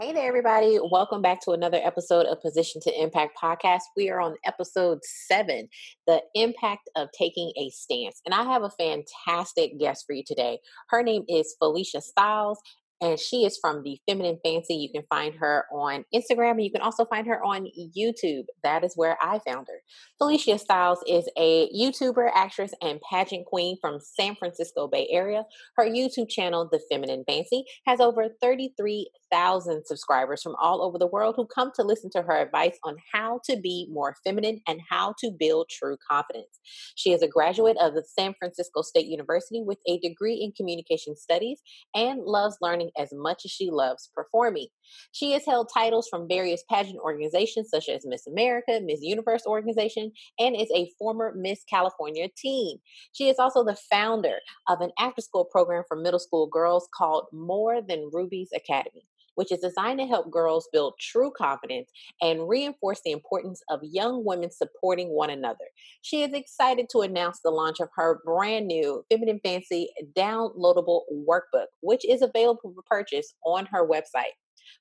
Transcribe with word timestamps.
Hey 0.00 0.12
there, 0.12 0.26
everybody. 0.26 0.80
Welcome 0.82 1.22
back 1.22 1.40
to 1.42 1.52
another 1.52 1.78
episode 1.80 2.26
of 2.26 2.42
Position 2.42 2.80
to 2.80 3.00
Impact 3.00 3.38
podcast. 3.40 3.82
We 3.96 4.10
are 4.10 4.20
on 4.20 4.34
episode 4.44 4.98
seven 5.04 5.68
the 6.08 6.20
impact 6.34 6.90
of 6.96 7.10
taking 7.16 7.52
a 7.56 7.70
stance. 7.70 8.20
And 8.26 8.34
I 8.34 8.42
have 8.42 8.64
a 8.64 8.70
fantastic 8.70 9.78
guest 9.78 10.02
for 10.04 10.14
you 10.16 10.24
today. 10.26 10.58
Her 10.88 11.04
name 11.04 11.22
is 11.28 11.54
Felicia 11.60 12.00
Styles, 12.00 12.58
and 13.04 13.20
she 13.20 13.44
is 13.44 13.58
from 13.60 13.82
the 13.82 13.98
Feminine 14.08 14.38
Fancy. 14.42 14.74
You 14.74 14.88
can 14.90 15.04
find 15.10 15.34
her 15.34 15.66
on 15.70 16.06
Instagram 16.14 16.52
and 16.52 16.64
you 16.64 16.72
can 16.72 16.80
also 16.80 17.04
find 17.04 17.26
her 17.26 17.44
on 17.44 17.68
YouTube. 17.96 18.44
That 18.62 18.82
is 18.82 18.94
where 18.96 19.18
I 19.20 19.40
found 19.46 19.66
her. 19.68 19.80
Felicia 20.18 20.58
Styles 20.58 21.00
is 21.06 21.28
a 21.36 21.68
YouTuber, 21.68 22.30
actress, 22.34 22.72
and 22.80 23.00
pageant 23.08 23.44
queen 23.44 23.76
from 23.78 23.98
San 24.00 24.34
Francisco 24.36 24.88
Bay 24.88 25.06
Area. 25.10 25.44
Her 25.76 25.84
YouTube 25.84 26.30
channel, 26.30 26.66
The 26.70 26.80
Feminine 26.90 27.24
Fancy, 27.28 27.64
has 27.86 28.00
over 28.00 28.28
33,000 28.40 29.84
subscribers 29.84 30.42
from 30.42 30.54
all 30.58 30.82
over 30.82 30.98
the 30.98 31.06
world 31.06 31.34
who 31.36 31.46
come 31.46 31.72
to 31.74 31.82
listen 31.82 32.08
to 32.12 32.22
her 32.22 32.40
advice 32.40 32.78
on 32.84 32.96
how 33.12 33.40
to 33.44 33.58
be 33.60 33.86
more 33.92 34.16
feminine 34.24 34.60
and 34.66 34.80
how 34.88 35.14
to 35.18 35.30
build 35.38 35.68
true 35.68 35.98
confidence. 36.10 36.58
She 36.94 37.12
is 37.12 37.20
a 37.20 37.28
graduate 37.28 37.76
of 37.78 37.92
the 37.92 38.04
San 38.18 38.34
Francisco 38.38 38.80
State 38.80 39.06
University 39.06 39.62
with 39.62 39.78
a 39.86 39.98
degree 39.98 40.40
in 40.40 40.52
communication 40.52 41.16
studies 41.16 41.60
and 41.94 42.22
loves 42.22 42.56
learning 42.62 42.90
as 42.98 43.10
much 43.12 43.44
as 43.44 43.50
she 43.50 43.70
loves 43.70 44.10
performing. 44.14 44.68
She 45.12 45.32
has 45.32 45.44
held 45.44 45.70
titles 45.72 46.08
from 46.08 46.28
various 46.28 46.64
pageant 46.70 46.98
organizations 46.98 47.70
such 47.70 47.88
as 47.88 48.06
Miss 48.06 48.26
America, 48.26 48.80
Miss 48.82 49.00
Universe 49.02 49.42
organization, 49.46 50.12
and 50.38 50.56
is 50.56 50.70
a 50.74 50.90
former 50.98 51.32
Miss 51.36 51.64
California 51.64 52.28
teen. 52.36 52.78
She 53.12 53.28
is 53.28 53.38
also 53.38 53.64
the 53.64 53.76
founder 53.90 54.38
of 54.68 54.80
an 54.80 54.90
after 54.98 55.20
school 55.20 55.44
program 55.44 55.84
for 55.88 55.96
middle 55.96 56.18
school 56.18 56.46
girls 56.46 56.88
called 56.94 57.26
More 57.32 57.80
Than 57.80 58.10
Rubies 58.12 58.50
Academy 58.54 59.06
which 59.34 59.52
is 59.52 59.60
designed 59.60 59.98
to 59.98 60.06
help 60.06 60.30
girls 60.30 60.68
build 60.72 60.94
true 61.00 61.32
confidence 61.36 61.90
and 62.20 62.48
reinforce 62.48 63.00
the 63.04 63.12
importance 63.12 63.62
of 63.68 63.80
young 63.82 64.24
women 64.24 64.50
supporting 64.50 65.08
one 65.08 65.30
another. 65.30 65.64
She 66.02 66.22
is 66.22 66.32
excited 66.32 66.86
to 66.90 67.00
announce 67.00 67.40
the 67.42 67.50
launch 67.50 67.80
of 67.80 67.88
her 67.96 68.20
brand 68.24 68.66
new 68.66 69.04
Feminine 69.10 69.40
Fancy 69.42 69.88
downloadable 70.16 71.02
workbook, 71.12 71.66
which 71.80 72.04
is 72.08 72.22
available 72.22 72.72
for 72.74 72.82
purchase 72.86 73.34
on 73.44 73.66
her 73.66 73.86
website. 73.86 74.34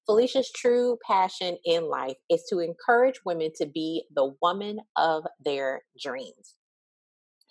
Felicia's 0.06 0.52
true 0.52 0.98
passion 1.06 1.58
in 1.66 1.90
life 1.90 2.18
is 2.30 2.44
to 2.50 2.60
encourage 2.60 3.20
women 3.26 3.52
to 3.58 3.66
be 3.66 4.04
the 4.14 4.34
woman 4.42 4.80
of 4.98 5.24
their 5.44 5.82
dreams. 6.02 6.56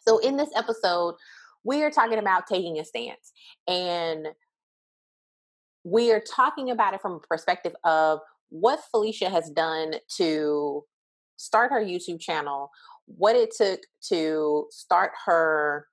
So, 0.06 0.18
in 0.18 0.36
this 0.36 0.50
episode, 0.56 1.14
we 1.64 1.82
are 1.82 1.90
talking 1.90 2.18
about 2.18 2.46
taking 2.46 2.78
a 2.78 2.84
stance. 2.84 3.32
And 3.68 4.28
we 5.84 6.12
are 6.12 6.20
talking 6.20 6.70
about 6.70 6.94
it 6.94 7.00
from 7.00 7.12
a 7.12 7.20
perspective 7.20 7.74
of 7.84 8.20
what 8.50 8.80
Felicia 8.90 9.30
has 9.30 9.50
done 9.50 9.94
to 10.16 10.84
start 11.36 11.72
her 11.72 11.80
YouTube 11.80 12.20
channel, 12.20 12.70
what 13.06 13.34
it 13.34 13.54
took 13.56 13.80
to 14.08 14.66
start 14.70 15.12
her 15.26 15.86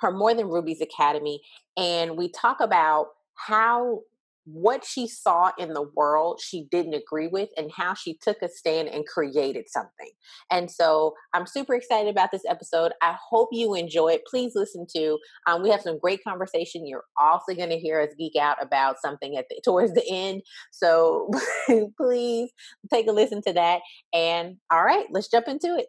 her 0.00 0.10
More 0.10 0.34
Than 0.34 0.48
Rubies 0.48 0.80
Academy, 0.80 1.40
and 1.76 2.16
we 2.16 2.28
talk 2.28 2.60
about 2.60 3.08
how 3.34 4.00
what 4.44 4.84
she 4.84 5.06
saw 5.06 5.50
in 5.58 5.72
the 5.72 5.88
world 5.94 6.40
she 6.42 6.66
didn't 6.70 6.94
agree 6.94 7.28
with 7.28 7.50
and 7.56 7.70
how 7.72 7.94
she 7.94 8.18
took 8.20 8.38
a 8.42 8.48
stand 8.48 8.88
and 8.88 9.06
created 9.06 9.68
something. 9.68 10.10
And 10.50 10.70
so 10.70 11.14
I'm 11.32 11.46
super 11.46 11.74
excited 11.74 12.10
about 12.10 12.30
this 12.32 12.42
episode. 12.48 12.92
I 13.02 13.16
hope 13.30 13.50
you 13.52 13.74
enjoy 13.74 14.12
it. 14.12 14.26
Please 14.26 14.52
listen 14.54 14.86
to. 14.96 15.18
Um, 15.46 15.62
we 15.62 15.70
have 15.70 15.82
some 15.82 15.98
great 15.98 16.24
conversation. 16.24 16.86
You're 16.86 17.04
also 17.20 17.54
going 17.54 17.70
to 17.70 17.78
hear 17.78 18.00
us 18.00 18.10
geek 18.18 18.36
out 18.36 18.56
about 18.60 18.96
something 19.00 19.36
at 19.36 19.46
the, 19.48 19.60
towards 19.64 19.94
the 19.94 20.04
end. 20.10 20.42
So 20.72 21.30
please 21.96 22.50
take 22.92 23.06
a 23.08 23.12
listen 23.12 23.42
to 23.46 23.52
that. 23.52 23.80
And 24.12 24.56
all 24.72 24.84
right, 24.84 25.06
let's 25.10 25.28
jump 25.28 25.48
into 25.48 25.76
it. 25.76 25.86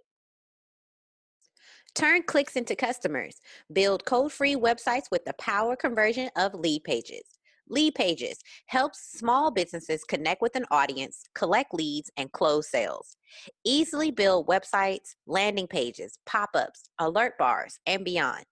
Turn 1.96 2.24
clicks 2.24 2.56
into 2.56 2.76
customers. 2.76 3.40
Build 3.72 4.06
code 4.06 4.32
free 4.32 4.56
websites 4.56 5.12
with 5.12 5.26
the 5.26 5.34
power 5.34 5.76
conversion 5.76 6.30
of 6.36 6.54
Leadpages. 7.70 7.94
Leadpages 7.94 8.36
helps 8.68 9.12
small 9.18 9.52
businesses 9.52 10.04
connect 10.04 10.42
with 10.42 10.56
an 10.56 10.66
audience, 10.72 11.24
collect 11.36 11.74
leads, 11.74 12.12
and 12.18 12.32
close 12.32 12.70
sales. 12.70 13.18
Easily 13.66 14.12
build 14.12 14.48
websites, 14.48 15.16
landing 15.26 15.68
pages, 15.68 16.20
pop 16.26 16.50
ups, 16.56 16.90
alert 17.00 17.38
bars, 17.38 17.80
and 17.86 18.06
beyond. 18.06 18.46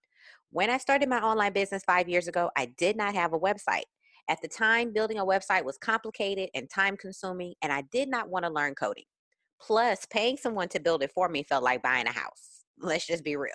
When 0.50 0.70
I 0.70 0.78
started 0.78 1.08
my 1.08 1.20
online 1.20 1.52
business 1.52 1.82
five 1.84 2.08
years 2.08 2.28
ago, 2.28 2.50
I 2.56 2.66
did 2.66 2.96
not 2.96 3.14
have 3.14 3.32
a 3.32 3.38
website. 3.38 3.84
At 4.28 4.40
the 4.42 4.48
time, 4.48 4.92
building 4.92 5.18
a 5.18 5.26
website 5.26 5.64
was 5.64 5.78
complicated 5.78 6.50
and 6.54 6.68
time 6.70 6.96
consuming, 6.96 7.54
and 7.62 7.72
I 7.72 7.82
did 7.92 8.08
not 8.08 8.28
want 8.28 8.44
to 8.44 8.52
learn 8.52 8.74
coding. 8.74 9.04
Plus, 9.60 10.06
paying 10.10 10.36
someone 10.36 10.68
to 10.68 10.80
build 10.80 11.02
it 11.02 11.12
for 11.14 11.28
me 11.28 11.42
felt 11.42 11.64
like 11.64 11.82
buying 11.82 12.06
a 12.06 12.12
house. 12.12 12.64
Let's 12.78 13.06
just 13.06 13.24
be 13.24 13.36
real. 13.36 13.52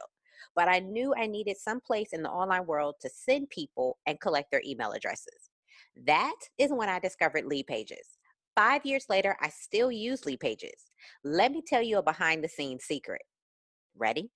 But 0.55 0.69
I 0.69 0.79
knew 0.79 1.13
I 1.15 1.27
needed 1.27 1.57
some 1.57 1.79
place 1.79 2.13
in 2.13 2.23
the 2.23 2.29
online 2.29 2.65
world 2.65 2.95
to 3.01 3.09
send 3.13 3.49
people 3.49 3.97
and 4.07 4.19
collect 4.19 4.51
their 4.51 4.61
email 4.65 4.91
addresses. 4.91 5.46
That 6.05 6.35
is 6.57 6.71
when 6.71 6.89
I 6.89 6.99
discovered 6.99 7.45
Leadpages. 7.45 8.17
Five 8.55 8.85
years 8.85 9.05
later, 9.09 9.37
I 9.41 9.49
still 9.49 9.91
use 9.91 10.21
Leadpages. 10.21 10.89
Let 11.23 11.51
me 11.51 11.61
tell 11.65 11.81
you 11.81 11.97
a 11.99 12.03
behind 12.03 12.43
the 12.43 12.49
scenes 12.49 12.85
secret. 12.85 13.21
Ready? 13.95 14.29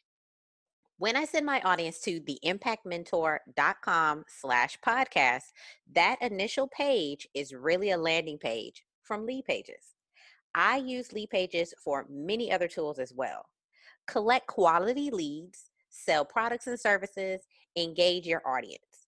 When 0.97 1.15
I 1.15 1.25
send 1.25 1.47
my 1.47 1.59
audience 1.61 1.99
to 2.01 2.19
the 2.19 2.37
impactmentor.com 2.45 4.23
slash 4.27 4.77
podcast, 4.85 5.45
that 5.93 6.17
initial 6.21 6.67
page 6.67 7.27
is 7.33 7.53
really 7.53 7.91
a 7.91 7.97
landing 7.97 8.37
page 8.37 8.83
from 9.01 9.25
Leadpages. 9.25 9.95
I 10.53 10.77
use 10.77 11.09
Leadpages 11.09 11.69
for 11.83 12.05
many 12.09 12.51
other 12.51 12.67
tools 12.67 12.99
as 12.99 13.13
well. 13.13 13.45
Collect 14.07 14.45
quality 14.45 15.09
leads, 15.09 15.71
sell 15.89 16.23
products 16.23 16.67
and 16.67 16.79
services, 16.79 17.41
engage 17.75 18.27
your 18.27 18.47
audience. 18.47 19.07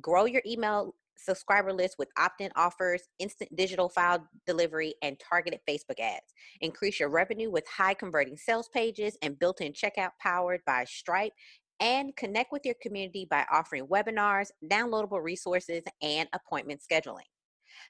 Grow 0.00 0.26
your 0.26 0.42
email 0.46 0.94
subscriber 1.16 1.72
list 1.72 1.96
with 1.98 2.08
opt-in 2.18 2.50
offers, 2.56 3.02
instant 3.18 3.54
digital 3.56 3.88
file 3.88 4.26
delivery, 4.46 4.94
and 5.02 5.18
targeted 5.18 5.60
Facebook 5.68 6.00
ads. 6.00 6.32
Increase 6.60 7.00
your 7.00 7.10
revenue 7.10 7.50
with 7.50 7.66
high 7.68 7.94
converting 7.94 8.36
sales 8.36 8.68
pages 8.72 9.18
and 9.22 9.38
built-in 9.38 9.72
checkout 9.72 10.10
powered 10.20 10.60
by 10.66 10.84
Stripe 10.84 11.32
and 11.80 12.14
connect 12.16 12.52
with 12.52 12.64
your 12.64 12.76
community 12.80 13.26
by 13.28 13.44
offering 13.50 13.86
webinars, 13.86 14.50
downloadable 14.70 15.22
resources, 15.22 15.82
and 16.00 16.28
appointment 16.32 16.80
scheduling. 16.80 17.26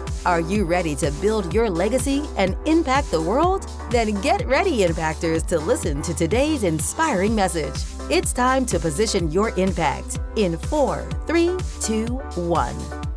Are 0.23 0.39
you 0.39 0.65
ready 0.65 0.95
to 0.97 1.09
build 1.19 1.51
your 1.51 1.67
legacy 1.67 2.23
and 2.37 2.55
impact 2.67 3.09
the 3.09 3.19
world? 3.21 3.67
Then 3.89 4.13
get 4.21 4.45
ready, 4.47 4.79
Impactors, 4.79 5.47
to 5.47 5.57
listen 5.57 6.03
to 6.03 6.13
today's 6.13 6.63
inspiring 6.63 7.33
message. 7.33 7.73
It's 8.07 8.31
time 8.31 8.67
to 8.67 8.77
position 8.77 9.31
your 9.31 9.49
impact 9.57 10.19
in 10.35 10.59
four, 10.59 11.09
three, 11.25 11.57
two, 11.79 12.05
one. 12.35 13.10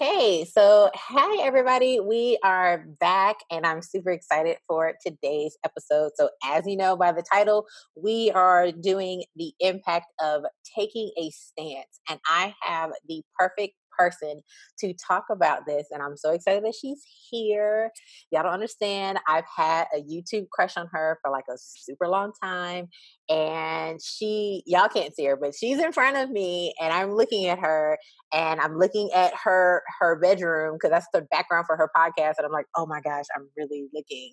Okay, 0.00 0.46
so 0.46 0.90
hi 0.94 1.42
everybody. 1.44 2.00
We 2.00 2.38
are 2.42 2.86
back 3.00 3.36
and 3.50 3.66
I'm 3.66 3.82
super 3.82 4.10
excited 4.10 4.56
for 4.66 4.94
today's 5.04 5.58
episode. 5.62 6.12
So, 6.14 6.30
as 6.42 6.66
you 6.66 6.74
know 6.74 6.96
by 6.96 7.12
the 7.12 7.22
title, 7.30 7.66
we 7.94 8.30
are 8.30 8.72
doing 8.72 9.24
the 9.36 9.52
impact 9.60 10.06
of 10.18 10.44
taking 10.74 11.10
a 11.18 11.30
stance, 11.30 12.00
and 12.08 12.18
I 12.26 12.54
have 12.62 12.92
the 13.08 13.22
perfect 13.38 13.74
person 14.00 14.40
to 14.78 14.94
talk 14.94 15.24
about 15.30 15.66
this. 15.66 15.88
And 15.90 16.02
I'm 16.02 16.16
so 16.16 16.30
excited 16.30 16.64
that 16.64 16.74
she's 16.74 17.02
here. 17.30 17.90
Y'all 18.30 18.44
don't 18.44 18.52
understand. 18.52 19.18
I've 19.28 19.44
had 19.54 19.86
a 19.94 20.00
YouTube 20.00 20.48
crush 20.50 20.76
on 20.76 20.88
her 20.92 21.18
for 21.22 21.30
like 21.30 21.44
a 21.50 21.56
super 21.58 22.08
long 22.08 22.32
time. 22.42 22.88
And 23.28 24.00
she, 24.02 24.62
y'all 24.66 24.88
can't 24.88 25.14
see 25.14 25.26
her, 25.26 25.36
but 25.36 25.54
she's 25.54 25.78
in 25.78 25.92
front 25.92 26.16
of 26.16 26.30
me 26.30 26.74
and 26.80 26.92
I'm 26.92 27.14
looking 27.14 27.46
at 27.46 27.58
her 27.58 27.98
and 28.32 28.60
I'm 28.60 28.78
looking 28.78 29.10
at 29.14 29.32
her 29.44 29.82
her 30.00 30.18
bedroom 30.18 30.74
because 30.74 30.90
that's 30.90 31.06
the 31.12 31.26
background 31.30 31.66
for 31.66 31.76
her 31.76 31.90
podcast. 31.96 32.34
And 32.38 32.46
I'm 32.46 32.52
like, 32.52 32.66
oh 32.76 32.86
my 32.86 33.00
gosh, 33.00 33.26
I'm 33.36 33.48
really 33.56 33.88
looking 33.94 34.32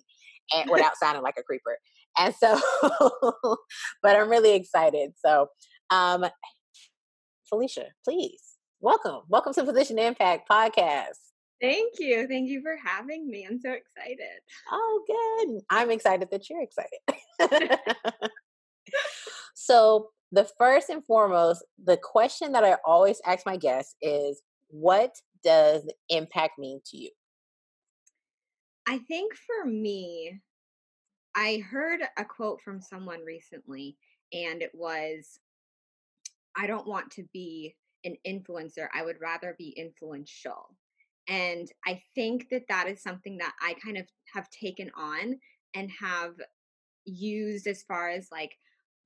and 0.54 0.70
without 0.70 0.96
sounding 1.02 1.22
like 1.22 1.36
a 1.38 1.42
creeper. 1.42 1.78
And 2.18 2.34
so, 2.34 2.58
but 4.02 4.16
I'm 4.16 4.30
really 4.30 4.54
excited. 4.54 5.12
So, 5.24 5.48
um, 5.90 6.26
Felicia, 7.48 7.86
please 8.04 8.47
welcome. 8.80 9.22
Welcome 9.28 9.54
to 9.54 9.64
Position 9.64 9.98
Impact 9.98 10.48
Podcast. 10.48 11.18
Thank 11.60 11.94
you. 11.98 12.28
Thank 12.28 12.48
you 12.48 12.62
for 12.62 12.76
having 12.84 13.28
me. 13.28 13.46
I'm 13.48 13.58
so 13.58 13.72
excited. 13.72 14.40
Oh, 14.70 15.02
good. 15.06 15.60
I'm 15.70 15.90
excited 15.90 16.28
that 16.30 16.48
you're 16.48 16.62
excited. 16.62 17.00
so, 19.54 20.10
the 20.30 20.48
first 20.58 20.90
and 20.90 21.04
foremost, 21.04 21.64
the 21.82 21.96
question 21.96 22.52
that 22.52 22.64
I 22.64 22.76
always 22.84 23.20
ask 23.26 23.44
my 23.44 23.56
guests 23.56 23.96
is 24.00 24.42
what 24.68 25.14
does 25.42 25.90
impact 26.08 26.58
mean 26.58 26.80
to 26.86 26.96
you? 26.96 27.10
I 28.86 28.98
think 28.98 29.32
for 29.34 29.68
me, 29.68 30.40
I 31.34 31.64
heard 31.68 32.00
a 32.16 32.24
quote 32.24 32.60
from 32.60 32.80
someone 32.80 33.20
recently, 33.24 33.96
and 34.32 34.62
it 34.62 34.70
was 34.72 35.40
I 36.56 36.66
don't 36.66 36.86
want 36.86 37.10
to 37.12 37.24
be 37.32 37.74
an 38.04 38.16
influencer. 38.26 38.88
I 38.94 39.04
would 39.04 39.20
rather 39.20 39.54
be 39.58 39.74
influential. 39.76 40.76
And 41.28 41.68
I 41.86 42.02
think 42.14 42.46
that 42.50 42.68
that 42.68 42.88
is 42.88 43.02
something 43.02 43.36
that 43.38 43.52
I 43.62 43.74
kind 43.84 43.98
of 43.98 44.06
have 44.34 44.48
taken 44.50 44.90
on 44.96 45.38
and 45.74 45.90
have 46.00 46.34
used 47.04 47.66
as 47.66 47.82
far 47.82 48.08
as 48.08 48.28
like 48.32 48.52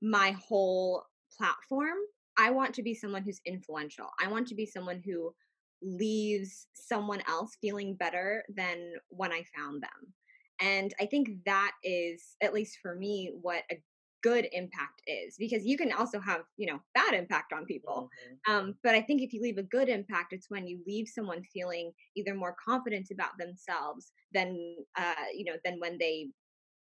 my 0.00 0.36
whole 0.48 1.04
platform. 1.36 1.96
I 2.38 2.50
want 2.50 2.74
to 2.74 2.82
be 2.82 2.94
someone 2.94 3.22
who's 3.22 3.40
influential. 3.44 4.06
I 4.20 4.28
want 4.28 4.46
to 4.48 4.54
be 4.54 4.66
someone 4.66 5.02
who 5.04 5.34
leaves 5.82 6.68
someone 6.74 7.22
else 7.28 7.56
feeling 7.60 7.94
better 7.94 8.44
than 8.54 8.94
when 9.08 9.32
I 9.32 9.44
found 9.56 9.82
them. 9.82 10.12
And 10.60 10.94
I 11.00 11.06
think 11.06 11.28
that 11.44 11.72
is, 11.82 12.36
at 12.40 12.54
least 12.54 12.78
for 12.80 12.94
me, 12.94 13.32
what 13.40 13.64
a 13.70 13.82
good 14.22 14.46
impact 14.52 15.02
is 15.06 15.36
because 15.38 15.64
you 15.64 15.76
can 15.76 15.92
also 15.92 16.20
have 16.20 16.42
you 16.56 16.66
know 16.66 16.80
bad 16.94 17.14
impact 17.14 17.52
on 17.52 17.64
people. 17.64 18.08
Mm-hmm. 18.48 18.52
um, 18.52 18.74
but 18.82 18.94
i 18.94 19.00
think 19.00 19.22
if 19.22 19.32
you 19.32 19.42
leave 19.42 19.58
a 19.58 19.62
good 19.62 19.88
impact 19.88 20.32
it's 20.32 20.50
when 20.50 20.66
you 20.66 20.80
leave 20.86 21.08
someone 21.08 21.42
feeling 21.52 21.92
either 22.16 22.34
more 22.34 22.56
confident 22.64 23.08
about 23.12 23.36
themselves 23.38 24.12
than 24.32 24.76
uh, 24.96 25.26
you 25.34 25.44
know 25.44 25.58
than 25.64 25.78
when 25.78 25.98
they 25.98 26.28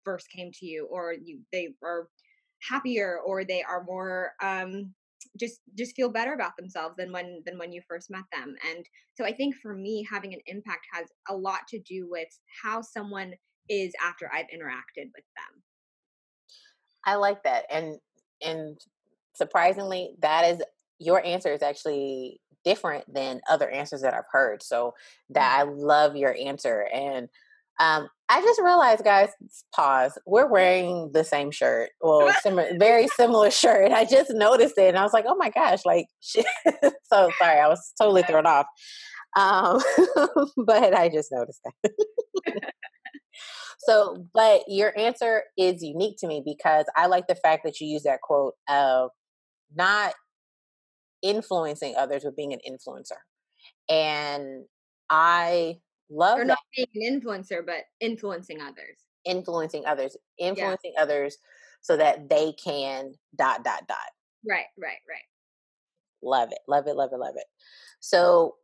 first 0.03 0.27
came 0.29 0.51
to 0.53 0.65
you 0.65 0.87
or 0.91 1.13
you 1.13 1.39
they 1.51 1.69
are 1.83 2.07
happier 2.61 3.19
or 3.25 3.43
they 3.43 3.63
are 3.63 3.83
more 3.83 4.31
um, 4.41 4.93
just 5.39 5.61
just 5.77 5.95
feel 5.95 6.09
better 6.09 6.33
about 6.33 6.55
themselves 6.57 6.95
than 6.97 7.11
when 7.11 7.41
than 7.45 7.57
when 7.57 7.71
you 7.71 7.81
first 7.87 8.09
met 8.09 8.23
them. 8.31 8.55
And 8.69 8.85
so 9.15 9.25
i 9.25 9.31
think 9.31 9.55
for 9.55 9.75
me 9.75 10.05
having 10.09 10.33
an 10.33 10.41
impact 10.47 10.85
has 10.91 11.07
a 11.29 11.35
lot 11.35 11.61
to 11.69 11.79
do 11.79 12.07
with 12.09 12.27
how 12.63 12.81
someone 12.81 13.33
is 13.69 13.93
after 14.03 14.29
i've 14.33 14.47
interacted 14.47 15.07
with 15.15 15.25
them 15.37 15.63
I 17.05 17.15
like 17.15 17.43
that. 17.43 17.65
And 17.69 17.97
and 18.41 18.77
surprisingly, 19.35 20.15
that 20.21 20.53
is 20.53 20.61
your 20.99 21.23
answer 21.25 21.51
is 21.51 21.61
actually 21.61 22.39
different 22.63 23.03
than 23.13 23.41
other 23.49 23.69
answers 23.69 24.01
that 24.01 24.13
I've 24.13 24.23
heard. 24.31 24.63
So 24.63 24.93
that 25.31 25.59
I 25.59 25.63
love 25.63 26.15
your 26.15 26.35
answer. 26.35 26.87
And 26.93 27.27
um, 27.79 28.07
I 28.29 28.41
just 28.41 28.61
realized, 28.61 29.03
guys, 29.03 29.29
pause. 29.75 30.17
We're 30.25 30.47
wearing 30.47 31.11
the 31.13 31.23
same 31.23 31.51
shirt. 31.51 31.89
Well, 32.01 32.33
similar, 32.41 32.69
very 32.77 33.07
similar 33.09 33.51
shirt. 33.51 33.91
I 33.91 34.05
just 34.05 34.31
noticed 34.31 34.77
it, 34.77 34.89
and 34.89 34.97
I 34.97 35.03
was 35.03 35.13
like, 35.13 35.25
"Oh 35.27 35.35
my 35.35 35.49
gosh!" 35.49 35.79
Like, 35.85 36.05
so 36.21 37.29
sorry, 37.39 37.59
I 37.59 37.67
was 37.67 37.93
totally 37.99 38.23
thrown 38.23 38.45
off. 38.45 38.67
Um, 39.37 39.81
but 40.65 40.93
I 40.93 41.09
just 41.09 41.31
noticed 41.31 41.61
that. 41.63 42.71
So, 43.79 44.27
but 44.33 44.63
your 44.67 44.97
answer 44.97 45.43
is 45.57 45.83
unique 45.83 46.17
to 46.19 46.27
me 46.27 46.41
because 46.45 46.85
I 46.95 47.07
like 47.07 47.27
the 47.27 47.35
fact 47.35 47.63
that 47.65 47.79
you 47.81 47.87
use 47.87 48.03
that 48.03 48.21
quote 48.21 48.53
of 48.69 49.11
not 49.75 50.13
influencing 51.21 51.95
others, 51.97 52.23
but 52.23 52.35
being 52.35 52.53
an 52.53 52.59
influencer. 52.67 53.19
And 53.89 54.65
I 55.09 55.79
love 56.09 56.39
or 56.39 56.45
not 56.45 56.59
being 56.75 56.87
an 56.95 57.21
influencer, 57.21 57.65
but 57.65 57.83
influencing 57.99 58.61
others. 58.61 58.97
Influencing 59.25 59.85
others, 59.85 60.17
influencing 60.37 60.93
yeah. 60.95 61.03
others 61.03 61.37
so 61.81 61.97
that 61.97 62.29
they 62.29 62.53
can 62.53 63.13
dot 63.37 63.63
dot 63.63 63.87
dot. 63.87 63.97
Right, 64.47 64.65
right, 64.77 64.97
right. 65.09 65.25
Love 66.21 66.51
it, 66.51 66.59
love 66.67 66.87
it, 66.87 66.95
love 66.95 67.11
it, 67.13 67.19
love 67.19 67.35
it. 67.37 67.45
So, 67.99 68.55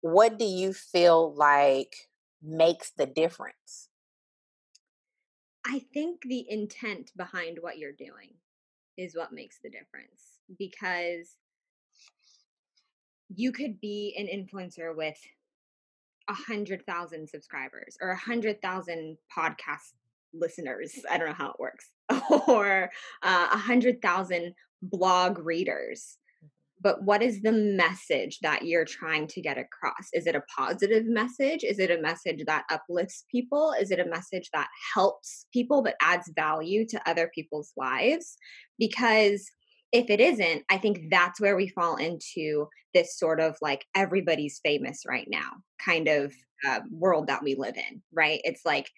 what 0.00 0.38
do 0.38 0.44
you 0.44 0.72
feel 0.72 1.34
like 1.34 1.94
makes 2.44 2.92
the 2.96 3.06
difference? 3.06 3.88
I 5.66 5.80
think 5.92 6.22
the 6.22 6.44
intent 6.48 7.10
behind 7.16 7.58
what 7.60 7.78
you're 7.78 7.92
doing 7.92 8.34
is 8.96 9.16
what 9.16 9.32
makes 9.32 9.58
the 9.62 9.70
difference 9.70 10.38
because 10.58 11.36
you 13.34 13.50
could 13.50 13.80
be 13.80 14.14
an 14.18 14.26
influencer 14.26 14.94
with 14.94 15.18
a 16.28 16.34
hundred 16.34 16.84
thousand 16.86 17.28
subscribers 17.28 17.96
or 18.00 18.10
a 18.10 18.16
hundred 18.16 18.60
thousand 18.62 19.16
podcast 19.36 19.92
listeners. 20.32 20.98
I 21.10 21.18
don't 21.18 21.28
know 21.28 21.34
how 21.34 21.50
it 21.50 21.60
works, 21.60 21.90
or 22.48 22.90
uh, 23.22 23.48
a 23.52 23.58
hundred 23.58 24.02
thousand 24.02 24.54
blog 24.82 25.38
readers 25.38 26.18
but 26.84 27.02
what 27.02 27.22
is 27.22 27.40
the 27.40 27.50
message 27.50 28.38
that 28.40 28.66
you're 28.66 28.84
trying 28.84 29.26
to 29.28 29.40
get 29.40 29.56
across? 29.56 30.10
Is 30.12 30.26
it 30.26 30.36
a 30.36 30.42
positive 30.54 31.06
message? 31.06 31.64
Is 31.64 31.78
it 31.78 31.90
a 31.90 32.00
message 32.00 32.44
that 32.46 32.66
uplifts 32.70 33.24
people? 33.32 33.74
Is 33.80 33.90
it 33.90 33.98
a 33.98 34.06
message 34.06 34.50
that 34.52 34.68
helps 34.94 35.46
people 35.50 35.82
but 35.82 35.96
adds 36.02 36.30
value 36.36 36.86
to 36.88 37.08
other 37.08 37.30
people's 37.34 37.72
lives? 37.78 38.36
Because 38.78 39.50
if 39.92 40.10
it 40.10 40.20
isn't, 40.20 40.64
I 40.68 40.76
think 40.76 41.04
that's 41.10 41.40
where 41.40 41.56
we 41.56 41.68
fall 41.68 41.96
into 41.96 42.68
this 42.92 43.18
sort 43.18 43.40
of 43.40 43.56
like 43.62 43.86
everybody's 43.96 44.60
famous 44.62 45.04
right 45.08 45.26
now 45.28 45.52
kind 45.84 46.06
of 46.06 46.34
uh, 46.68 46.80
world 46.90 47.28
that 47.28 47.42
we 47.42 47.54
live 47.54 47.78
in, 47.78 48.02
right? 48.12 48.42
It's 48.44 48.66
like, 48.66 48.90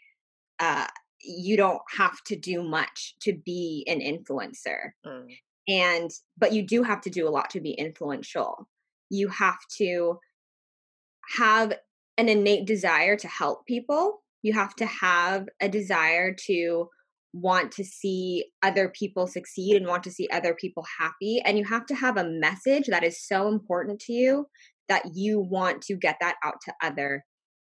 uh, 0.59 0.87
you 1.21 1.57
don't 1.57 1.83
have 1.97 2.17
to 2.27 2.37
do 2.37 2.63
much 2.63 3.15
to 3.21 3.33
be 3.33 3.85
an 3.89 4.01
influencer. 4.01 4.91
Mm 5.07 5.29
and 5.69 6.11
but 6.39 6.53
you 6.53 6.63
do 6.63 6.83
have 6.83 7.01
to 7.03 7.11
do 7.11 7.29
a 7.29 7.31
lot 7.31 7.51
to 7.51 7.61
be 7.61 7.73
influential. 7.73 8.69
You 9.11 9.29
have 9.29 9.59
to 9.79 10.19
have 11.37 11.73
an 12.19 12.29
innate 12.29 12.67
desire 12.67 13.17
to 13.17 13.29
help 13.29 13.67
people. 13.67 14.23
You 14.43 14.53
have 14.53 14.75
to 14.77 14.87
have 14.87 15.49
a 15.61 15.69
desire 15.69 16.35
to 16.47 16.89
want 17.33 17.73
to 17.73 17.85
see 17.85 18.47
other 18.63 18.89
people 18.89 19.27
succeed 19.27 19.77
and 19.77 19.87
want 19.87 20.03
to 20.05 20.11
see 20.11 20.29
other 20.33 20.55
people 20.55 20.85
happy 20.99 21.41
and 21.45 21.59
you 21.59 21.65
have 21.65 21.85
to 21.85 21.95
have 21.95 22.17
a 22.17 22.25
message 22.25 22.87
that 22.87 23.05
is 23.05 23.23
so 23.23 23.49
important 23.49 24.01
to 24.01 24.13
you 24.13 24.47
that 24.89 25.03
you 25.15 25.39
want 25.41 25.83
to 25.83 25.97
get 25.97 26.17
that 26.21 26.37
out 26.43 26.55
to 26.65 26.73
other 26.83 27.25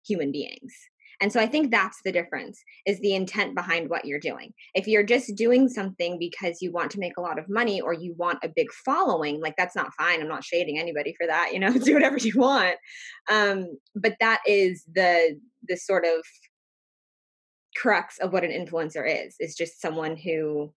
human 0.06 0.32
beings 0.32 0.72
and 1.20 1.32
so 1.32 1.38
I 1.38 1.46
think 1.46 1.70
that's 1.70 2.00
the 2.02 2.12
difference 2.12 2.62
is 2.86 2.98
the 3.00 3.14
intent 3.14 3.54
behind 3.54 3.90
what 3.90 4.04
you're 4.04 4.18
doing. 4.18 4.52
If 4.74 4.86
you're 4.86 5.02
just 5.02 5.34
doing 5.36 5.68
something 5.68 6.18
because 6.18 6.62
you 6.62 6.72
want 6.72 6.90
to 6.92 6.98
make 6.98 7.16
a 7.18 7.20
lot 7.20 7.38
of 7.38 7.48
money 7.48 7.80
or 7.80 7.92
you 7.92 8.14
want 8.16 8.38
a 8.42 8.48
big 8.48 8.72
following, 8.72 9.40
like 9.40 9.54
that's 9.56 9.76
not 9.76 9.94
fine. 9.94 10.20
I'm 10.20 10.28
not 10.28 10.44
shading 10.44 10.78
anybody 10.78 11.14
for 11.18 11.26
that, 11.26 11.52
you 11.52 11.58
know, 11.58 11.72
do 11.78 11.94
whatever 11.94 12.16
you 12.16 12.32
want. 12.36 12.76
Um, 13.30 13.78
but 13.94 14.16
that 14.20 14.40
is 14.46 14.84
the 14.92 15.38
the 15.68 15.76
sort 15.76 16.04
of 16.06 16.24
crux 17.76 18.18
of 18.18 18.32
what 18.32 18.44
an 18.44 18.50
influencer 18.50 19.04
is. 19.06 19.36
Is 19.38 19.54
just 19.54 19.80
someone 19.80 20.16
who 20.16 20.72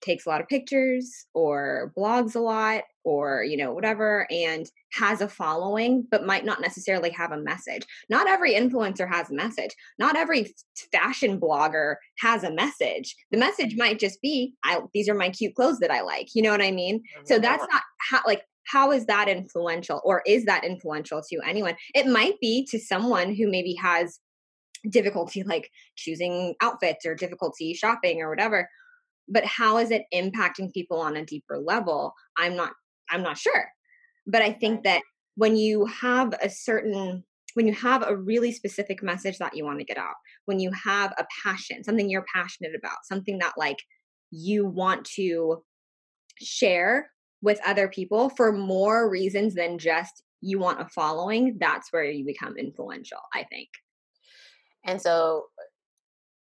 takes 0.00 0.26
a 0.26 0.28
lot 0.28 0.40
of 0.40 0.48
pictures 0.48 1.26
or 1.34 1.92
blogs 1.96 2.34
a 2.34 2.40
lot 2.40 2.82
or 3.04 3.42
you 3.44 3.56
know 3.56 3.72
whatever 3.72 4.26
and 4.30 4.70
has 4.92 5.20
a 5.20 5.28
following 5.28 6.06
but 6.10 6.26
might 6.26 6.44
not 6.44 6.60
necessarily 6.60 7.10
have 7.10 7.32
a 7.32 7.40
message. 7.40 7.86
Not 8.08 8.28
every 8.28 8.54
influencer 8.54 9.08
has 9.08 9.30
a 9.30 9.34
message. 9.34 9.74
Not 9.98 10.16
every 10.16 10.54
fashion 10.92 11.40
blogger 11.40 11.96
has 12.18 12.44
a 12.44 12.52
message. 12.52 13.14
The 13.30 13.38
message 13.38 13.76
might 13.76 13.98
just 13.98 14.20
be 14.20 14.54
i 14.64 14.80
these 14.94 15.08
are 15.08 15.14
my 15.14 15.30
cute 15.30 15.54
clothes 15.54 15.78
that 15.80 15.90
i 15.90 16.00
like 16.00 16.34
you 16.34 16.42
know 16.42 16.50
what 16.50 16.62
i 16.62 16.70
mean? 16.70 17.02
So 17.24 17.38
that's 17.38 17.66
not 17.72 17.82
how 17.98 18.20
like 18.26 18.42
how 18.66 18.92
is 18.92 19.06
that 19.06 19.28
influential 19.28 20.00
or 20.04 20.22
is 20.26 20.44
that 20.44 20.64
influential 20.64 21.22
to 21.28 21.40
anyone? 21.44 21.74
It 21.94 22.06
might 22.06 22.38
be 22.40 22.66
to 22.70 22.78
someone 22.78 23.34
who 23.34 23.50
maybe 23.50 23.74
has 23.74 24.20
difficulty 24.88 25.42
like 25.42 25.70
choosing 25.96 26.54
outfits 26.62 27.04
or 27.04 27.14
difficulty 27.14 27.74
shopping 27.74 28.22
or 28.22 28.30
whatever 28.30 28.68
but 29.30 29.44
how 29.44 29.78
is 29.78 29.90
it 29.90 30.04
impacting 30.12 30.72
people 30.72 31.00
on 31.00 31.16
a 31.16 31.24
deeper 31.24 31.58
level? 31.58 32.14
I'm 32.36 32.56
not 32.56 32.72
i'm 33.10 33.22
not 33.22 33.38
sure. 33.38 33.68
But 34.26 34.42
i 34.42 34.52
think 34.52 34.84
that 34.84 35.02
when 35.36 35.56
you 35.56 35.86
have 35.86 36.34
a 36.42 36.50
certain 36.50 37.24
when 37.54 37.66
you 37.66 37.74
have 37.74 38.06
a 38.06 38.16
really 38.16 38.52
specific 38.52 39.02
message 39.02 39.38
that 39.38 39.56
you 39.56 39.64
want 39.64 39.78
to 39.78 39.84
get 39.84 39.98
out 39.98 40.14
when 40.44 40.60
you 40.60 40.70
have 40.72 41.12
a 41.18 41.26
passion 41.44 41.82
something 41.82 42.08
you're 42.08 42.24
passionate 42.32 42.74
about 42.76 43.04
something 43.04 43.38
that 43.38 43.54
like 43.56 43.78
you 44.30 44.66
want 44.66 45.04
to 45.04 45.62
share 46.38 47.10
with 47.42 47.58
other 47.66 47.88
people 47.88 48.30
for 48.30 48.52
more 48.52 49.10
reasons 49.10 49.54
than 49.54 49.78
just 49.78 50.22
you 50.40 50.58
want 50.58 50.80
a 50.80 50.88
following 50.88 51.56
that's 51.58 51.92
where 51.92 52.04
you 52.04 52.24
become 52.24 52.56
influential 52.56 53.20
i 53.34 53.42
think. 53.44 53.68
And 54.84 55.00
so 55.00 55.46
uh, 55.58 55.62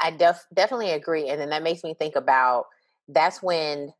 i 0.01 0.11
def- 0.11 0.47
definitely 0.53 0.91
agree 0.91 1.29
and 1.29 1.39
then 1.39 1.49
that 1.49 1.63
makes 1.63 1.83
me 1.83 1.93
think 1.93 2.15
about 2.15 2.65
that's 3.07 3.41
when 3.41 3.91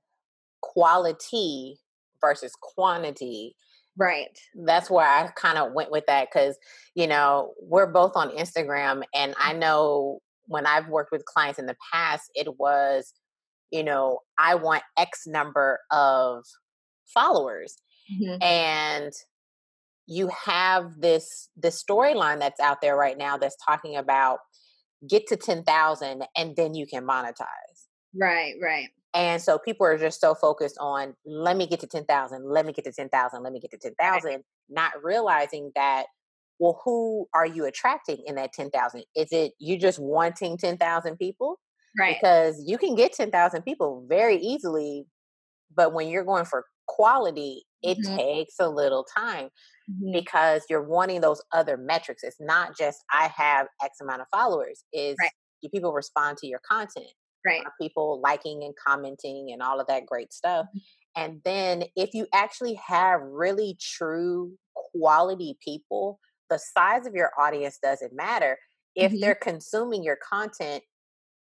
quality 0.61 1.77
versus 2.21 2.53
quantity 2.61 3.55
right 3.97 4.39
that's 4.65 4.89
where 4.89 5.07
i 5.07 5.27
kind 5.35 5.57
of 5.57 5.73
went 5.73 5.91
with 5.91 6.05
that 6.07 6.27
because 6.31 6.57
you 6.95 7.07
know 7.07 7.53
we're 7.61 7.91
both 7.91 8.13
on 8.15 8.29
instagram 8.31 9.03
and 9.13 9.33
i 9.39 9.53
know 9.53 10.19
when 10.45 10.65
i've 10.65 10.87
worked 10.87 11.11
with 11.11 11.25
clients 11.25 11.59
in 11.59 11.65
the 11.65 11.75
past 11.93 12.29
it 12.35 12.47
was 12.57 13.13
you 13.71 13.83
know 13.83 14.19
i 14.37 14.55
want 14.55 14.83
x 14.97 15.23
number 15.27 15.79
of 15.91 16.43
followers 17.05 17.75
mm-hmm. 18.11 18.41
and 18.41 19.13
you 20.09 20.29
have 20.29 20.99
this 20.99 21.49
this 21.55 21.83
storyline 21.83 22.39
that's 22.39 22.59
out 22.59 22.81
there 22.81 22.95
right 22.95 23.17
now 23.17 23.37
that's 23.37 23.55
talking 23.63 23.95
about 23.95 24.39
get 25.07 25.27
to 25.27 25.35
10,000 25.35 26.23
and 26.35 26.55
then 26.55 26.73
you 26.73 26.85
can 26.85 27.05
monetize 27.05 27.87
right 28.13 28.55
right 28.61 28.89
and 29.13 29.41
so 29.41 29.57
people 29.57 29.85
are 29.87 29.97
just 29.97 30.21
so 30.21 30.35
focused 30.35 30.77
on 30.79 31.15
let 31.25 31.57
me 31.57 31.65
get 31.65 31.79
to 31.79 31.87
10,000, 31.87 32.45
let 32.45 32.65
me 32.65 32.73
get 32.73 32.85
to 32.85 32.91
10,000, 32.91 33.43
let 33.43 33.51
me 33.51 33.59
get 33.59 33.71
to 33.71 33.77
10,000, 33.77 34.29
right. 34.29 34.39
not 34.69 34.91
realizing 35.03 35.71
that 35.75 36.05
well 36.59 36.81
who 36.83 37.25
are 37.33 37.45
you 37.45 37.65
attracting 37.65 38.23
in 38.25 38.35
that 38.35 38.53
10,000? 38.53 39.03
Is 39.15 39.29
it 39.31 39.53
you 39.59 39.79
just 39.79 39.99
wanting 39.99 40.57
10,000 40.57 41.17
people? 41.17 41.59
Right. 41.97 42.17
Because 42.21 42.61
you 42.65 42.77
can 42.77 42.95
get 42.95 43.13
10,000 43.13 43.63
people 43.63 44.05
very 44.07 44.37
easily, 44.37 45.07
but 45.75 45.93
when 45.93 46.07
you're 46.09 46.25
going 46.25 46.45
for 46.45 46.65
quality, 46.87 47.63
it 47.81 47.97
mm-hmm. 47.97 48.15
takes 48.15 48.55
a 48.59 48.69
little 48.69 49.05
time 49.15 49.49
mm-hmm. 49.89 50.11
because 50.11 50.63
you're 50.69 50.83
wanting 50.83 51.21
those 51.21 51.41
other 51.51 51.77
metrics. 51.77 52.23
It's 52.23 52.39
not 52.39 52.77
just 52.77 53.03
I 53.11 53.27
have 53.35 53.67
X 53.83 53.97
amount 54.01 54.21
of 54.21 54.27
followers. 54.31 54.83
Is 54.93 55.15
right. 55.21 55.31
do 55.61 55.69
people 55.69 55.93
respond 55.93 56.37
to 56.39 56.47
your 56.47 56.61
content? 56.69 57.07
right 57.45 57.63
people 57.79 58.19
liking 58.21 58.63
and 58.63 58.73
commenting 58.75 59.49
and 59.51 59.61
all 59.61 59.79
of 59.79 59.87
that 59.87 60.05
great 60.05 60.33
stuff 60.33 60.65
mm-hmm. 60.67 61.21
and 61.21 61.41
then 61.45 61.83
if 61.95 62.13
you 62.13 62.27
actually 62.33 62.79
have 62.85 63.21
really 63.21 63.77
true 63.79 64.51
quality 64.73 65.57
people 65.63 66.19
the 66.49 66.59
size 66.59 67.05
of 67.05 67.13
your 67.13 67.31
audience 67.39 67.79
doesn't 67.81 68.13
matter 68.13 68.57
if 68.95 69.11
mm-hmm. 69.11 69.21
they're 69.21 69.35
consuming 69.35 70.03
your 70.03 70.17
content 70.17 70.83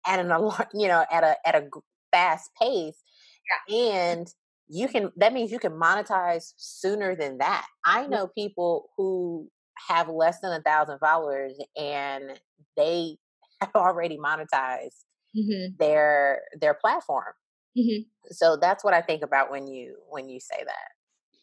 at 0.06 0.20
an 0.20 0.28
you 0.74 0.88
know 0.88 1.06
at 1.12 1.24
a 1.24 1.36
at 1.46 1.56
a 1.56 1.68
fast 2.12 2.50
pace 2.60 3.02
yeah. 3.68 3.76
and 3.76 4.28
you 4.70 4.88
can 4.88 5.12
that 5.18 5.34
means 5.34 5.52
you 5.52 5.60
can 5.60 5.74
monetize 5.74 6.54
sooner 6.58 7.16
than 7.16 7.38
that 7.40 7.66
i 7.86 8.06
know 8.08 8.28
people 8.28 8.90
who 8.98 9.50
have 9.88 10.10
less 10.10 10.40
than 10.42 10.52
a 10.54 10.62
thousand 10.62 11.00
followers 11.00 11.58
and 11.78 12.40
they 12.78 13.18
have 13.62 13.72
already 13.76 14.18
monetized 14.18 15.04
mm-hmm. 15.38 15.76
their 15.78 16.42
their 16.60 16.74
platform. 16.74 17.34
Mm-hmm. 17.78 18.04
So 18.32 18.58
that's 18.60 18.84
what 18.84 18.94
I 18.94 19.02
think 19.02 19.24
about 19.24 19.52
when 19.52 19.68
you 19.68 19.98
when 20.10 20.30
you 20.30 20.40
say 20.40 20.64
that. 20.64 20.90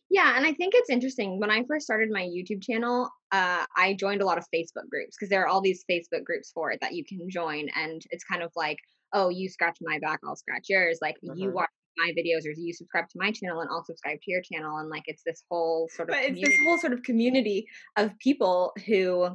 Yeah, 0.09 0.37
and 0.37 0.47
I 0.47 0.53
think 0.53 0.75
it's 0.77 0.89
interesting. 0.89 1.41
When 1.41 1.51
I 1.51 1.65
first 1.69 1.85
started 1.85 2.11
my 2.13 2.23
YouTube 2.23 2.63
channel, 2.63 3.11
uh, 3.33 3.65
I 3.77 3.95
joined 3.95 4.23
a 4.23 4.25
lot 4.25 4.39
of 4.39 4.45
Facebook 4.55 4.89
groups 4.89 5.17
because 5.17 5.31
there 5.31 5.43
are 5.43 5.49
all 5.49 5.61
these 5.61 5.85
Facebook 5.91 6.23
groups 6.25 6.53
for 6.55 6.71
it 6.71 6.79
that 6.81 6.95
you 6.95 7.05
can 7.05 7.29
join, 7.29 7.69
and 7.75 8.03
it's 8.11 8.23
kind 8.25 8.43
of 8.43 8.53
like, 8.55 8.79
oh, 9.13 9.31
you 9.31 9.49
scratch 9.49 9.79
my 9.81 9.99
back, 9.99 10.21
I'll 10.25 10.37
scratch 10.37 10.67
yours. 10.69 10.99
Like 11.03 11.17
mm-hmm. 11.25 11.39
you 11.39 11.51
watch 11.51 11.71
my 11.99 12.13
videos, 12.13 12.47
or 12.47 12.53
you 12.57 12.73
subscribe 12.73 13.09
to 13.09 13.19
my 13.19 13.31
channel, 13.31 13.61
and 13.61 13.71
I'll 13.71 13.85
subscribe 13.85 14.19
to 14.23 14.31
your 14.31 14.43
channel, 14.43 14.79
and 14.79 14.89
like 14.89 15.05
it's 15.07 15.23
this 15.25 15.43
whole 15.51 15.89
sort 15.93 16.11
of. 16.11 16.15
But 16.15 16.25
it's 16.25 16.41
this 16.41 16.59
whole 16.65 16.79
sort 16.79 16.93
of 16.93 17.03
community 17.03 17.67
of 17.97 18.19
people 18.19 18.73
who, 18.87 19.29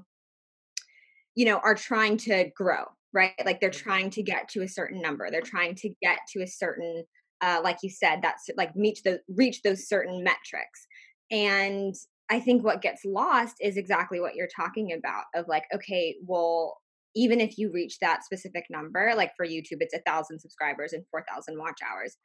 you 1.36 1.46
know, 1.46 1.58
are 1.58 1.76
trying 1.76 2.18
to 2.18 2.50
grow 2.56 2.86
right? 3.14 3.34
Like 3.46 3.60
they're 3.60 3.70
mm-hmm. 3.70 3.90
trying 3.90 4.10
to 4.12 4.24
get 4.24 4.48
to 4.50 4.62
a 4.62 4.68
certain 4.68 5.02
number. 5.02 5.30
They're 5.30 5.42
trying 5.42 5.76
to 5.76 5.90
get 6.02 6.20
to 6.34 6.42
a 6.42 6.48
certain, 6.48 7.04
uh, 7.42 7.62
like 7.64 7.78
you 7.84 7.90
said, 7.90 8.20
that's 8.22 8.50
like 8.58 8.72
reach 8.76 9.04
the 9.04 9.20
reach 9.36 9.62
those 9.64 9.88
certain 9.88 10.24
metrics. 10.24 10.88
And 11.30 11.96
I 12.30 12.40
think 12.40 12.64
what 12.64 12.82
gets 12.82 13.04
lost 13.06 13.56
is 13.60 13.78
exactly 13.78 14.20
what 14.20 14.36
you're 14.36 14.48
talking 14.56 14.94
about 14.94 15.26
of 15.36 15.48
like, 15.48 15.66
okay, 15.74 16.16
well, 16.26 16.78
even 17.16 17.42
if 17.42 17.58
you 17.58 17.72
reach 17.74 18.00
that 18.00 18.24
specific 18.24 18.66
number, 18.70 19.14
like 19.16 19.32
for 19.36 19.46
YouTube, 19.46 19.80
it's 19.82 19.94
a 19.94 20.02
thousand 20.06 20.40
subscribers 20.40 20.94
and 20.94 21.04
four 21.12 21.26
thousand 21.30 21.58
watch 21.58 21.80
hours. 21.90 22.18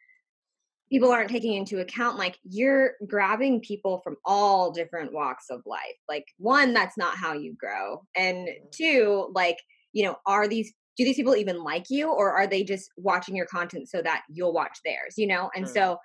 People 0.91 1.11
aren't 1.11 1.31
taking 1.31 1.55
into 1.55 1.81
account 1.81 2.17
like 2.17 2.39
you're 2.45 2.93
grabbing 3.09 3.61
people 3.61 4.01
from 4.05 4.17
all 4.25 4.71
different 4.71 5.13
walks 5.13 5.47
of 5.51 5.63
life. 5.67 5.97
Like 6.09 6.27
one, 6.39 6.73
that's 6.73 6.97
not 6.97 7.17
how 7.17 7.33
you 7.33 7.55
grow, 7.59 8.03
and 8.15 8.49
two, 8.73 9.31
like 9.35 9.59
you 9.93 10.05
know, 10.05 10.17
are 10.27 10.47
these 10.47 10.73
do 10.97 11.05
these 11.05 11.17
people 11.17 11.37
even 11.37 11.63
like 11.63 11.87
you 11.91 12.11
or 12.11 12.33
are 12.33 12.47
they 12.47 12.65
just 12.65 12.91
watching 12.97 13.37
your 13.37 13.47
content 13.47 13.89
so 13.89 14.01
that 14.03 14.23
you'll 14.31 14.53
watch 14.53 14.79
theirs, 14.85 15.15
you 15.17 15.27
know? 15.27 15.51
And 15.55 15.67
mm. 15.67 15.73
so 15.73 15.99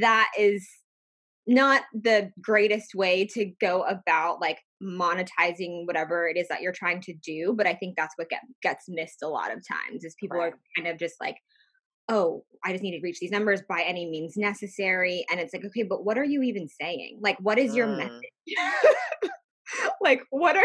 that 0.00 0.30
is 0.38 0.68
not 1.46 1.82
the 1.92 2.30
greatest 2.40 2.94
way 2.94 3.24
to 3.24 3.52
go 3.60 3.82
about 3.82 4.40
like 4.40 4.58
monetizing 4.82 5.86
whatever 5.86 6.28
it 6.28 6.36
is 6.36 6.48
that 6.48 6.60
you're 6.60 6.72
trying 6.72 7.00
to 7.00 7.14
do 7.14 7.54
but 7.56 7.68
i 7.68 7.72
think 7.72 7.94
that's 7.96 8.14
what 8.16 8.28
get, 8.28 8.40
gets 8.62 8.86
missed 8.88 9.22
a 9.22 9.28
lot 9.28 9.52
of 9.52 9.62
times 9.66 10.04
is 10.04 10.16
people 10.18 10.38
right. 10.38 10.52
are 10.52 10.58
kind 10.76 10.88
of 10.88 10.98
just 10.98 11.14
like 11.20 11.36
oh 12.08 12.44
i 12.64 12.72
just 12.72 12.82
need 12.82 12.96
to 12.96 13.02
reach 13.02 13.18
these 13.18 13.30
numbers 13.30 13.62
by 13.68 13.82
any 13.82 14.08
means 14.08 14.36
necessary 14.36 15.24
and 15.30 15.40
it's 15.40 15.52
like 15.52 15.64
okay 15.64 15.82
but 15.82 16.04
what 16.04 16.18
are 16.18 16.24
you 16.24 16.42
even 16.42 16.68
saying 16.68 17.18
like 17.20 17.36
what 17.40 17.58
is 17.58 17.74
your 17.74 17.86
mm. 17.86 17.98
message 17.98 19.30
like 20.00 20.22
what 20.30 20.56
are 20.56 20.64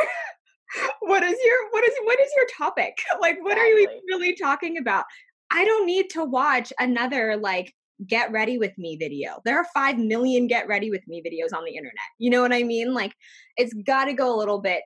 what 1.02 1.24
is 1.24 1.38
your 1.44 1.70
what 1.72 1.84
is 1.84 1.94
what 2.04 2.20
is 2.20 2.32
your 2.36 2.46
topic? 2.58 2.98
Like 3.20 3.38
what 3.44 3.54
exactly. 3.54 3.86
are 3.86 3.92
you 3.92 4.02
really 4.10 4.36
talking 4.36 4.78
about? 4.78 5.06
I 5.52 5.66
don't 5.66 5.86
need 5.86 6.10
to 6.12 6.24
watch 6.24 6.72
another 6.80 7.38
like 7.38 7.74
get 8.08 8.32
ready 8.32 8.58
with 8.58 8.76
me 8.78 8.98
video. 8.98 9.42
There 9.46 9.58
are 9.58 9.68
5 9.76 10.00
million 10.00 10.48
get 10.48 10.68
ready 10.68 10.90
with 10.90 11.08
me 11.08 11.22
videos 11.22 11.56
on 11.56 11.66
the 11.66 11.72
internet. 11.72 11.94
You 12.18 12.32
know 12.32 12.42
what 12.42 12.54
I 12.54 12.64
mean? 12.64 12.94
Like 12.94 13.14
it's 13.58 13.74
got 13.86 14.06
to 14.06 14.14
go 14.14 14.34
a 14.34 14.38
little 14.38 14.60
bit 14.60 14.82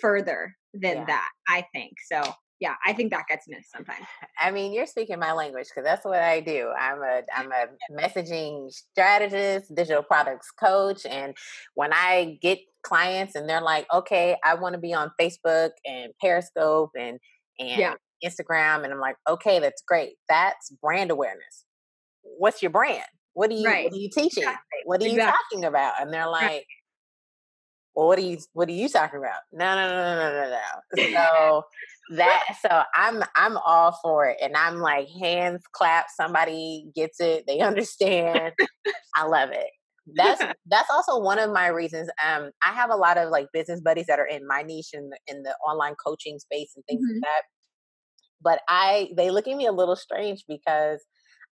further 0.00 0.54
than 0.72 0.98
yeah. 0.98 1.04
that, 1.06 1.28
I 1.48 1.66
think. 1.74 1.92
So, 2.06 2.22
yeah, 2.60 2.74
I 2.86 2.92
think 2.92 3.10
that 3.12 3.24
gets 3.28 3.46
missed 3.48 3.72
sometimes. 3.72 4.06
I 4.38 4.50
mean, 4.50 4.72
you're 4.72 4.86
speaking 4.86 5.18
my 5.18 5.32
language 5.32 5.66
because 5.68 5.84
that's 5.84 6.04
what 6.04 6.20
I 6.20 6.40
do. 6.40 6.70
I'm 6.78 7.02
a 7.02 7.22
I'm 7.34 7.50
a 7.52 7.66
messaging 7.92 8.72
strategist, 8.72 9.74
digital 9.74 10.02
products 10.02 10.50
coach, 10.50 11.04
and 11.04 11.34
when 11.74 11.92
I 11.92 12.38
get 12.40 12.58
clients 12.82 13.34
and 13.34 13.48
they're 13.48 13.60
like, 13.60 13.86
okay, 13.92 14.36
I 14.44 14.54
want 14.54 14.74
to 14.74 14.80
be 14.80 14.94
on 14.94 15.10
Facebook 15.20 15.70
and 15.84 16.12
Periscope 16.20 16.90
and 16.98 17.18
and 17.58 17.80
yeah. 17.80 17.94
Instagram, 18.24 18.84
and 18.84 18.92
I'm 18.92 19.00
like, 19.00 19.16
okay, 19.28 19.58
that's 19.58 19.82
great. 19.86 20.14
That's 20.28 20.70
brand 20.82 21.10
awareness. 21.10 21.64
What's 22.22 22.62
your 22.62 22.70
brand? 22.70 23.04
What 23.32 23.50
are 23.50 23.54
you 23.54 23.66
right. 23.66 23.84
what 23.84 23.94
are 23.94 23.96
you 23.96 24.10
teaching? 24.10 24.44
Exactly. 24.44 24.78
What 24.84 25.02
are 25.02 25.06
you 25.06 25.14
exactly. 25.14 25.38
talking 25.50 25.64
about? 25.64 25.94
And 26.00 26.12
they're 26.12 26.30
like, 26.30 26.42
right. 26.42 26.64
Well, 27.94 28.08
what 28.08 28.18
are 28.18 28.22
you 28.22 28.38
what 28.52 28.68
are 28.68 28.72
you 28.72 28.88
talking 28.88 29.18
about? 29.18 29.40
No, 29.52 29.74
no, 29.74 29.88
no, 29.88 30.14
no, 30.16 30.32
no, 30.32 30.50
no. 30.50 31.12
So 31.12 31.62
that 32.16 32.44
so 32.62 32.82
I'm 32.94 33.22
I'm 33.36 33.56
all 33.58 33.98
for 34.02 34.26
it. 34.26 34.38
And 34.42 34.56
I'm 34.56 34.78
like 34.78 35.08
hands 35.08 35.62
clap, 35.72 36.06
somebody 36.14 36.86
gets 36.94 37.20
it, 37.20 37.44
they 37.46 37.60
understand. 37.60 38.52
I 39.16 39.26
love 39.26 39.50
it 39.50 39.70
that's 40.14 40.42
that's 40.66 40.90
also 40.90 41.18
one 41.18 41.38
of 41.38 41.50
my 41.50 41.68
reasons 41.68 42.08
um 42.24 42.50
i 42.64 42.72
have 42.72 42.90
a 42.90 42.96
lot 42.96 43.18
of 43.18 43.30
like 43.30 43.46
business 43.52 43.80
buddies 43.80 44.06
that 44.06 44.18
are 44.18 44.26
in 44.26 44.46
my 44.46 44.62
niche 44.62 44.90
in 44.92 45.10
the, 45.10 45.18
in 45.26 45.42
the 45.42 45.54
online 45.66 45.94
coaching 45.94 46.38
space 46.38 46.72
and 46.76 46.84
things 46.86 47.00
mm-hmm. 47.00 47.14
like 47.14 47.22
that 47.22 47.42
but 48.42 48.60
i 48.68 49.08
they 49.16 49.30
look 49.30 49.48
at 49.48 49.56
me 49.56 49.66
a 49.66 49.72
little 49.72 49.96
strange 49.96 50.44
because 50.48 51.00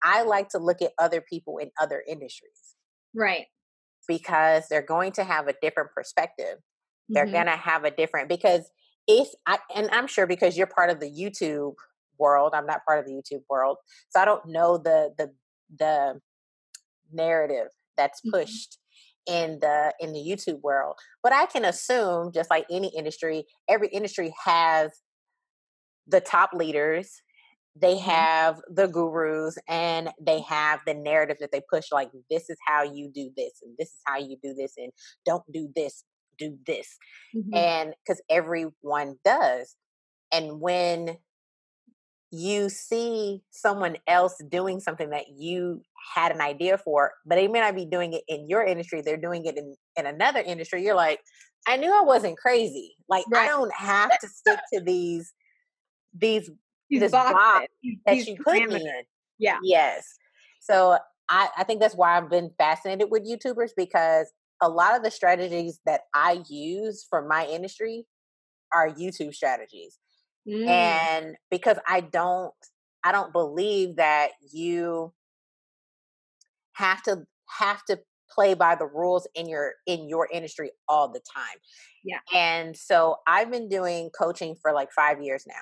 i 0.04 0.24
like 0.24 0.50
to 0.50 0.60
look 0.60 0.82
at 0.82 0.92
other 1.00 1.22
people 1.22 1.58
in 1.58 1.70
other 1.80 2.04
industries 2.08 2.76
right 3.14 3.46
because 4.08 4.66
they're 4.70 4.82
going 4.82 5.12
to 5.12 5.24
have 5.24 5.48
a 5.48 5.54
different 5.62 5.90
perspective 5.96 6.58
they're 7.10 7.26
mm-hmm. 7.26 7.34
going 7.34 7.46
to 7.46 7.52
have 7.52 7.84
a 7.84 7.92
different 7.92 8.30
because 8.30 8.70
if 9.08 9.28
i 9.46 9.58
and 9.76 9.90
i'm 9.92 10.08
sure 10.08 10.28
because 10.28 10.58
you're 10.58 10.68
part 10.68 10.90
of 10.90 11.00
the 11.00 11.10
youtube 11.10 11.74
world 12.20 12.54
i'm 12.56 12.66
not 12.66 12.86
part 12.86 13.00
of 13.00 13.06
the 13.06 13.12
youtube 13.12 13.44
world 13.50 13.78
so 14.10 14.20
i 14.20 14.26
don't 14.26 14.48
know 14.48 14.78
the 14.78 15.12
the 15.18 15.32
the 15.78 16.20
narrative 17.12 17.68
that's 17.98 18.22
mm-hmm. 18.22 18.38
pushed 18.38 18.78
in 19.28 19.60
the 19.60 19.94
in 20.00 20.14
the 20.14 20.20
YouTube 20.20 20.62
world. 20.62 20.96
But 21.22 21.34
I 21.34 21.46
can 21.46 21.66
assume, 21.66 22.32
just 22.34 22.50
like 22.50 22.66
any 22.72 22.92
industry, 22.98 23.46
every 23.70 23.90
industry 23.90 24.34
has 24.46 24.92
the 26.08 26.22
top 26.22 26.52
leaders 26.54 27.22
they 27.80 27.98
Mm-hmm. 28.08 28.10
have 28.10 28.62
the 28.70 28.88
gurus 28.88 29.58
and 29.68 30.10
they 30.22 30.42
have 30.42 30.80
the 30.86 30.94
narrative 30.94 31.38
that 31.40 31.52
they 31.52 31.62
push 31.70 31.92
like 31.92 32.10
this 32.30 32.50
is 32.50 32.58
how 32.66 32.84
you 32.84 33.10
do 33.14 33.32
this 33.38 33.54
and 33.64 33.76
this 33.78 33.90
is 33.90 34.00
how 34.06 34.18
you 34.18 34.38
do 34.42 34.54
this 34.54 34.74
and 34.78 34.92
don't 35.26 35.44
do 35.52 35.70
this 35.76 36.04
do 36.40 36.58
this 36.66 36.98
Mhm. 37.34 37.54
and 37.54 37.94
because 38.06 38.22
everyone 38.30 39.18
does 39.26 39.76
and 40.32 40.60
when 40.62 41.18
you 42.32 42.70
see 42.70 43.42
someone 43.52 43.96
else 44.06 44.36
doing 44.50 44.80
something 44.82 45.12
that 45.12 45.26
you 45.38 45.82
had 46.14 46.32
an 46.32 46.42
idea 46.42 46.78
for 46.78 47.14
but 47.26 47.36
they 47.36 47.48
may 47.48 47.62
not 47.62 47.76
be 47.76 47.86
doing 47.86 48.14
it 48.14 48.24
in 48.28 48.48
your 48.50 48.64
industry 48.66 49.02
they're 49.02 49.16
doing 49.18 49.46
it 49.46 49.58
in, 49.58 49.76
in 49.96 50.06
another 50.06 50.42
industry 50.42 50.84
you're 50.84 50.96
like 50.96 51.22
i 51.68 51.78
knew 51.78 51.92
i 51.92 52.02
wasn't 52.02 52.38
crazy 52.38 52.96
like 53.08 53.24
i 53.34 53.48
don't 53.48 53.74
have 53.74 54.18
to 54.20 54.28
stick 54.28 54.60
to 54.74 54.82
these 54.82 55.34
these 56.14 56.50
These 56.90 57.02
this 57.02 57.12
boxes, 57.12 57.34
box 57.34 57.68
these- 57.84 57.98
that 58.06 58.14
these 58.14 58.28
you 58.28 58.38
put 58.44 58.70
me 58.70 58.76
in 58.76 59.04
Yeah. 59.40 59.60
Yes. 59.64 60.16
So 60.60 60.98
I, 61.30 61.50
I 61.58 61.64
think 61.64 61.82
that's 61.82 61.96
why 61.96 62.18
I've 62.18 62.30
been 62.30 62.52
fascinated 62.58 63.10
with 63.12 63.28
YouTubers 63.28 63.72
because 63.76 64.32
a 64.62 64.70
lot 64.70 64.96
of 64.96 65.04
the 65.04 65.12
strategies 65.12 65.80
that 65.86 66.02
I 66.14 66.44
use 66.50 67.06
for 67.10 67.22
my 67.28 67.46
industry 67.46 68.06
are 68.74 68.90
YouTube 68.90 69.34
strategies. 69.34 70.00
Mm. 70.48 70.68
And 70.68 71.36
because 71.52 71.78
I 71.88 72.02
don't 72.02 72.54
I 73.04 73.12
don't 73.12 73.32
believe 73.32 73.98
that 73.98 74.32
you 74.52 75.14
have 76.74 77.02
to 77.04 77.26
have 77.60 77.84
to 77.86 78.00
play 78.30 78.54
by 78.54 78.76
the 78.76 78.86
rules 78.86 79.28
in 79.36 79.48
your 79.48 79.74
in 79.86 80.10
your 80.10 80.28
industry 80.32 80.72
all 80.88 81.10
the 81.10 81.22
time. 81.34 81.58
Yeah. 82.04 82.20
And 82.34 82.76
so 82.76 83.18
I've 83.28 83.52
been 83.52 83.70
doing 83.70 84.10
coaching 84.18 84.56
for 84.62 84.72
like 84.74 84.92
5 84.92 85.22
years 85.22 85.46
now. 85.48 85.54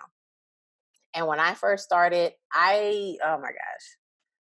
And 1.15 1.27
when 1.27 1.39
I 1.39 1.53
first 1.53 1.84
started, 1.84 2.34
I 2.53 3.17
oh 3.24 3.38
my 3.38 3.50
gosh. 3.50 3.98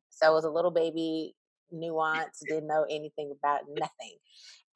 So 0.09 0.27
I 0.27 0.29
was 0.29 0.45
a 0.45 0.49
little 0.49 0.71
baby, 0.71 1.35
nuance, 1.71 2.43
didn't 2.47 2.67
know 2.67 2.85
anything 2.89 3.33
about 3.37 3.61
nothing. 3.69 4.17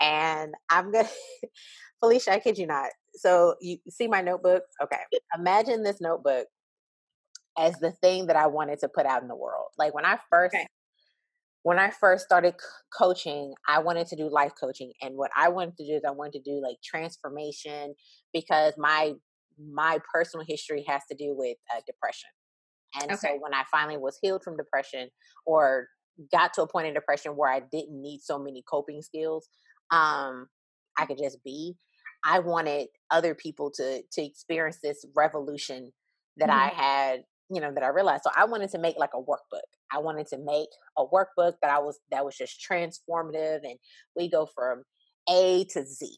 And 0.02 0.54
I'm 0.70 0.92
gonna 0.92 1.10
Felicia, 2.00 2.34
I 2.34 2.40
kid 2.40 2.58
you 2.58 2.68
not. 2.68 2.90
So 3.16 3.56
you 3.62 3.78
see 3.90 4.08
my 4.08 4.22
notebook? 4.22 4.64
Okay. 4.82 5.00
Imagine 5.38 5.84
this 5.84 6.02
notebook 6.02 6.48
as 7.58 7.76
the 7.80 7.92
thing 7.92 8.28
that 8.28 8.36
I 8.36 8.48
wanted 8.48 8.80
to 8.80 8.90
put 8.90 9.06
out 9.06 9.22
in 9.22 9.28
the 9.28 9.36
world. 9.36 9.68
Like 9.78 9.94
when 9.94 10.06
I 10.06 10.18
first 10.30 10.56
Okay. 10.56 10.68
when 11.64 11.78
I 11.80 11.90
first 11.90 12.26
started 12.26 12.56
c- 12.60 12.68
coaching, 12.98 13.54
I 13.68 13.80
wanted 13.80 14.08
to 14.08 14.16
do 14.16 14.30
life 14.30 14.54
coaching 14.60 14.94
and 15.02 15.16
what 15.16 15.32
I 15.36 15.50
wanted 15.50 15.78
to 15.78 15.86
do 15.86 15.94
is 15.94 16.04
I 16.08 16.12
wanted 16.12 16.44
to 16.44 16.52
do 16.52 16.62
like 16.62 16.78
transformation 16.84 17.96
because 18.34 18.74
my 18.78 19.14
my 19.60 20.00
personal 20.14 20.46
history 20.48 20.86
has 20.88 21.02
to 21.10 21.18
do 21.18 21.36
with 21.38 21.58
uh, 21.76 21.82
depression. 21.86 22.30
And 23.00 23.20
so 23.20 23.30
when 23.40 23.54
I 23.54 23.64
finally 23.72 23.98
was 23.98 24.18
healed 24.22 24.44
from 24.44 24.58
depression 24.58 25.10
or 25.46 25.88
got 26.32 26.54
to 26.56 26.64
a 26.64 26.68
point 26.68 26.88
in 26.88 26.94
depression 26.94 27.34
where 27.34 27.52
I 27.52 27.62
didn't 27.72 28.02
need 28.02 28.22
so 28.22 28.40
many 28.40 28.64
coping 28.70 29.02
skills, 29.02 29.48
um, 29.92 30.48
I 30.98 31.06
could 31.06 31.18
just 31.18 31.44
be. 31.44 31.76
I 32.26 32.40
wanted 32.40 32.88
other 33.12 33.34
people 33.36 33.72
to 33.76 34.02
to 34.12 34.22
experience 34.22 34.80
this 34.84 35.06
revolution 35.16 35.92
that 36.38 36.50
I 36.50 36.68
had, 36.68 37.22
you 37.50 37.62
know, 37.62 37.72
that 37.74 37.84
I 37.84 37.90
realized. 37.90 38.24
So 38.24 38.32
I 38.36 38.46
wanted 38.46 38.70
to 38.72 38.80
make 38.80 38.98
like 38.98 39.12
a 39.14 39.22
workbook. 39.22 39.62
I 39.92 40.00
wanted 40.00 40.28
to 40.28 40.38
make 40.38 40.70
a 40.98 41.06
workbook 41.06 41.54
that 41.62 41.72
I 41.72 41.80
was 41.80 42.00
that 42.12 42.26
was 42.26 42.36
just 42.36 42.66
transformative, 42.70 43.60
and 43.64 43.78
we 44.16 44.30
go 44.30 44.48
from 44.54 44.84
A 45.30 45.66
to 45.72 45.86
Z 45.86 46.18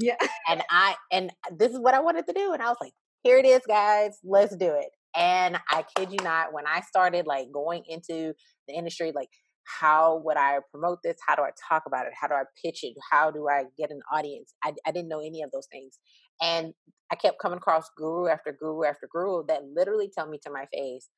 Yeah. 0.00 0.16
and 0.48 0.62
I 0.70 0.96
and 1.12 1.30
this 1.56 1.72
is 1.72 1.78
what 1.78 1.94
I 1.94 2.00
wanted 2.00 2.26
to 2.26 2.32
do, 2.32 2.52
and 2.52 2.62
I 2.62 2.68
was 2.68 2.78
like, 2.80 2.92
here 3.22 3.38
it 3.38 3.46
is, 3.46 3.60
guys, 3.68 4.18
let's 4.24 4.56
do 4.56 4.74
it. 4.74 4.88
And 5.16 5.58
I 5.68 5.84
kid 5.96 6.10
you 6.12 6.18
not, 6.22 6.52
when 6.52 6.66
I 6.66 6.80
started 6.82 7.26
like 7.26 7.48
going 7.52 7.82
into 7.88 8.32
the 8.68 8.74
industry, 8.74 9.12
like 9.14 9.28
how 9.64 10.20
would 10.24 10.36
I 10.36 10.58
promote 10.70 10.98
this? 11.04 11.16
How 11.26 11.36
do 11.36 11.42
I 11.42 11.50
talk 11.68 11.82
about 11.86 12.06
it? 12.06 12.12
How 12.18 12.28
do 12.28 12.34
I 12.34 12.42
pitch 12.62 12.80
it? 12.82 12.94
How 13.10 13.30
do 13.30 13.48
I 13.48 13.64
get 13.78 13.90
an 13.90 14.00
audience? 14.12 14.54
I, 14.64 14.72
I 14.86 14.92
didn't 14.92 15.08
know 15.08 15.20
any 15.20 15.42
of 15.42 15.50
those 15.52 15.66
things. 15.70 15.98
And 16.42 16.72
I 17.12 17.16
kept 17.16 17.38
coming 17.40 17.58
across 17.58 17.84
guru 17.96 18.28
after 18.28 18.56
guru 18.58 18.84
after 18.84 19.08
guru 19.12 19.44
that 19.48 19.64
literally 19.64 20.10
tell 20.16 20.28
me 20.28 20.38
to 20.44 20.52
my 20.52 20.66
face, 20.72 21.08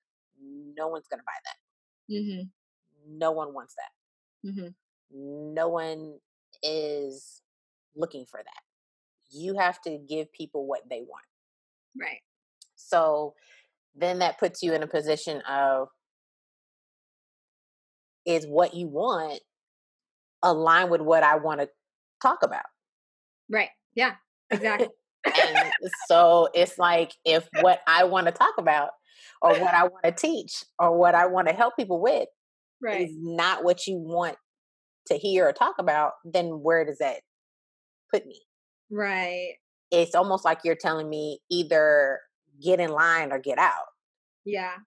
no 0.76 0.88
one's 0.88 1.06
gonna 1.10 1.22
buy 1.24 1.32
that. 1.44 2.14
Mm-hmm. 2.14 3.18
No 3.18 3.32
one 3.32 3.54
wants 3.54 3.74
that. 3.76 4.48
Mm-hmm. 4.48 5.54
No 5.54 5.68
one 5.68 6.18
is 6.62 7.42
looking 7.94 8.24
for 8.30 8.40
that. 8.42 8.71
You 9.32 9.54
have 9.58 9.80
to 9.82 9.98
give 9.98 10.32
people 10.32 10.66
what 10.66 10.82
they 10.88 11.00
want. 11.00 11.24
Right. 11.98 12.20
So 12.76 13.34
then 13.94 14.20
that 14.20 14.38
puts 14.38 14.62
you 14.62 14.72
in 14.72 14.82
a 14.82 14.86
position 14.86 15.42
of 15.48 15.88
is 18.24 18.46
what 18.46 18.74
you 18.74 18.86
want 18.86 19.40
align 20.42 20.90
with 20.90 21.00
what 21.00 21.22
I 21.22 21.36
want 21.36 21.60
to 21.60 21.68
talk 22.20 22.42
about? 22.42 22.64
Right. 23.50 23.70
Yeah. 23.94 24.14
Exactly. 24.50 24.88
And 25.24 25.72
so 26.08 26.48
it's 26.52 26.78
like 26.78 27.12
if 27.24 27.48
what 27.60 27.78
I 27.86 28.02
want 28.02 28.26
to 28.26 28.32
talk 28.32 28.54
about 28.58 28.90
or 29.40 29.50
what 29.50 29.72
I 29.72 29.84
want 29.84 30.02
to 30.02 30.10
teach 30.10 30.64
or 30.80 30.98
what 30.98 31.14
I 31.14 31.26
want 31.26 31.46
to 31.46 31.54
help 31.54 31.76
people 31.76 32.02
with 32.02 32.26
right. 32.82 33.02
is 33.02 33.14
not 33.20 33.62
what 33.62 33.86
you 33.86 33.98
want 33.98 34.34
to 35.06 35.14
hear 35.14 35.46
or 35.46 35.52
talk 35.52 35.76
about, 35.78 36.14
then 36.24 36.46
where 36.46 36.84
does 36.84 36.98
that 36.98 37.20
put 38.12 38.26
me? 38.26 38.40
Right. 38.92 39.56
It's 39.90 40.14
almost 40.14 40.44
like 40.44 40.60
you're 40.64 40.74
telling 40.74 41.08
me 41.08 41.40
either 41.50 42.20
get 42.62 42.80
in 42.80 42.90
line 42.90 43.32
or 43.32 43.38
get 43.38 43.58
out. 43.58 43.86
Yeah. 44.44 44.78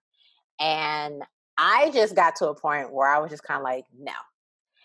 And 0.60 1.22
I 1.58 1.90
just 1.92 2.14
got 2.14 2.36
to 2.36 2.48
a 2.48 2.54
point 2.54 2.92
where 2.92 3.08
I 3.08 3.18
was 3.18 3.30
just 3.30 3.42
kind 3.42 3.58
of 3.58 3.64
like, 3.64 3.84
no. 3.96 4.12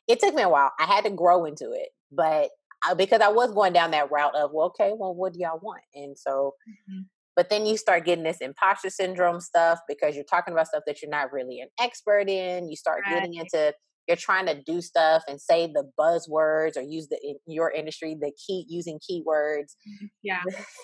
It 0.07 0.19
took 0.19 0.35
me 0.35 0.43
a 0.43 0.49
while. 0.49 0.71
I 0.79 0.85
had 0.85 1.05
to 1.05 1.11
grow 1.11 1.45
into 1.45 1.71
it, 1.73 1.89
but 2.11 2.51
I, 2.85 2.93
because 2.95 3.21
I 3.21 3.29
was 3.29 3.53
going 3.53 3.73
down 3.73 3.91
that 3.91 4.11
route 4.11 4.35
of, 4.35 4.51
well, 4.53 4.67
okay, 4.67 4.93
well, 4.97 5.15
what 5.15 5.33
do 5.33 5.39
y'all 5.39 5.59
want? 5.61 5.83
And 5.95 6.17
so, 6.17 6.55
Mhm. 6.67 7.09
but 7.35 7.49
then 7.49 7.65
you 7.65 7.77
start 7.77 8.05
getting 8.05 8.23
this 8.25 8.39
imposter 8.41 8.89
syndrome 8.89 9.41
stuff 9.41 9.79
because 9.87 10.15
you're 10.15 10.25
talking 10.25 10.53
about 10.53 10.67
stuff 10.67 10.83
that 10.87 11.01
you're 11.01 11.11
not 11.11 11.33
really 11.33 11.61
an 11.61 11.69
expert 11.79 12.29
in. 12.29 12.69
You 12.69 12.75
start 12.77 13.07
getting 13.07 13.35
into, 13.35 13.73
you're 14.11 14.17
trying 14.17 14.45
to 14.45 14.61
do 14.61 14.81
stuff 14.81 15.23
and 15.29 15.39
say 15.39 15.67
the 15.67 15.89
buzzwords 15.97 16.75
or 16.75 16.81
use 16.81 17.07
the 17.07 17.17
in 17.23 17.37
your 17.47 17.71
industry 17.71 18.13
the 18.19 18.33
key 18.45 18.65
using 18.67 18.99
keywords 18.99 19.75
mm-hmm. 19.87 20.07
Yeah. 20.21 20.41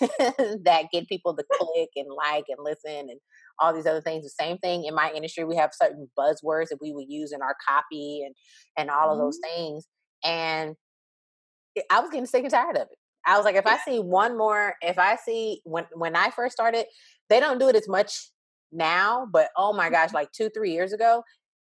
that 0.64 0.86
get 0.90 1.08
people 1.08 1.36
to 1.36 1.44
click 1.52 1.90
and 1.94 2.06
like 2.16 2.44
and 2.48 2.56
listen 2.58 3.10
and 3.10 3.20
all 3.60 3.74
these 3.74 3.84
other 3.84 4.00
things. 4.00 4.24
The 4.24 4.30
same 4.30 4.56
thing 4.58 4.86
in 4.86 4.94
my 4.94 5.12
industry, 5.14 5.44
we 5.44 5.56
have 5.56 5.72
certain 5.74 6.08
buzzwords 6.18 6.68
that 6.70 6.78
we 6.80 6.92
would 6.92 7.06
use 7.08 7.32
in 7.32 7.42
our 7.42 7.54
copy 7.68 8.22
and 8.24 8.34
and 8.78 8.90
all 8.90 9.12
of 9.12 9.18
those 9.18 9.36
mm-hmm. 9.36 9.56
things. 9.56 9.86
And 10.24 10.74
I 11.90 12.00
was 12.00 12.08
getting 12.08 12.24
sick 12.24 12.44
and 12.44 12.50
tired 12.50 12.76
of 12.76 12.82
it. 12.90 12.98
I 13.26 13.36
was 13.36 13.44
like, 13.44 13.56
if 13.56 13.66
I 13.66 13.76
see 13.78 13.98
one 13.98 14.38
more, 14.38 14.76
if 14.80 14.98
I 14.98 15.16
see 15.16 15.60
when 15.64 15.84
when 15.92 16.16
I 16.16 16.30
first 16.30 16.54
started, 16.54 16.86
they 17.28 17.40
don't 17.40 17.58
do 17.58 17.68
it 17.68 17.76
as 17.76 17.88
much 17.88 18.30
now, 18.72 19.26
but 19.30 19.50
oh 19.54 19.74
my 19.74 19.90
gosh, 19.90 20.08
mm-hmm. 20.08 20.16
like 20.16 20.32
two 20.32 20.48
three 20.48 20.72
years 20.72 20.94
ago, 20.94 21.22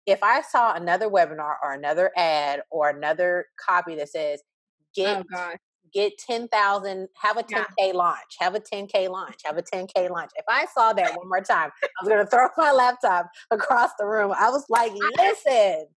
if 0.05 0.21
I 0.21 0.41
saw 0.41 0.73
another 0.73 1.09
webinar 1.09 1.55
or 1.63 1.73
another 1.73 2.11
ad 2.15 2.61
or 2.69 2.89
another 2.89 3.45
copy 3.59 3.95
that 3.95 4.09
says 4.09 4.41
get 4.95 5.25
Oh 5.29 5.53
get 5.95 6.17
10,000, 6.17 7.07
have 7.15 7.37
a 7.37 7.43
10K 7.43 7.93
launch, 7.93 8.19
have 8.39 8.53
a 8.53 8.59
10K 8.59 9.09
launch, 9.09 9.37
have 9.45 9.57
a 9.57 9.63
10K 9.63 10.09
launch. 10.09 10.31
If 10.35 10.45
I 10.47 10.65
saw 10.65 10.91
that 10.93 11.15
one 11.15 11.29
more 11.29 11.41
time, 11.41 11.71
I 11.81 11.87
was 12.03 12.09
going 12.09 12.23
to 12.23 12.29
throw 12.29 12.47
my 12.57 12.71
laptop 12.73 13.29
across 13.49 13.91
the 13.97 14.05
room. 14.05 14.33
I 14.37 14.49
was 14.49 14.65
like, 14.69 14.91
listen. 15.17 15.87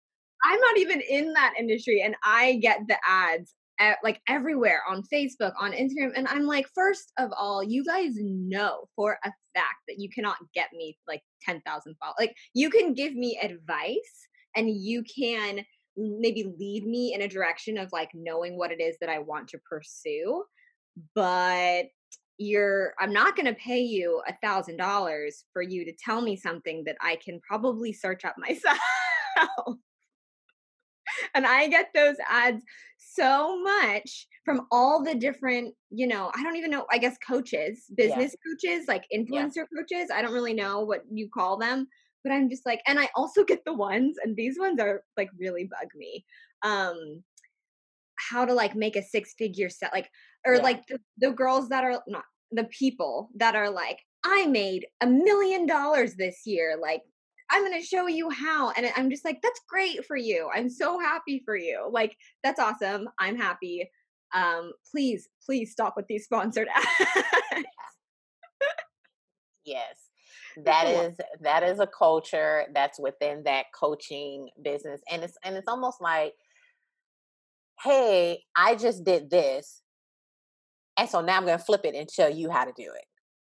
I'm 0.44 0.60
not 0.60 0.78
even 0.78 1.00
in 1.00 1.32
that 1.32 1.54
industry 1.58 2.00
and 2.00 2.14
I 2.24 2.54
get 2.62 2.86
the 2.86 2.96
ads 3.04 3.54
like 4.02 4.20
everywhere 4.28 4.82
on 4.88 5.02
Facebook, 5.12 5.52
on 5.60 5.72
Instagram. 5.72 6.12
And 6.16 6.26
I'm 6.28 6.44
like, 6.46 6.66
first 6.74 7.12
of 7.18 7.30
all, 7.36 7.62
you 7.62 7.84
guys 7.84 8.12
know 8.16 8.88
for 8.96 9.18
a 9.24 9.32
fact 9.54 9.82
that 9.88 9.98
you 9.98 10.08
cannot 10.08 10.36
get 10.54 10.68
me 10.72 10.96
like 11.06 11.22
10,000 11.42 11.94
followers. 12.00 12.16
Like, 12.18 12.34
you 12.54 12.70
can 12.70 12.94
give 12.94 13.14
me 13.14 13.38
advice 13.42 14.28
and 14.56 14.68
you 14.70 15.04
can 15.04 15.64
maybe 15.96 16.52
lead 16.58 16.86
me 16.86 17.12
in 17.14 17.22
a 17.22 17.28
direction 17.28 17.78
of 17.78 17.88
like 17.92 18.10
knowing 18.14 18.56
what 18.56 18.72
it 18.72 18.80
is 18.80 18.96
that 19.00 19.10
I 19.10 19.18
want 19.18 19.48
to 19.48 19.58
pursue. 19.68 20.44
But 21.14 21.86
you're 22.40 22.94
i'm 23.00 23.12
not 23.12 23.34
going 23.34 23.46
to 23.46 23.54
pay 23.54 23.80
you 23.80 24.22
a 24.28 24.34
thousand 24.40 24.76
dollars 24.76 25.44
for 25.52 25.60
you 25.60 25.84
to 25.84 25.92
tell 26.04 26.20
me 26.20 26.36
something 26.36 26.84
that 26.86 26.94
i 27.00 27.16
can 27.16 27.40
probably 27.40 27.92
search 27.92 28.24
up 28.24 28.36
myself 28.38 28.78
and 31.34 31.46
I 31.46 31.68
get 31.68 31.90
those 31.94 32.16
ads 32.28 32.62
so 33.18 33.60
much 33.62 34.26
from 34.44 34.66
all 34.70 35.02
the 35.02 35.14
different, 35.14 35.74
you 35.90 36.06
know, 36.06 36.30
I 36.34 36.42
don't 36.42 36.56
even 36.56 36.70
know, 36.70 36.86
I 36.90 36.98
guess 36.98 37.16
coaches, 37.26 37.84
business 37.96 38.34
coaches, 38.46 38.86
like 38.88 39.04
influencer 39.14 39.64
coaches. 39.76 40.10
I 40.14 40.22
don't 40.22 40.32
really 40.32 40.54
know 40.54 40.80
what 40.80 41.02
you 41.10 41.28
call 41.32 41.58
them, 41.58 41.86
but 42.24 42.32
I'm 42.32 42.48
just 42.48 42.64
like, 42.66 42.80
and 42.86 42.98
I 42.98 43.08
also 43.14 43.44
get 43.52 43.64
the 43.64 43.74
ones, 43.74 44.16
and 44.22 44.36
these 44.36 44.58
ones 44.58 44.80
are 44.80 45.02
like 45.16 45.30
really 45.38 45.64
bug 45.64 45.88
me. 45.96 46.24
Um, 46.62 47.22
how 48.30 48.44
to 48.44 48.52
like 48.52 48.74
make 48.74 48.96
a 48.96 49.02
six 49.02 49.34
figure 49.38 49.70
set 49.70 49.92
like 49.92 50.10
or 50.46 50.56
Yeah. 50.56 50.62
like 50.62 50.86
the, 50.86 50.98
the 51.18 51.30
girls 51.30 51.68
that 51.68 51.84
are 51.84 52.02
not 52.08 52.24
the 52.50 52.64
people 52.64 53.30
that 53.36 53.54
are 53.54 53.70
like 53.70 54.00
i 54.24 54.46
made 54.46 54.86
a 55.00 55.06
million 55.06 55.66
dollars 55.66 56.14
this 56.14 56.42
year 56.44 56.76
like 56.80 57.02
i'm 57.50 57.64
going 57.64 57.80
to 57.80 57.86
show 57.86 58.06
you 58.06 58.30
how 58.30 58.70
and 58.70 58.90
i'm 58.96 59.10
just 59.10 59.24
like 59.24 59.40
that's 59.42 59.60
great 59.68 60.04
for 60.04 60.16
you. 60.16 60.48
I'm 60.54 60.68
so 60.68 60.98
happy 60.98 61.42
for 61.44 61.56
you. 61.56 61.88
Like 61.90 62.16
that's 62.42 62.60
awesome. 62.60 63.08
I'm 63.18 63.36
happy. 63.36 63.88
Um 64.34 64.72
please 64.90 65.28
please 65.44 65.72
stop 65.72 65.94
with 65.96 66.06
these 66.08 66.24
sponsored 66.24 66.68
ads. 66.74 67.64
Yes. 69.64 69.96
That 70.64 70.86
is 70.86 71.16
that 71.40 71.62
is 71.62 71.78
a 71.78 71.86
culture 71.86 72.64
that's 72.74 72.98
within 72.98 73.44
that 73.44 73.66
coaching 73.74 74.48
business 74.62 75.00
and 75.10 75.22
it's 75.22 75.36
and 75.44 75.56
it's 75.56 75.68
almost 75.68 76.00
like 76.00 76.32
hey, 77.84 78.42
I 78.56 78.74
just 78.74 79.04
did 79.04 79.30
this 79.30 79.82
and 80.98 81.08
so 81.08 81.20
now 81.20 81.36
I'm 81.36 81.44
going 81.44 81.56
to 81.56 81.64
flip 81.64 81.82
it 81.84 81.94
and 81.94 82.10
show 82.10 82.26
you 82.26 82.50
how 82.50 82.64
to 82.64 82.72
do 82.76 82.90
it. 82.92 83.04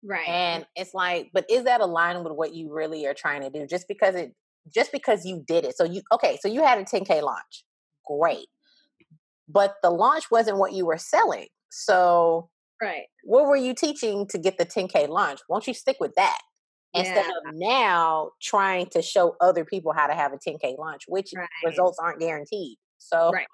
Right 0.08 0.28
And 0.28 0.66
it's 0.76 0.94
like 0.94 1.30
but 1.34 1.46
is 1.50 1.66
that 1.66 1.82
aligned 1.82 2.24
with 2.24 2.34
what 2.34 2.56
you 2.56 2.74
really 2.74 3.06
are 3.06 3.14
trying 3.14 3.42
to 3.42 3.50
do 3.50 3.68
just 3.68 3.88
because 3.88 4.16
it 4.16 4.34
just 4.74 4.92
because 4.92 5.26
you 5.26 5.44
did 5.48 5.66
it. 5.66 5.78
So 5.78 5.84
you 5.86 6.02
okay, 6.12 6.38
so 6.42 6.48
you 6.48 6.64
had 6.64 6.80
a 6.80 6.84
10k 6.84 7.22
launch. 7.22 7.64
Great. 8.06 8.48
But 9.48 9.76
the 9.82 9.90
launch 9.90 10.30
wasn't 10.32 10.58
what 10.58 10.74
you 10.74 10.86
were 10.86 10.98
selling. 10.98 11.48
So 11.70 12.50
right 12.82 13.08
what 13.24 13.46
were 13.48 13.58
you 13.58 13.74
teaching 13.74 14.28
to 14.28 14.38
get 14.38 14.58
the 14.58 14.66
10k 14.66 15.08
launch 15.10 15.40
won't 15.50 15.68
you 15.68 15.74
stick 15.74 15.98
with 16.00 16.14
that 16.16 16.40
instead 16.94 17.26
of 17.26 17.56
now 17.56 18.32
trying 18.42 18.86
to 18.88 19.02
show 19.02 19.36
other 19.42 19.66
people 19.66 19.94
how 19.94 20.08
to 20.08 20.14
have 20.14 20.34
a 20.34 20.38
10k 20.38 20.78
launch 20.78 21.04
which 21.08 21.32
Right. 21.36 21.50
results 21.66 22.00
aren't 22.00 22.20
guaranteed 22.20 22.78
so 23.00 23.32
Right. 23.34 23.48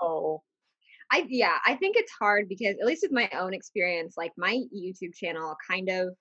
I 1.12 1.26
yeah, 1.30 1.58
I 1.66 1.76
think 1.76 1.96
it's 1.98 2.12
hard 2.12 2.50
because 2.50 2.76
at 2.82 2.86
least 2.88 3.04
with 3.04 3.12
my 3.12 3.30
own 3.38 3.54
experience, 3.54 4.16
like 4.18 4.32
my 4.38 4.60
YouTube 4.76 5.16
channel 5.16 5.56
kind 5.70 5.90
of 5.90 6.16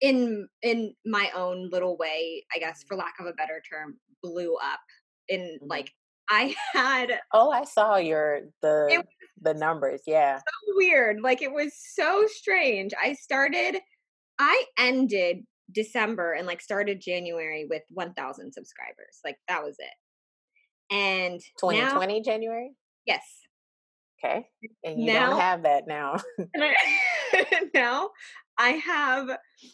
in 0.00 0.48
in 0.62 0.94
my 1.04 1.30
own 1.34 1.68
little 1.70 1.96
way, 1.96 2.44
I 2.54 2.58
guess 2.58 2.84
for 2.86 2.96
lack 2.96 3.14
of 3.20 3.26
a 3.26 3.32
better 3.32 3.62
term, 3.70 3.98
blew 4.22 4.56
up 4.56 4.80
in 5.28 5.58
Mhm. 5.62 5.68
like 5.68 5.92
I 6.30 6.54
had 6.74 7.20
oh 7.32 7.50
i 7.50 7.62
saw 7.64 7.96
your 7.96 8.40
the 8.60 9.04
the 9.42 9.54
numbers 9.54 10.02
yeah 10.06 10.38
so 10.38 10.74
weird. 10.76 11.20
Like 11.20 11.40
it 11.42 11.52
was 11.52 11.72
so 11.94 12.26
strange. 12.26 12.92
I 13.00 13.12
started 13.14 13.78
I 14.38 14.64
ended 14.78 15.44
December 15.72 16.32
and 16.32 16.46
like 16.46 16.60
started 16.60 17.00
January 17.00 17.66
with 17.70 17.82
1000 17.90 18.52
subscribers. 18.52 19.20
Like 19.24 19.36
that 19.48 19.62
was 19.64 19.76
it. 19.78 19.94
And 20.94 21.34
now 21.62 21.70
2020 21.70 22.22
january 22.22 22.70
yes. 23.06 23.22
okay 24.24 24.46
and 24.84 25.00
you 25.00 25.12
Now- 25.12 25.30
don't 25.30 25.40
have 25.40 25.62
that 25.64 25.86
now 25.88 26.16
now 27.74 28.10
I 28.58 28.70
have, 28.70 29.28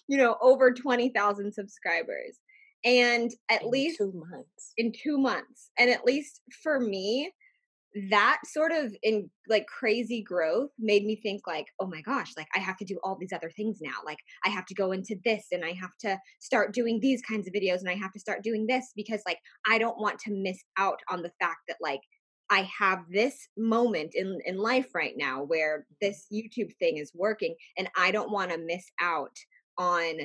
you 0.08 0.16
know, 0.16 0.36
over 0.40 0.72
20,000 0.72 1.52
subscribers. 1.52 2.38
And 2.84 3.30
at 3.48 3.62
in 3.62 3.70
least 3.70 3.98
two 3.98 4.12
months 4.12 4.72
in 4.76 4.92
two 4.92 5.18
months. 5.18 5.70
And 5.78 5.88
at 5.88 6.04
least 6.04 6.40
for 6.62 6.80
me, 6.80 7.32
that 8.10 8.38
sort 8.46 8.72
of 8.72 8.94
in 9.02 9.28
like 9.48 9.66
crazy 9.66 10.22
growth 10.22 10.70
made 10.78 11.04
me 11.04 11.16
think 11.16 11.42
like, 11.46 11.66
oh 11.78 11.86
my 11.86 12.00
gosh, 12.00 12.32
like 12.36 12.46
I 12.56 12.58
have 12.58 12.76
to 12.78 12.84
do 12.84 12.98
all 13.04 13.16
these 13.20 13.32
other 13.32 13.50
things 13.50 13.78
now. 13.82 13.96
Like 14.04 14.18
I 14.44 14.48
have 14.48 14.64
to 14.66 14.74
go 14.74 14.92
into 14.92 15.16
this 15.24 15.46
and 15.52 15.64
I 15.64 15.72
have 15.72 15.96
to 16.00 16.18
start 16.40 16.72
doing 16.72 17.00
these 17.00 17.20
kinds 17.22 17.46
of 17.46 17.52
videos 17.52 17.80
and 17.80 17.90
I 17.90 17.94
have 17.94 18.12
to 18.12 18.20
start 18.20 18.42
doing 18.42 18.66
this 18.66 18.92
because 18.96 19.22
like 19.26 19.38
I 19.68 19.78
don't 19.78 20.00
want 20.00 20.18
to 20.20 20.32
miss 20.32 20.58
out 20.78 21.00
on 21.10 21.22
the 21.22 21.32
fact 21.38 21.58
that 21.68 21.76
like 21.80 22.00
I 22.52 22.68
have 22.78 23.00
this 23.10 23.48
moment 23.56 24.12
in 24.14 24.40
in 24.44 24.58
life 24.58 24.94
right 24.94 25.14
now 25.16 25.42
where 25.42 25.86
this 26.02 26.26
YouTube 26.32 26.76
thing 26.78 26.98
is 26.98 27.12
working 27.14 27.56
and 27.78 27.88
I 27.96 28.12
don't 28.12 28.30
want 28.30 28.52
to 28.52 28.58
miss 28.58 28.86
out 29.00 29.36
on 29.78 30.20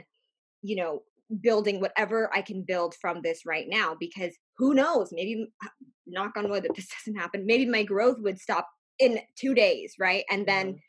you 0.61 0.75
know 0.77 1.03
building 1.41 1.81
whatever 1.81 2.29
I 2.33 2.41
can 2.41 2.63
build 2.63 2.95
from 3.01 3.21
this 3.23 3.45
right 3.45 3.67
now 3.69 3.95
because 3.99 4.35
who 4.57 4.73
knows? 4.75 5.09
Maybe 5.13 5.47
uh, 5.65 5.69
knock 6.07 6.37
on 6.37 6.49
wood 6.49 6.63
that 6.63 6.75
this 6.77 6.89
doesn't 6.89 7.19
happen. 7.19 7.45
Maybe 7.45 7.65
my 7.65 7.83
growth 7.83 8.17
would 8.21 8.39
stop 8.39 8.69
in 8.99 9.19
2 9.39 9.53
days 9.55 9.95
right? 9.99 10.25
And 10.31 10.47
then 10.47 10.75
Mhm. 10.75 10.79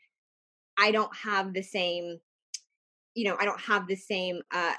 I 0.79 0.91
don't 0.91 1.15
have 1.15 1.53
the 1.53 1.63
same 1.63 2.19
you 3.15 3.25
know 3.25 3.37
I 3.39 3.45
don't 3.45 3.61
have 3.61 3.87
the 3.87 3.95
same 3.95 4.41
uh 4.51 4.73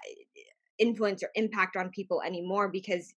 influence 0.79 1.23
or 1.23 1.31
impact 1.35 1.77
on 1.77 1.91
people 1.91 2.23
anymore 2.23 2.69
because 2.69 3.15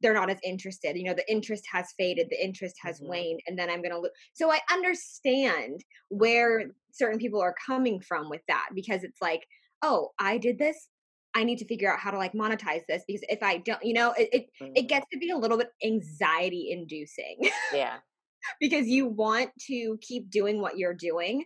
they're 0.00 0.14
not 0.14 0.30
as 0.30 0.38
interested 0.44 0.96
you 0.96 1.04
know 1.04 1.14
the 1.14 1.30
interest 1.30 1.64
has 1.70 1.92
faded 1.98 2.28
the 2.30 2.44
interest 2.44 2.76
has 2.82 3.00
Mhm. 3.00 3.06
waned 3.08 3.40
and 3.46 3.58
then 3.58 3.70
i'm 3.70 3.82
going 3.82 3.92
to 3.92 3.98
lo- 3.98 4.08
so 4.32 4.50
i 4.50 4.60
understand 4.70 5.84
where 6.08 6.72
certain 6.92 7.18
people 7.18 7.40
are 7.40 7.54
coming 7.66 8.00
from 8.00 8.28
with 8.28 8.42
that 8.48 8.68
because 8.74 9.04
it's 9.04 9.20
like 9.22 9.46
oh 9.82 10.10
i 10.18 10.38
did 10.38 10.58
this 10.58 10.88
i 11.34 11.44
need 11.44 11.58
to 11.58 11.66
figure 11.66 11.92
out 11.92 11.98
how 11.98 12.10
to 12.10 12.18
like 12.18 12.32
monetize 12.32 12.82
this 12.88 13.04
because 13.06 13.22
if 13.28 13.42
i 13.42 13.58
don't 13.58 13.84
you 13.84 13.94
know 13.94 14.12
it 14.12 14.28
it, 14.32 14.46
it 14.74 14.82
Mhm. 14.82 14.88
gets 14.88 15.06
to 15.12 15.18
be 15.18 15.30
a 15.30 15.36
little 15.36 15.58
bit 15.58 15.70
anxiety 15.84 16.70
inducing 16.70 17.38
yeah 17.72 18.00
because 18.60 18.86
you 18.88 19.06
want 19.06 19.50
to 19.60 19.98
keep 20.00 20.30
doing 20.30 20.60
what 20.60 20.76
you're 20.78 20.94
doing 20.94 21.44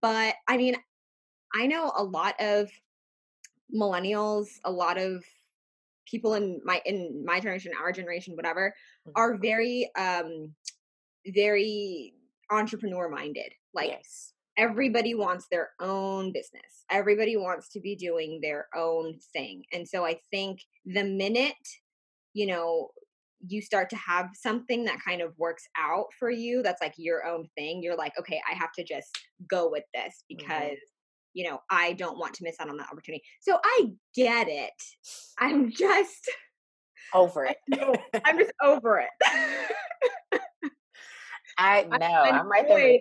but 0.00 0.34
i 0.48 0.56
mean 0.56 0.76
i 1.54 1.66
know 1.66 1.92
a 1.96 2.04
lot 2.04 2.34
of 2.40 2.70
millennials 3.74 4.48
a 4.64 4.70
lot 4.70 4.98
of 4.98 5.24
people 6.06 6.34
in 6.34 6.60
my 6.64 6.80
in 6.84 7.22
my 7.24 7.40
generation 7.40 7.72
our 7.80 7.92
generation 7.92 8.34
whatever 8.36 8.74
Mhm. 9.06 9.12
are 9.16 9.36
very 9.38 9.90
um 9.96 10.54
very 11.26 12.14
entrepreneur 12.50 13.08
minded 13.08 13.52
like 13.74 13.88
yes 13.88 14.34
everybody 14.58 15.14
wants 15.14 15.46
their 15.50 15.70
own 15.80 16.32
business 16.32 16.84
everybody 16.90 17.36
wants 17.36 17.68
to 17.70 17.80
be 17.80 17.96
doing 17.96 18.40
their 18.42 18.66
own 18.74 19.18
thing 19.32 19.64
and 19.72 19.88
so 19.88 20.04
i 20.04 20.18
think 20.30 20.60
the 20.84 21.04
minute 21.04 21.54
you 22.34 22.46
know 22.46 22.90
you 23.48 23.60
start 23.62 23.90
to 23.90 23.96
have 23.96 24.28
something 24.34 24.84
that 24.84 24.98
kind 25.04 25.20
of 25.20 25.32
works 25.38 25.64
out 25.76 26.06
for 26.18 26.30
you 26.30 26.62
that's 26.62 26.82
like 26.82 26.94
your 26.98 27.24
own 27.26 27.48
thing 27.56 27.82
you're 27.82 27.96
like 27.96 28.12
okay 28.18 28.40
i 28.50 28.54
have 28.54 28.72
to 28.72 28.84
just 28.84 29.18
go 29.48 29.70
with 29.70 29.84
this 29.94 30.24
Mhm. 30.30 30.36
because 30.36 30.78
you 31.34 31.48
know 31.48 31.58
i 31.70 31.92
don't 31.94 32.18
want 32.18 32.34
to 32.34 32.44
miss 32.44 32.56
out 32.60 32.68
on 32.68 32.76
that 32.76 32.88
opportunity 32.90 33.22
so 33.40 33.58
i 33.64 33.90
get 34.14 34.48
it 34.48 34.70
i'm 35.38 35.70
just 35.70 36.30
over 37.14 37.44
it 37.44 37.56
i'm 38.24 38.38
just 38.38 38.52
over 38.62 38.98
it 38.98 39.10
i 41.58 41.82
know 41.82 41.96
I'm 41.98 42.50
right 42.50 42.66
there. 42.66 42.98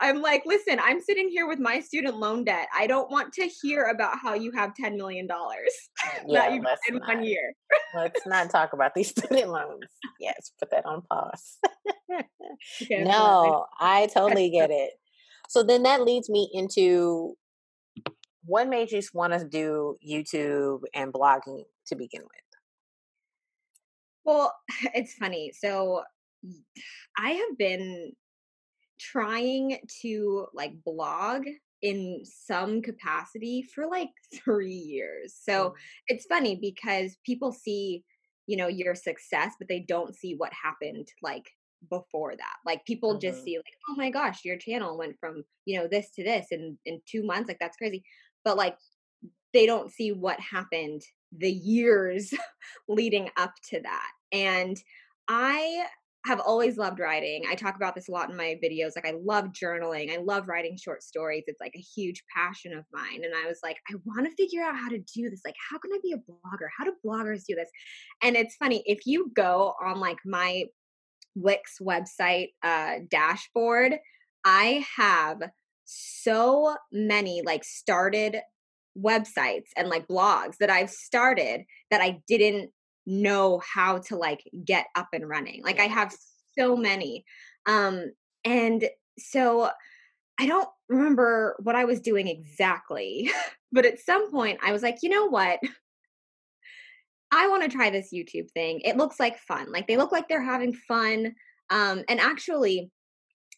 I'm 0.00 0.22
like, 0.22 0.44
listen, 0.46 0.78
I'm 0.82 1.00
sitting 1.00 1.28
here 1.28 1.46
with 1.46 1.58
my 1.58 1.80
student 1.80 2.16
loan 2.16 2.44
debt. 2.44 2.68
I 2.76 2.86
don't 2.86 3.10
want 3.10 3.34
to 3.34 3.46
hear 3.62 3.84
about 3.84 4.16
how 4.18 4.32
you 4.32 4.50
have 4.52 4.72
$10 4.80 4.96
million 4.96 5.28
uh, 5.30 5.36
Yeah, 6.26 6.40
that 6.40 6.52
you 6.54 6.62
got 6.62 6.70
let's 6.70 6.80
in 6.88 6.98
one 7.00 7.22
year. 7.22 7.52
Let's 7.94 8.26
not 8.26 8.50
talk 8.50 8.72
about 8.72 8.94
these 8.94 9.10
student 9.10 9.50
loans. 9.50 9.84
Yes, 10.18 10.52
put 10.58 10.70
that 10.70 10.86
on 10.86 11.02
pause. 11.02 11.58
Okay, 12.82 13.04
no, 13.04 13.66
I 13.78 14.08
totally 14.12 14.50
get 14.50 14.70
it. 14.70 14.92
So 15.48 15.62
then 15.62 15.82
that 15.82 16.02
leads 16.02 16.30
me 16.30 16.48
into 16.52 17.36
what 18.44 18.68
made 18.68 18.92
you 18.92 19.02
want 19.12 19.32
to 19.34 19.46
do 19.46 19.98
YouTube 20.06 20.82
and 20.94 21.12
blogging 21.12 21.64
to 21.86 21.96
begin 21.96 22.22
with? 22.22 22.30
Well, 24.24 24.54
it's 24.94 25.14
funny. 25.14 25.52
So 25.52 26.04
I 27.18 27.30
have 27.32 27.58
been 27.58 28.12
trying 29.00 29.78
to 30.02 30.48
like 30.54 30.82
blog 30.84 31.46
in 31.82 32.22
some 32.24 32.82
capacity 32.82 33.62
for 33.62 33.88
like 33.88 34.10
three 34.34 34.72
years. 34.74 35.36
So 35.40 35.74
it's 36.08 36.26
funny 36.26 36.56
because 36.60 37.16
people 37.26 37.52
see, 37.52 38.04
you 38.46 38.56
know, 38.56 38.68
your 38.68 38.94
success, 38.94 39.54
but 39.58 39.68
they 39.68 39.80
don't 39.80 40.16
see 40.16 40.34
what 40.36 40.52
happened 40.54 41.08
like 41.22 41.50
before 41.90 42.36
that. 42.36 42.56
Like 42.66 42.84
people 42.86 43.18
just 43.18 43.40
Mhm. 43.40 43.44
see 43.44 43.56
like, 43.58 43.74
oh 43.90 43.96
my 43.96 44.10
gosh, 44.10 44.44
your 44.44 44.58
channel 44.58 44.98
went 44.98 45.16
from, 45.20 45.44
you 45.66 45.78
know, 45.78 45.88
this 45.88 46.10
to 46.12 46.24
this 46.24 46.48
in 46.50 46.78
in 46.86 47.02
two 47.06 47.24
months. 47.24 47.48
Like 47.48 47.58
that's 47.60 47.76
crazy. 47.78 48.04
But 48.44 48.56
like 48.56 48.76
they 49.52 49.66
don't 49.66 49.90
see 49.90 50.12
what 50.12 50.38
happened 50.40 51.02
the 51.36 51.50
years 51.50 52.32
leading 52.88 53.30
up 53.36 53.52
to 53.70 53.80
that. 53.80 54.10
And 54.32 54.76
I 55.28 55.86
have 56.26 56.40
always 56.40 56.76
loved 56.76 57.00
writing. 57.00 57.44
I 57.48 57.54
talk 57.54 57.76
about 57.76 57.94
this 57.94 58.08
a 58.08 58.12
lot 58.12 58.28
in 58.28 58.36
my 58.36 58.58
videos. 58.62 58.92
Like 58.94 59.06
I 59.06 59.14
love 59.22 59.46
journaling. 59.46 60.12
I 60.12 60.18
love 60.18 60.48
writing 60.48 60.76
short 60.76 61.02
stories. 61.02 61.44
It's 61.46 61.60
like 61.60 61.74
a 61.74 61.80
huge 61.80 62.22
passion 62.34 62.74
of 62.74 62.84
mine. 62.92 63.22
And 63.24 63.32
I 63.34 63.48
was 63.48 63.60
like, 63.62 63.78
I 63.90 63.94
want 64.04 64.26
to 64.26 64.36
figure 64.36 64.62
out 64.62 64.76
how 64.76 64.90
to 64.90 64.98
do 64.98 65.30
this. 65.30 65.40
Like, 65.44 65.54
how 65.70 65.78
can 65.78 65.92
I 65.92 65.98
be 66.02 66.12
a 66.12 66.18
blogger? 66.18 66.68
How 66.76 66.84
do 66.84 66.92
bloggers 67.04 67.44
do 67.48 67.54
this? 67.54 67.70
And 68.22 68.36
it's 68.36 68.56
funny, 68.56 68.82
if 68.84 69.06
you 69.06 69.30
go 69.34 69.74
on 69.82 69.98
like 69.98 70.18
my 70.26 70.64
Wix 71.36 71.76
website 71.80 72.48
uh 72.62 72.96
dashboard, 73.08 73.96
I 74.44 74.84
have 74.96 75.40
so 75.90 76.76
many 76.92 77.42
like 77.44 77.64
started 77.64 78.36
websites 78.96 79.68
and 79.76 79.88
like 79.88 80.06
blogs 80.06 80.56
that 80.58 80.70
I've 80.70 80.90
started 80.90 81.64
that 81.90 82.00
I 82.00 82.20
didn't 82.28 82.70
know 83.06 83.60
how 83.74 83.98
to 83.98 84.16
like 84.16 84.42
get 84.64 84.86
up 84.94 85.08
and 85.12 85.28
running. 85.28 85.62
Like 85.64 85.80
I 85.80 85.84
have 85.86 86.14
so 86.56 86.76
many. 86.76 87.24
Um 87.66 88.12
And 88.44 88.88
so 89.18 89.70
I 90.38 90.46
don't 90.46 90.68
remember 90.88 91.56
what 91.62 91.74
I 91.74 91.84
was 91.84 92.00
doing 92.00 92.28
exactly, 92.28 93.30
but 93.72 93.84
at 93.84 94.00
some 94.00 94.30
point 94.30 94.60
I 94.62 94.72
was 94.72 94.82
like, 94.82 94.98
you 95.02 95.10
know 95.10 95.26
what? 95.26 95.58
I 97.32 97.48
want 97.48 97.62
to 97.62 97.68
try 97.68 97.90
this 97.90 98.12
YouTube 98.12 98.50
thing. 98.52 98.80
It 98.84 98.96
looks 98.96 99.20
like 99.20 99.38
fun. 99.38 99.70
Like 99.72 99.86
they 99.86 99.96
look 99.96 100.12
like 100.12 100.28
they're 100.28 100.42
having 100.42 100.72
fun. 100.72 101.34
Um, 101.68 102.04
and 102.08 102.18
actually, 102.18 102.90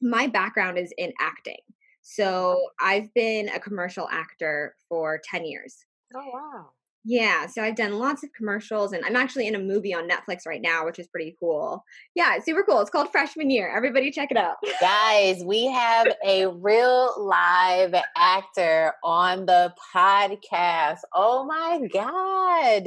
my 0.03 0.27
background 0.27 0.79
is 0.79 0.93
in 0.99 1.13
acting. 1.21 1.61
So 2.03 2.61
I've 2.81 3.13
been 3.15 3.49
a 3.49 3.61
commercial 3.61 4.09
actor 4.11 4.75
for 4.89 5.21
10 5.31 5.45
years. 5.45 5.85
Oh, 6.15 6.31
wow. 6.33 6.71
Yeah, 7.05 7.47
so 7.47 7.63
I've 7.63 7.75
done 7.75 7.99
lots 7.99 8.23
of 8.23 8.33
commercials 8.33 8.93
and 8.93 9.05
I'm 9.05 9.17
actually 9.17 9.49
in 9.49 9.57
a 9.57 9.59
movie 9.59 9.93
on 9.93 10.09
Netflix 10.09 10.47
right 10.47 10.63
now, 10.63 10.85
which 10.85 11.01
is 11.01 11.09
pretty 11.09 11.37
cool. 11.41 11.85
Yeah, 12.15 12.37
it's 12.37 12.45
super 12.45 12.63
cool. 12.63 12.81
It's 12.81 12.91
called 12.91 13.11
Freshman 13.11 13.51
Year. 13.51 13.75
Everybody 13.75 14.13
check 14.13 14.31
it 14.31 14.37
out. 14.37 14.55
Guys, 14.81 15.43
we 15.45 15.67
have 15.67 16.07
a 16.25 16.47
real 16.47 17.13
live 17.19 17.95
actor 18.17 18.93
on 19.03 19.47
the 19.47 19.75
podcast. 19.93 20.99
Oh 21.13 21.45
my 21.45 21.81
God. 21.93 22.85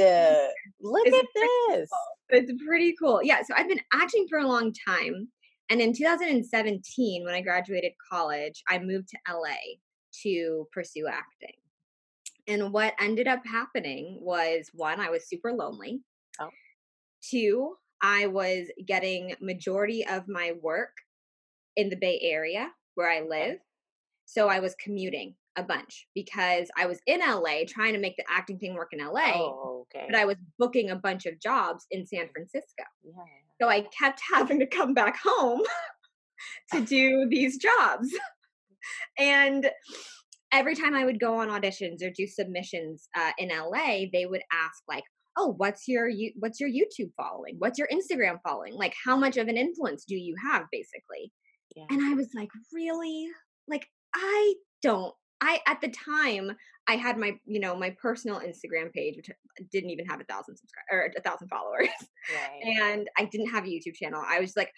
Look 0.79 1.07
It's 1.07 1.17
at 1.17 1.25
this. 1.35 1.89
It's 2.29 2.63
pretty 2.65 2.95
cool. 2.97 3.19
Yeah, 3.21 3.41
so 3.43 3.53
I've 3.57 3.67
been 3.67 3.81
acting 3.93 4.27
for 4.29 4.39
a 4.39 4.47
long 4.47 4.73
time. 4.87 5.27
And 5.69 5.81
in 5.81 5.93
2017, 5.93 7.23
when 7.23 7.33
I 7.33 7.41
graduated 7.41 7.93
college, 8.11 8.61
I 8.69 8.79
moved 8.79 9.09
to 9.09 9.33
LA 9.33 9.55
to 10.23 10.67
pursue 10.71 11.07
acting. 11.07 11.55
And 12.47 12.71
what 12.71 12.93
ended 12.99 13.27
up 13.27 13.41
happening 13.45 14.19
was 14.21 14.69
one, 14.73 14.99
I 14.99 15.09
was 15.09 15.27
super 15.27 15.51
lonely. 15.51 16.01
Oh. 16.39 16.49
Two, 17.21 17.75
I 18.01 18.27
was 18.27 18.67
getting 18.85 19.35
majority 19.41 20.05
of 20.05 20.27
my 20.27 20.53
work 20.61 20.91
in 21.75 21.89
the 21.89 21.95
Bay 21.95 22.19
Area 22.21 22.69
where 22.93 23.09
I 23.09 23.21
oh. 23.21 23.27
live. 23.27 23.57
So 24.25 24.47
I 24.47 24.59
was 24.59 24.75
commuting 24.75 25.35
a 25.55 25.63
bunch 25.63 26.07
because 26.13 26.69
I 26.77 26.85
was 26.85 26.99
in 27.07 27.21
LA 27.21 27.61
trying 27.67 27.93
to 27.93 27.99
make 27.99 28.17
the 28.17 28.25
acting 28.29 28.59
thing 28.59 28.75
work 28.75 28.89
in 28.91 28.99
LA, 28.99 29.31
Oh, 29.35 29.85
okay. 29.87 30.05
but 30.09 30.19
I 30.19 30.25
was 30.25 30.35
booking 30.59 30.89
a 30.89 30.95
bunch 30.95 31.25
of 31.25 31.39
jobs 31.39 31.85
in 31.91 32.05
San 32.05 32.25
mm. 32.25 32.31
Francisco. 32.33 32.83
yeah. 33.03 33.23
So 33.61 33.69
I 33.69 33.81
kept 33.97 34.21
having 34.33 34.59
to 34.59 34.67
come 34.67 34.93
back 34.93 35.17
home 35.21 35.61
to 36.73 36.81
do 36.81 37.27
these 37.29 37.57
jobs. 37.57 38.09
And 39.17 39.69
every 40.51 40.75
time 40.75 40.95
I 40.95 41.05
would 41.05 41.19
go 41.19 41.39
on 41.39 41.49
auditions 41.49 42.03
or 42.03 42.11
do 42.15 42.27
submissions 42.27 43.09
uh, 43.15 43.31
in 43.37 43.49
LA, 43.49 44.05
they 44.11 44.25
would 44.25 44.43
ask 44.51 44.83
like, 44.87 45.03
"Oh, 45.37 45.53
what's 45.57 45.87
your 45.87 46.07
you 46.07 46.31
what's 46.39 46.59
your 46.59 46.69
YouTube 46.69 47.11
following? 47.17 47.55
What's 47.59 47.79
your 47.79 47.87
Instagram 47.87 48.37
following? 48.47 48.73
Like 48.75 48.93
how 49.03 49.17
much 49.17 49.37
of 49.37 49.47
an 49.47 49.57
influence 49.57 50.05
do 50.07 50.15
you 50.15 50.35
have 50.43 50.65
basically?" 50.71 51.31
Yeah. 51.75 51.85
And 51.89 52.01
I 52.05 52.13
was 52.13 52.29
like, 52.35 52.49
"Really? 52.73 53.27
Like 53.67 53.87
I 54.13 54.53
don't 54.83 55.13
I 55.45 55.61
at 55.67 55.81
the 55.81 55.89
time 55.89 56.51
I 56.87 56.97
had 56.97 57.17
my, 57.17 57.39
you 57.45 57.59
know, 57.59 57.75
my 57.75 57.91
personal 58.01 58.39
Instagram 58.41 58.91
page 58.93 59.15
which 59.17 59.29
didn't 59.71 59.91
even 59.91 60.05
have 60.07 60.21
a 60.21 60.25
thousand 60.25 60.57
subscribers 60.57 60.89
or 60.91 61.13
a 61.17 61.21
thousand 61.21 61.47
followers 61.49 61.89
Right. 62.27 62.67
and 62.81 63.09
I 63.17 63.25
didn't 63.25 63.49
have 63.51 63.65
a 63.65 63.67
YouTube 63.67 63.95
channel. 63.95 64.23
I 64.25 64.39
was 64.39 64.55
like, 64.57 64.71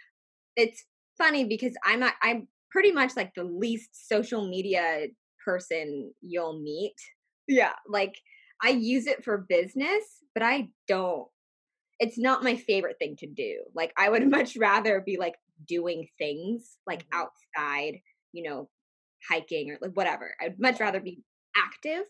it's 0.56 0.86
funny 1.18 1.46
because 1.46 1.74
I'm 1.86 2.00
not, 2.02 2.16
I'm 2.22 2.48
pretty 2.72 2.92
much 2.92 3.16
like 3.16 3.34
the 3.36 3.44
least 3.44 4.08
social 4.10 4.48
media 4.48 5.08
person 5.46 6.14
you'll 6.22 6.60
meet. 6.62 6.96
Yeah, 7.48 7.74
like 7.88 8.16
I 8.64 8.70
use 8.70 9.08
it 9.08 9.24
for 9.24 9.46
business, 9.50 10.04
but 10.34 10.44
I 10.44 10.70
don't. 10.88 11.28
It's 12.00 12.18
not 12.20 12.44
my 12.44 12.56
favorite 12.56 12.98
thing 13.00 13.16
to 13.18 13.28
do. 13.28 13.64
Like 13.76 13.94
I 13.98 14.10
would 14.10 14.30
much 14.32 14.58
rather 14.58 15.02
be 15.02 15.18
like 15.18 15.36
doing 15.68 16.08
things 16.18 16.78
like 16.88 17.06
Mhm. 17.06 17.10
outside, 17.14 18.00
you 18.34 18.44
know, 18.50 18.70
hiking 19.30 19.72
or 19.72 19.78
like 19.82 19.92
whatever. 19.92 20.34
I'd 20.42 20.60
much 20.60 20.80
rather 20.80 21.00
be 21.00 21.20
active. 21.56 22.04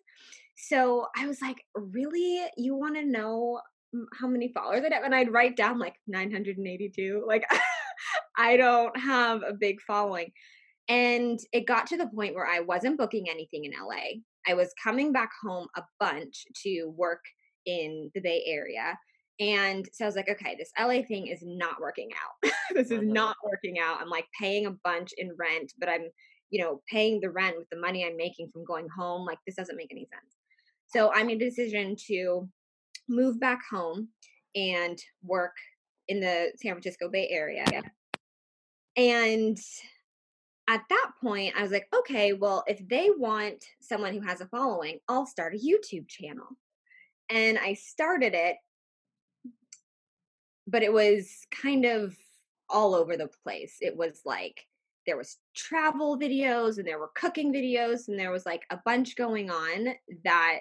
So 0.55 1.07
I 1.15 1.27
was 1.27 1.41
like, 1.41 1.57
really? 1.75 2.43
You 2.57 2.75
want 2.75 2.95
to 2.95 3.05
know 3.05 3.61
how 4.19 4.27
many 4.27 4.51
followers 4.53 4.83
I 4.89 4.93
have? 4.93 5.03
And 5.03 5.15
I'd 5.15 5.31
write 5.31 5.55
down 5.55 5.79
like 5.79 5.95
982. 6.07 7.23
Like, 7.27 7.45
I 8.37 8.57
don't 8.57 8.97
have 8.99 9.41
a 9.43 9.53
big 9.53 9.81
following. 9.81 10.31
And 10.89 11.39
it 11.51 11.67
got 11.67 11.87
to 11.87 11.97
the 11.97 12.07
point 12.07 12.33
where 12.33 12.47
I 12.47 12.61
wasn't 12.61 12.97
booking 12.97 13.29
anything 13.29 13.65
in 13.65 13.71
LA. 13.71 14.21
I 14.47 14.53
was 14.53 14.73
coming 14.81 15.11
back 15.11 15.31
home 15.43 15.67
a 15.75 15.83
bunch 15.99 16.45
to 16.63 16.85
work 16.95 17.21
in 17.65 18.09
the 18.15 18.21
Bay 18.21 18.43
Area. 18.47 18.97
And 19.39 19.87
so 19.93 20.05
I 20.05 20.07
was 20.07 20.15
like, 20.15 20.29
okay, 20.29 20.55
this 20.57 20.71
LA 20.79 21.03
thing 21.03 21.27
is 21.27 21.43
not 21.43 21.79
working 21.81 22.09
out. 22.13 22.51
this 22.73 22.89
is 22.89 23.01
Mhm. 23.01 23.07
not 23.07 23.35
working 23.43 23.77
out. 23.79 23.99
I'm 24.01 24.09
like 24.09 24.25
paying 24.39 24.65
a 24.65 24.71
bunch 24.83 25.11
in 25.17 25.35
rent, 25.37 25.73
but 25.77 25.89
I'm, 25.89 26.07
you 26.49 26.63
know, 26.63 26.81
paying 26.89 27.19
the 27.19 27.29
rent 27.29 27.57
with 27.57 27.69
the 27.69 27.79
money 27.79 28.05
I'm 28.05 28.17
making 28.17 28.49
from 28.51 28.65
going 28.65 28.87
home. 28.89 29.25
Like, 29.25 29.39
this 29.45 29.55
doesn't 29.55 29.75
make 29.77 29.91
any 29.91 30.07
sense. 30.11 30.35
So 30.87 31.11
I 31.13 31.23
made 31.23 31.41
a 31.41 31.45
decision 31.45 31.95
to 32.07 32.47
move 33.09 33.39
back 33.39 33.59
home 33.69 34.09
and 34.55 34.97
work 35.23 35.55
in 36.07 36.19
the 36.19 36.51
San 36.55 36.73
Francisco 36.73 37.09
Bay 37.09 37.27
Area. 37.29 37.65
And 38.95 39.57
at 40.69 40.81
that 40.89 41.11
point, 41.21 41.53
I 41.57 41.61
was 41.61 41.71
like, 41.71 41.87
okay, 41.95 42.33
well, 42.33 42.63
if 42.67 42.85
they 42.87 43.09
want 43.15 43.63
someone 43.81 44.13
who 44.13 44.21
has 44.21 44.41
a 44.41 44.47
following, 44.47 44.99
I'll 45.07 45.25
start 45.25 45.53
a 45.53 45.57
YouTube 45.57 46.07
channel. 46.07 46.47
And 47.29 47.57
I 47.57 47.73
started 47.73 48.33
it, 48.33 48.55
but 50.65 50.83
it 50.83 50.91
was 50.91 51.29
kind 51.51 51.85
of 51.85 52.15
all 52.69 52.95
over 52.95 53.15
the 53.15 53.29
place. 53.43 53.77
It 53.81 53.95
was 53.95 54.21
like 54.25 54.65
there 55.07 55.17
was 55.17 55.37
travel 55.55 56.19
videos 56.19 56.77
and 56.77 56.85
there 56.85 56.99
were 56.99 57.09
cooking 57.15 57.53
videos 57.53 58.07
and 58.07 58.19
there 58.19 58.31
was 58.31 58.45
like 58.45 58.61
a 58.69 58.79
bunch 58.85 59.15
going 59.15 59.49
on 59.49 59.87
that 60.23 60.59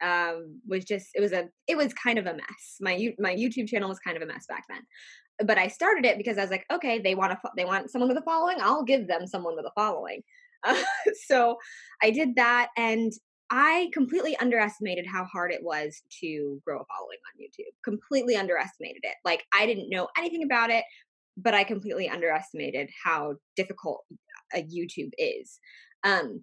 um 0.00 0.60
was 0.66 0.84
just 0.84 1.08
it 1.14 1.20
was 1.20 1.32
a 1.32 1.48
it 1.66 1.76
was 1.76 1.92
kind 1.92 2.18
of 2.18 2.26
a 2.26 2.34
mess. 2.34 2.76
My 2.80 3.12
my 3.18 3.34
YouTube 3.34 3.68
channel 3.68 3.88
was 3.88 3.98
kind 3.98 4.16
of 4.16 4.22
a 4.22 4.26
mess 4.26 4.46
back 4.48 4.64
then. 4.68 4.82
But 5.44 5.58
I 5.58 5.68
started 5.68 6.04
it 6.04 6.18
because 6.18 6.38
I 6.38 6.42
was 6.42 6.50
like, 6.50 6.64
okay, 6.72 6.98
they 6.98 7.14
want 7.14 7.32
to 7.32 7.50
they 7.56 7.64
want 7.64 7.90
someone 7.90 8.08
with 8.08 8.18
a 8.18 8.22
following, 8.22 8.58
I'll 8.60 8.84
give 8.84 9.06
them 9.08 9.26
someone 9.26 9.56
with 9.56 9.66
a 9.66 9.72
following. 9.74 10.22
Uh, 10.64 10.82
so 11.26 11.56
I 12.02 12.10
did 12.10 12.36
that 12.36 12.68
and 12.76 13.12
I 13.50 13.88
completely 13.94 14.36
underestimated 14.36 15.06
how 15.06 15.24
hard 15.24 15.52
it 15.52 15.62
was 15.62 16.02
to 16.20 16.60
grow 16.66 16.80
a 16.80 16.84
following 16.84 17.18
on 17.26 17.42
YouTube. 17.42 17.72
Completely 17.82 18.36
underestimated 18.36 19.00
it. 19.02 19.14
Like 19.24 19.44
I 19.54 19.64
didn't 19.66 19.90
know 19.90 20.08
anything 20.18 20.42
about 20.42 20.70
it, 20.70 20.84
but 21.40 21.54
I 21.54 21.64
completely 21.64 22.08
underestimated 22.08 22.90
how 23.04 23.36
difficult 23.56 24.04
a 24.54 24.62
YouTube 24.62 25.12
is. 25.16 25.58
Um, 26.04 26.42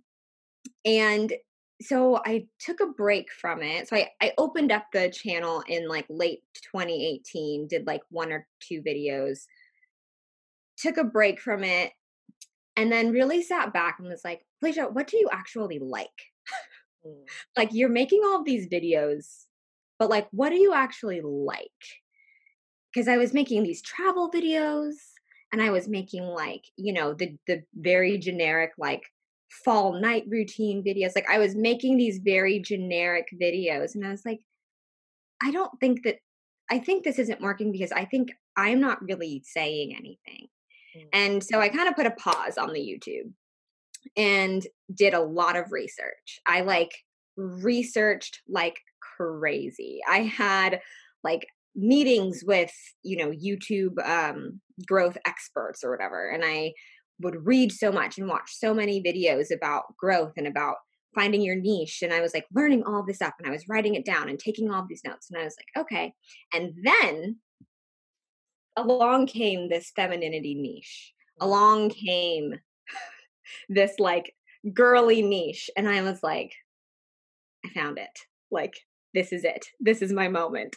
and 0.86 1.34
so 1.82 2.22
I 2.26 2.48
took 2.60 2.80
a 2.80 2.88
break 2.88 3.32
from 3.32 3.62
it. 3.62 3.90
So 3.90 3.98
I, 3.98 4.10
I 4.22 4.32
opened 4.38 4.72
up 4.72 4.86
the 4.94 5.10
channel 5.10 5.64
in 5.68 5.90
like 5.90 6.06
late 6.10 6.42
2018, 6.72 7.68
did 7.68 7.86
like 7.86 8.02
one 8.10 8.32
or 8.32 8.48
two 8.62 8.82
videos, 8.82 9.42
took 10.78 10.98
a 10.98 11.04
break 11.04 11.42
from 11.42 11.64
it, 11.64 11.92
and 12.78 12.92
then 12.92 13.12
really 13.12 13.42
sat 13.42 13.74
back 13.74 13.98
and 14.00 14.08
was 14.08 14.24
like, 14.24 14.46
Felicia, 14.60 14.86
what 14.86 15.08
do 15.08 15.18
you 15.18 15.30
actually 15.32 15.80
like? 15.80 16.10
Mm. 17.06 17.24
like 17.56 17.70
you're 17.72 17.90
making 17.90 18.22
all 18.24 18.40
of 18.40 18.46
these 18.46 18.68
videos 18.68 19.46
but 20.00 20.10
like 20.10 20.28
what 20.32 20.50
do 20.50 20.56
you 20.56 20.74
actually 20.74 21.22
like 21.22 21.70
because 22.96 23.08
i 23.08 23.18
was 23.18 23.34
making 23.34 23.64
these 23.64 23.82
travel 23.82 24.32
videos 24.32 24.94
and 25.52 25.62
i 25.62 25.70
was 25.70 25.88
making 25.88 26.24
like 26.24 26.66
you 26.78 26.94
know 26.94 27.14
the 27.14 27.38
the 27.48 27.62
very 27.76 28.18
generic 28.18 28.72
like 28.78 29.04
fall 29.50 29.94
night 29.94 30.24
routine 30.28 30.84
videos 30.84 31.12
like 31.16 31.30
i 31.30 31.38
was 31.38 31.56
making 31.56 31.98
these 31.98 32.20
very 32.24 32.60
generic 32.60 33.28
videos 33.42 33.96
and 33.96 34.06
i 34.06 34.12
was 34.12 34.26
like 34.26 34.40
i 35.44 35.52
don't 35.52 35.80
think 35.80 36.04
that 36.04 36.16
i 36.72 36.80
think 36.80 37.04
this 37.04 37.20
isn't 37.20 37.42
working 37.42 37.72
because 37.72 37.92
i 37.92 38.06
think 38.06 38.32
i'm 38.58 38.80
not 38.80 39.02
really 39.02 39.42
saying 39.46 39.96
anything 39.96 40.48
Mm. 40.96 41.08
and 41.12 41.44
so 41.44 41.60
i 41.60 41.68
kind 41.68 41.90
of 41.90 41.96
put 41.98 42.06
a 42.06 42.12
pause 42.12 42.58
on 42.58 42.72
the 42.72 42.80
youtube 42.80 43.34
and 44.16 44.66
did 44.94 45.14
a 45.14 45.22
lot 45.22 45.56
of 45.56 45.72
research. 45.72 46.40
I 46.46 46.62
like 46.62 46.92
researched 47.38 48.42
like 48.48 48.80
crazy. 49.02 50.00
I 50.08 50.20
had 50.20 50.82
like 51.24 51.48
meetings 51.76 52.44
with, 52.46 52.72
you 53.04 53.18
know, 53.18 53.32
YouTube 53.32 53.98
um 54.08 54.62
growth 54.88 55.18
experts 55.26 55.84
or 55.84 55.92
whatever 55.92 56.30
and 56.30 56.44
I 56.46 56.74
would 57.22 57.46
read 57.46 57.72
so 57.72 57.92
much 57.92 58.18
and 58.18 58.28
watch 58.28 58.52
so 58.54 58.74
many 58.74 59.02
videos 59.02 59.54
about 59.56 59.84
growth 59.98 60.34
and 60.36 60.48
about 60.48 60.76
finding 61.14 61.42
your 61.42 61.56
niche 61.56 62.02
and 62.02 62.14
I 62.14 62.20
was 62.20 62.34
like 62.34 62.46
learning 62.54 62.84
all 62.84 63.06
this 63.06 63.22
up 63.22 63.36
and 63.40 63.48
I 63.48 63.52
was 63.52 63.70
writing 63.70 63.96
it 63.96 64.04
down 64.04 64.28
and 64.28 64.38
taking 64.38 64.70
all 64.70 64.86
these 64.88 65.04
notes 65.06 65.30
and 65.32 65.40
I 65.40 65.46
was 65.46 65.56
like, 65.58 65.86
okay. 65.86 66.14
And 66.54 66.74
then 66.84 67.38
along 68.76 69.28
came 69.28 69.70
this 69.70 69.92
femininity 69.96 70.56
niche. 70.56 71.14
Along 71.40 71.90
came 71.90 72.56
this 73.70 73.94
like 73.98 74.34
girly 74.74 75.22
niche 75.22 75.70
and 75.78 75.88
i 75.88 76.02
was 76.02 76.24
like 76.24 76.54
i 77.66 77.70
found 77.70 77.98
it 77.98 78.20
like 78.52 78.74
this 79.14 79.32
is 79.32 79.44
it 79.44 79.66
this 79.80 80.02
is 80.02 80.12
my 80.12 80.28
moment 80.28 80.76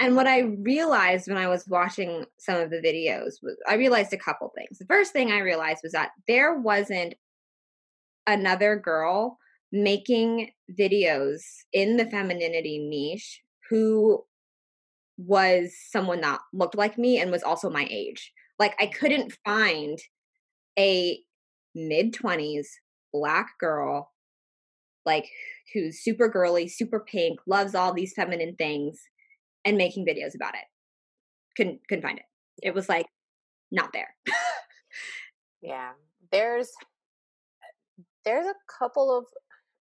And 0.00 0.16
what 0.16 0.26
I 0.26 0.40
realized 0.40 1.28
when 1.28 1.36
I 1.36 1.48
was 1.48 1.68
watching 1.68 2.24
some 2.38 2.60
of 2.60 2.70
the 2.70 2.78
videos 2.80 3.34
was 3.42 3.56
I 3.68 3.74
realized 3.74 4.12
a 4.12 4.18
couple 4.18 4.52
things. 4.54 4.78
The 4.78 4.86
first 4.86 5.12
thing 5.12 5.30
I 5.30 5.38
realized 5.38 5.80
was 5.82 5.92
that 5.92 6.10
there 6.26 6.58
wasn't 6.58 7.14
another 8.26 8.76
girl 8.76 9.38
making 9.70 10.50
videos 10.78 11.42
in 11.72 11.96
the 11.96 12.06
femininity 12.06 12.78
niche 12.78 13.42
who 13.70 14.24
was 15.16 15.74
someone 15.90 16.20
that 16.22 16.40
looked 16.52 16.76
like 16.76 16.98
me 16.98 17.20
and 17.20 17.30
was 17.30 17.42
also 17.42 17.70
my 17.70 17.86
age. 17.90 18.32
Like 18.58 18.74
I 18.80 18.86
mm-hmm. 18.86 18.98
couldn't 18.98 19.38
find 19.44 19.98
a 20.78 21.20
mid 21.74 22.12
20s 22.14 22.66
black 23.12 23.58
girl 23.60 24.10
like 25.06 25.28
who's 25.72 25.98
super 25.98 26.28
girly, 26.28 26.66
super 26.66 27.00
pink, 27.00 27.38
loves 27.46 27.74
all 27.74 27.92
these 27.92 28.14
feminine 28.14 28.56
things 28.56 29.02
and 29.64 29.76
making 29.76 30.06
videos 30.06 30.34
about 30.34 30.54
it. 30.54 30.64
Couldn't 31.56 31.80
couldn't 31.88 32.02
find 32.02 32.18
it. 32.18 32.24
It 32.62 32.74
was 32.74 32.88
like 32.88 33.06
not 33.70 33.92
there. 33.92 34.14
yeah. 35.62 35.92
There's 36.30 36.70
there's 38.24 38.46
a 38.46 38.54
couple 38.78 39.16
of 39.16 39.26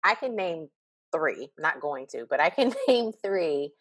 I 0.04 0.16
can 0.16 0.36
name 0.36 0.70
three, 1.12 1.50
not 1.58 1.82
going 1.82 2.08
to, 2.12 2.26
but 2.30 2.40
I 2.40 2.50
can 2.50 2.74
name 2.88 3.12
three, 3.24 3.74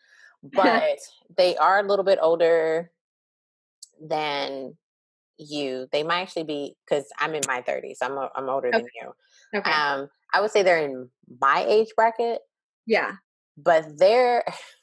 but 0.43 0.99
they 1.37 1.57
are 1.57 1.81
a 1.81 1.87
little 1.89 2.05
bit 2.05 2.19
older 2.21 2.91
than 4.01 4.77
you. 5.39 5.87
They 5.93 6.03
might 6.03 6.23
actually 6.23 6.45
be 6.45 6.77
because 6.85 7.07
I'm 7.19 7.35
in 7.35 7.43
my 7.47 7.63
30s. 7.63 7.99
I'm 8.03 8.17
a, 8.19 8.31
I'm 8.35 8.49
older 8.49 8.69
okay. 8.69 8.79
than 8.79 8.89
you. 9.01 9.13
Okay. 9.59 9.71
Um, 9.71 10.09
I 10.33 10.41
would 10.41 10.51
say 10.51 10.63
they're 10.63 10.85
in 10.85 11.09
my 11.41 11.65
age 11.67 11.89
bracket. 11.97 12.41
Yeah. 12.87 13.13
But 13.57 13.99
their 13.99 14.45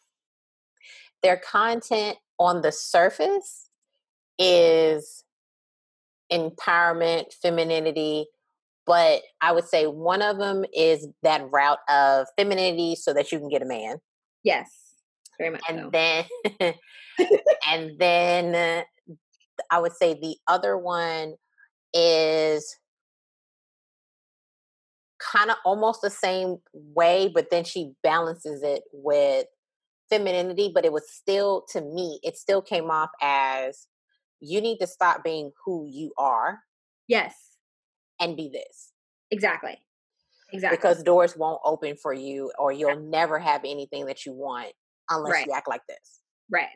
their 1.26 1.38
content 1.38 2.20
on 2.38 2.62
the 2.62 2.72
surface 2.72 3.72
is 4.38 5.24
empowerment, 6.32 7.34
femininity, 7.42 8.28
but 8.86 9.24
I 9.42 9.52
would 9.52 9.64
say 9.64 9.88
one 9.88 10.22
of 10.22 10.38
them 10.38 10.66
is 10.72 11.08
that 11.24 11.52
route 11.52 11.80
of 11.90 12.28
femininity 12.38 12.96
so 12.96 13.12
that 13.16 13.32
you 13.32 13.40
can 13.40 13.50
get 13.50 13.64
a 13.64 13.66
man. 13.66 13.98
Yes. 14.44 14.70
Very 15.40 15.50
much 15.50 15.64
and 15.68 15.80
so. 15.80 15.90
then 15.92 16.26
and 17.68 17.98
then 17.98 18.54
uh, 18.54 18.84
I 19.72 19.80
would 19.80 19.94
say 19.94 20.14
the 20.14 20.38
other 20.48 20.78
one 20.78 21.34
is 21.92 22.78
kind 25.18 25.50
of 25.50 25.56
almost 25.66 26.04
the 26.04 26.12
same 26.12 26.58
way, 26.72 27.32
but 27.34 27.50
then 27.50 27.64
she 27.64 27.94
balances 28.04 28.62
it 28.62 28.84
with 28.94 29.48
femininity, 30.10 30.72
but 30.74 30.86
it 30.86 30.91
was 30.91 31.10
still 31.10 31.65
to 31.70 31.82
me, 31.82 32.20
it 32.24 32.38
still 32.38 32.62
came 32.62 32.89
off 32.89 33.10
as 33.22 33.88
you 34.39 34.62
need 34.62 34.78
to 34.80 34.88
stop 34.88 35.24
being 35.24 35.52
who 35.65 35.88
you 35.89 36.12
are. 36.18 36.60
Yes. 37.08 37.36
And 38.20 38.38
be 38.38 38.50
this. 38.50 38.91
Exactly. 39.32 39.78
Exactly. 40.52 40.78
Because 40.78 41.04
doors 41.04 41.36
won't 41.36 41.62
open 41.65 41.98
for 42.02 42.13
you 42.13 42.52
or 42.60 42.72
you'll 42.72 43.00
never 43.00 43.39
have 43.39 43.62
anything 43.65 44.06
that 44.06 44.26
you 44.26 44.34
want 44.34 44.72
unless 45.10 45.34
right. 45.34 45.46
you 45.48 45.54
act 45.54 45.68
like 45.68 45.82
this. 45.88 46.22
Right. 46.52 46.68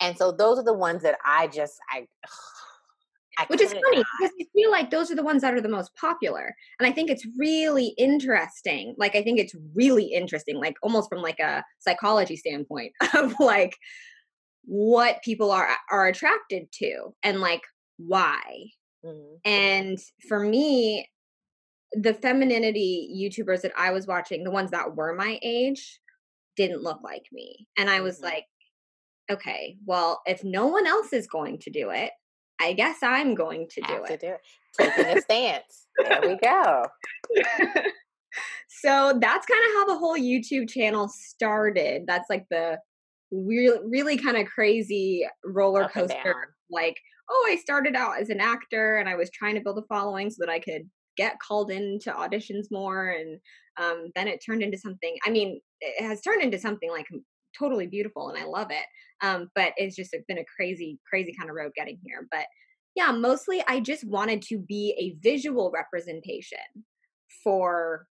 And 0.00 0.16
so 0.16 0.32
those 0.32 0.58
are 0.58 0.64
the 0.64 0.74
ones 0.74 1.02
that 1.02 1.18
I 1.24 1.48
just 1.48 1.74
I 1.90 2.06
I 3.38 3.44
Which 3.46 3.60
is 3.60 3.72
funny 3.72 4.02
because 4.20 4.34
I 4.40 4.44
feel 4.52 4.70
like 4.70 4.90
those 4.90 5.10
are 5.10 5.14
the 5.14 5.22
ones 5.22 5.42
that 5.42 5.54
are 5.54 5.60
the 5.60 5.68
most 5.68 5.94
popular. 5.94 6.54
And 6.80 6.88
I 6.88 6.92
think 6.92 7.08
it's 7.08 7.26
really 7.38 7.94
interesting. 7.96 8.94
Like 8.98 9.14
I 9.14 9.22
think 9.22 9.38
it's 9.38 9.54
really 9.74 10.06
interesting, 10.06 10.56
like 10.58 10.74
almost 10.82 11.08
from 11.08 11.22
like 11.22 11.38
a 11.38 11.64
psychology 11.78 12.36
standpoint 12.36 12.92
of 13.14 13.34
like 13.38 13.76
what 14.64 15.22
people 15.22 15.52
are 15.52 15.68
are 15.90 16.08
attracted 16.08 16.70
to 16.72 17.14
and 17.22 17.40
like 17.40 17.62
why. 17.96 18.40
Mm-hmm. 19.04 19.36
And 19.44 19.98
for 20.28 20.40
me, 20.40 21.08
the 21.92 22.14
femininity 22.14 23.08
YouTubers 23.16 23.62
that 23.62 23.72
I 23.78 23.92
was 23.92 24.06
watching, 24.06 24.42
the 24.42 24.50
ones 24.50 24.72
that 24.72 24.96
were 24.96 25.14
my 25.14 25.38
age, 25.42 26.00
didn't 26.56 26.82
look 26.82 27.02
like 27.04 27.26
me. 27.32 27.66
And 27.76 27.88
I 27.88 28.00
was 28.00 28.16
mm-hmm. 28.16 28.26
like, 28.26 28.44
okay, 29.30 29.76
well, 29.86 30.22
if 30.26 30.42
no 30.42 30.66
one 30.66 30.86
else 30.86 31.12
is 31.12 31.26
going 31.26 31.58
to 31.60 31.70
do 31.70 31.90
it, 31.90 32.10
I 32.60 32.72
guess 32.72 32.98
I'm 33.02 33.34
going 33.34 33.68
to 33.70 33.80
do 33.80 33.92
Have 33.92 34.04
it. 34.04 34.20
To 34.20 34.26
do 34.26 34.32
it. 34.34 34.40
Taking 34.78 35.18
a 35.18 35.20
stance. 35.20 35.86
There 35.98 36.20
we 36.22 36.38
go. 36.42 36.84
so 38.68 39.18
that's 39.20 39.46
kind 39.46 39.64
of 39.64 39.72
how 39.74 39.86
the 39.86 39.98
whole 39.98 40.16
YouTube 40.16 40.68
channel 40.68 41.08
started. 41.08 42.04
That's 42.06 42.28
like 42.30 42.46
the 42.50 42.78
really, 43.30 43.78
really 43.84 44.16
kind 44.16 44.36
of 44.36 44.46
crazy 44.46 45.26
roller 45.44 45.88
coaster. 45.88 46.54
Like, 46.70 46.96
oh, 47.30 47.46
I 47.48 47.56
started 47.56 47.94
out 47.94 48.20
as 48.20 48.30
an 48.30 48.40
actor 48.40 48.96
and 48.96 49.08
I 49.08 49.16
was 49.16 49.30
trying 49.30 49.54
to 49.54 49.60
build 49.60 49.78
a 49.78 49.86
following 49.88 50.30
so 50.30 50.36
that 50.40 50.50
I 50.50 50.58
could 50.58 50.82
get 51.16 51.38
called 51.40 51.70
into 51.70 52.10
auditions 52.12 52.66
more. 52.70 53.08
And 53.08 53.38
um, 53.78 54.10
then 54.14 54.28
it 54.28 54.42
turned 54.44 54.62
into 54.62 54.78
something. 54.78 55.16
I 55.26 55.30
mean, 55.30 55.60
it 55.80 56.04
has 56.04 56.20
turned 56.20 56.42
into 56.42 56.58
something 56.58 56.90
like 56.90 57.06
totally 57.58 57.86
beautiful 57.86 58.28
and 58.28 58.38
I 58.38 58.44
love 58.44 58.70
it. 58.70 58.86
Um, 59.20 59.50
but 59.54 59.72
it's 59.76 59.96
just 59.96 60.14
been 60.28 60.38
a 60.38 60.44
crazy, 60.56 60.98
crazy 61.08 61.34
kind 61.38 61.50
of 61.50 61.56
road 61.56 61.72
getting 61.74 61.98
here. 62.04 62.26
But 62.30 62.46
yeah, 62.94 63.12
mostly 63.12 63.62
I 63.68 63.80
just 63.80 64.04
wanted 64.04 64.42
to 64.42 64.58
be 64.58 64.94
a 64.98 65.18
visual 65.22 65.70
representation 65.72 66.58
for, 67.42 68.06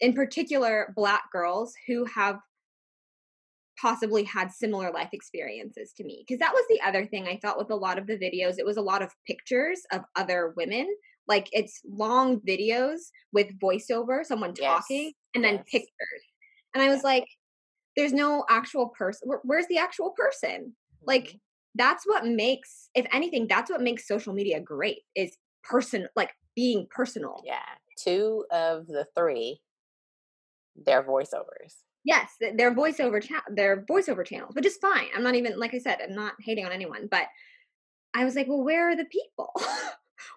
in 0.00 0.12
particular, 0.12 0.92
Black 0.96 1.24
girls 1.32 1.74
who 1.86 2.04
have 2.06 2.38
possibly 3.80 4.24
had 4.24 4.50
similar 4.50 4.90
life 4.90 5.10
experiences 5.12 5.92
to 5.96 6.04
me. 6.04 6.24
Because 6.26 6.40
that 6.40 6.54
was 6.54 6.64
the 6.68 6.80
other 6.80 7.04
thing 7.04 7.26
I 7.26 7.38
thought 7.42 7.58
with 7.58 7.70
a 7.70 7.76
lot 7.76 7.98
of 7.98 8.06
the 8.06 8.16
videos, 8.16 8.54
it 8.58 8.64
was 8.64 8.78
a 8.78 8.82
lot 8.82 9.02
of 9.02 9.12
pictures 9.26 9.82
of 9.92 10.02
other 10.16 10.54
women. 10.56 10.88
Like 11.28 11.48
it's 11.52 11.80
long 11.86 12.40
videos 12.40 13.00
with 13.32 13.58
voiceover, 13.58 14.24
someone 14.24 14.54
talking, 14.54 15.04
yes. 15.06 15.14
and 15.34 15.44
then 15.44 15.54
yes. 15.54 15.64
pictures. 15.70 16.22
And 16.74 16.82
I 16.82 16.88
was 16.88 17.02
like, 17.02 17.26
there's 17.96 18.12
no 18.12 18.44
actual 18.48 18.88
person 18.88 19.28
where's 19.42 19.66
the 19.68 19.78
actual 19.78 20.10
person? 20.16 20.74
Like 21.06 21.28
mm-hmm. 21.28 21.36
that's 21.74 22.04
what 22.06 22.26
makes 22.26 22.90
if 22.94 23.06
anything 23.12 23.46
that's 23.48 23.70
what 23.70 23.80
makes 23.80 24.06
social 24.06 24.32
media 24.32 24.60
great 24.60 25.02
is 25.14 25.36
person 25.62 26.08
like 26.16 26.30
being 26.54 26.86
personal. 26.94 27.42
Yeah 27.44 27.60
two 27.96 28.44
of 28.50 28.86
the 28.86 29.06
three 29.16 29.60
they're 30.84 31.02
voiceovers. 31.02 31.74
Yes 32.04 32.30
they're 32.40 32.74
voiceover 32.74 33.22
cha- 33.22 33.42
they're 33.54 33.84
voiceover 33.90 34.24
channels 34.24 34.54
which 34.54 34.66
is 34.66 34.76
fine 34.76 35.08
i'm 35.14 35.24
not 35.24 35.34
even 35.34 35.58
like 35.58 35.74
i 35.74 35.78
said 35.78 35.98
i'm 36.00 36.14
not 36.14 36.34
hating 36.38 36.64
on 36.64 36.70
anyone 36.70 37.08
but 37.10 37.26
i 38.14 38.24
was 38.24 38.36
like 38.36 38.46
well 38.46 38.62
where 38.62 38.90
are 38.90 38.96
the 38.96 39.06
people? 39.06 39.50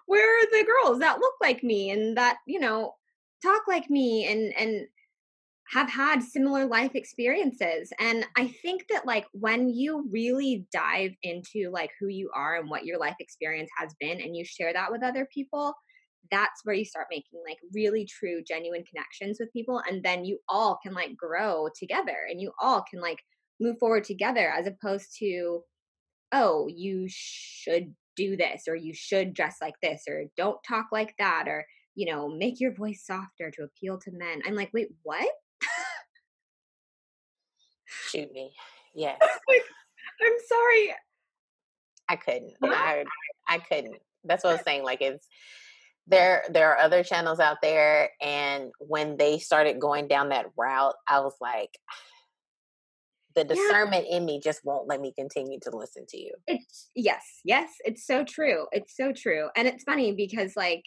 Where 0.06 0.38
are 0.38 0.46
the 0.50 0.66
girls 0.66 0.98
that 0.98 1.20
look 1.20 1.34
like 1.40 1.62
me 1.62 1.90
and 1.90 2.16
that 2.16 2.38
you 2.46 2.60
know 2.60 2.94
talk 3.42 3.62
like 3.68 3.88
me 3.88 4.26
and 4.26 4.52
and 4.58 4.86
have 5.70 5.88
had 5.88 6.22
similar 6.22 6.66
life 6.66 6.92
experiences 6.94 7.92
and 8.00 8.26
i 8.36 8.48
think 8.62 8.82
that 8.88 9.06
like 9.06 9.26
when 9.32 9.68
you 9.68 10.08
really 10.12 10.66
dive 10.72 11.12
into 11.22 11.70
like 11.70 11.90
who 11.98 12.08
you 12.08 12.30
are 12.34 12.56
and 12.56 12.68
what 12.68 12.84
your 12.84 12.98
life 12.98 13.16
experience 13.20 13.70
has 13.78 13.94
been 14.00 14.20
and 14.20 14.36
you 14.36 14.44
share 14.44 14.72
that 14.72 14.90
with 14.90 15.02
other 15.02 15.28
people 15.32 15.74
that's 16.30 16.60
where 16.64 16.74
you 16.74 16.84
start 16.84 17.06
making 17.10 17.40
like 17.48 17.58
really 17.74 18.06
true 18.06 18.42
genuine 18.46 18.84
connections 18.84 19.38
with 19.40 19.52
people 19.52 19.80
and 19.88 20.02
then 20.02 20.24
you 20.24 20.38
all 20.48 20.78
can 20.82 20.92
like 20.92 21.16
grow 21.16 21.68
together 21.78 22.16
and 22.28 22.40
you 22.40 22.52
all 22.60 22.84
can 22.90 23.00
like 23.00 23.18
move 23.60 23.76
forward 23.78 24.04
together 24.04 24.50
as 24.50 24.66
opposed 24.66 25.08
to 25.18 25.60
oh 26.32 26.68
you 26.68 27.06
should 27.08 27.94
do 28.16 28.36
this 28.36 28.64
or 28.68 28.74
you 28.74 28.92
should 28.92 29.34
dress 29.34 29.56
like 29.60 29.74
this 29.82 30.02
or 30.08 30.24
don't 30.36 30.58
talk 30.66 30.86
like 30.92 31.14
that 31.18 31.44
or 31.46 31.64
you 31.94 32.10
know 32.10 32.28
make 32.28 32.60
your 32.60 32.74
voice 32.74 33.04
softer 33.04 33.50
to 33.50 33.62
appeal 33.62 33.98
to 33.98 34.10
men. 34.12 34.42
I'm 34.46 34.54
like 34.54 34.70
wait 34.72 34.88
what 35.02 35.28
Shoot 38.08 38.32
me. 38.32 38.52
Yes. 38.94 39.18
Oh 40.22 40.26
I'm 40.26 40.32
sorry. 40.46 40.94
I 42.10 42.16
couldn't. 42.16 42.52
I 42.62 43.04
I 43.48 43.58
couldn't. 43.58 43.96
That's 44.24 44.44
what 44.44 44.50
I 44.50 44.54
was 44.54 44.62
saying. 44.66 44.82
Like 44.82 45.00
it's 45.00 45.26
there 46.06 46.44
there 46.50 46.72
are 46.72 46.78
other 46.78 47.02
channels 47.02 47.40
out 47.40 47.58
there 47.62 48.10
and 48.20 48.70
when 48.80 49.16
they 49.16 49.38
started 49.38 49.80
going 49.80 50.08
down 50.08 50.30
that 50.30 50.46
route, 50.58 50.94
I 51.08 51.20
was 51.20 51.34
like 51.40 51.70
the 53.34 53.44
discernment 53.44 54.06
yeah. 54.10 54.16
in 54.16 54.24
me 54.24 54.40
just 54.42 54.60
won't 54.64 54.88
let 54.88 55.00
me 55.00 55.12
continue 55.16 55.58
to 55.62 55.70
listen 55.74 56.04
to 56.08 56.18
you. 56.18 56.34
It's 56.46 56.90
yes, 56.94 57.24
yes, 57.44 57.70
it's 57.84 58.04
so 58.04 58.24
true. 58.24 58.66
It's 58.72 58.96
so 58.96 59.12
true. 59.12 59.48
And 59.56 59.68
it's 59.68 59.84
funny 59.84 60.12
because 60.12 60.54
like, 60.56 60.82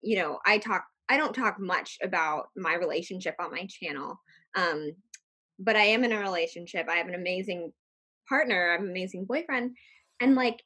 you 0.00 0.16
know, 0.16 0.38
I 0.46 0.58
talk 0.58 0.84
I 1.08 1.16
don't 1.16 1.34
talk 1.34 1.60
much 1.60 1.98
about 2.02 2.46
my 2.56 2.74
relationship 2.74 3.34
on 3.38 3.50
my 3.50 3.66
channel. 3.68 4.20
Um, 4.54 4.92
but 5.58 5.76
I 5.76 5.84
am 5.84 6.04
in 6.04 6.12
a 6.12 6.20
relationship. 6.20 6.88
I 6.88 6.96
have 6.96 7.08
an 7.08 7.14
amazing 7.14 7.72
partner, 8.28 8.70
I 8.70 8.72
have 8.72 8.82
an 8.82 8.90
amazing 8.90 9.26
boyfriend. 9.26 9.76
And 10.20 10.34
like 10.34 10.62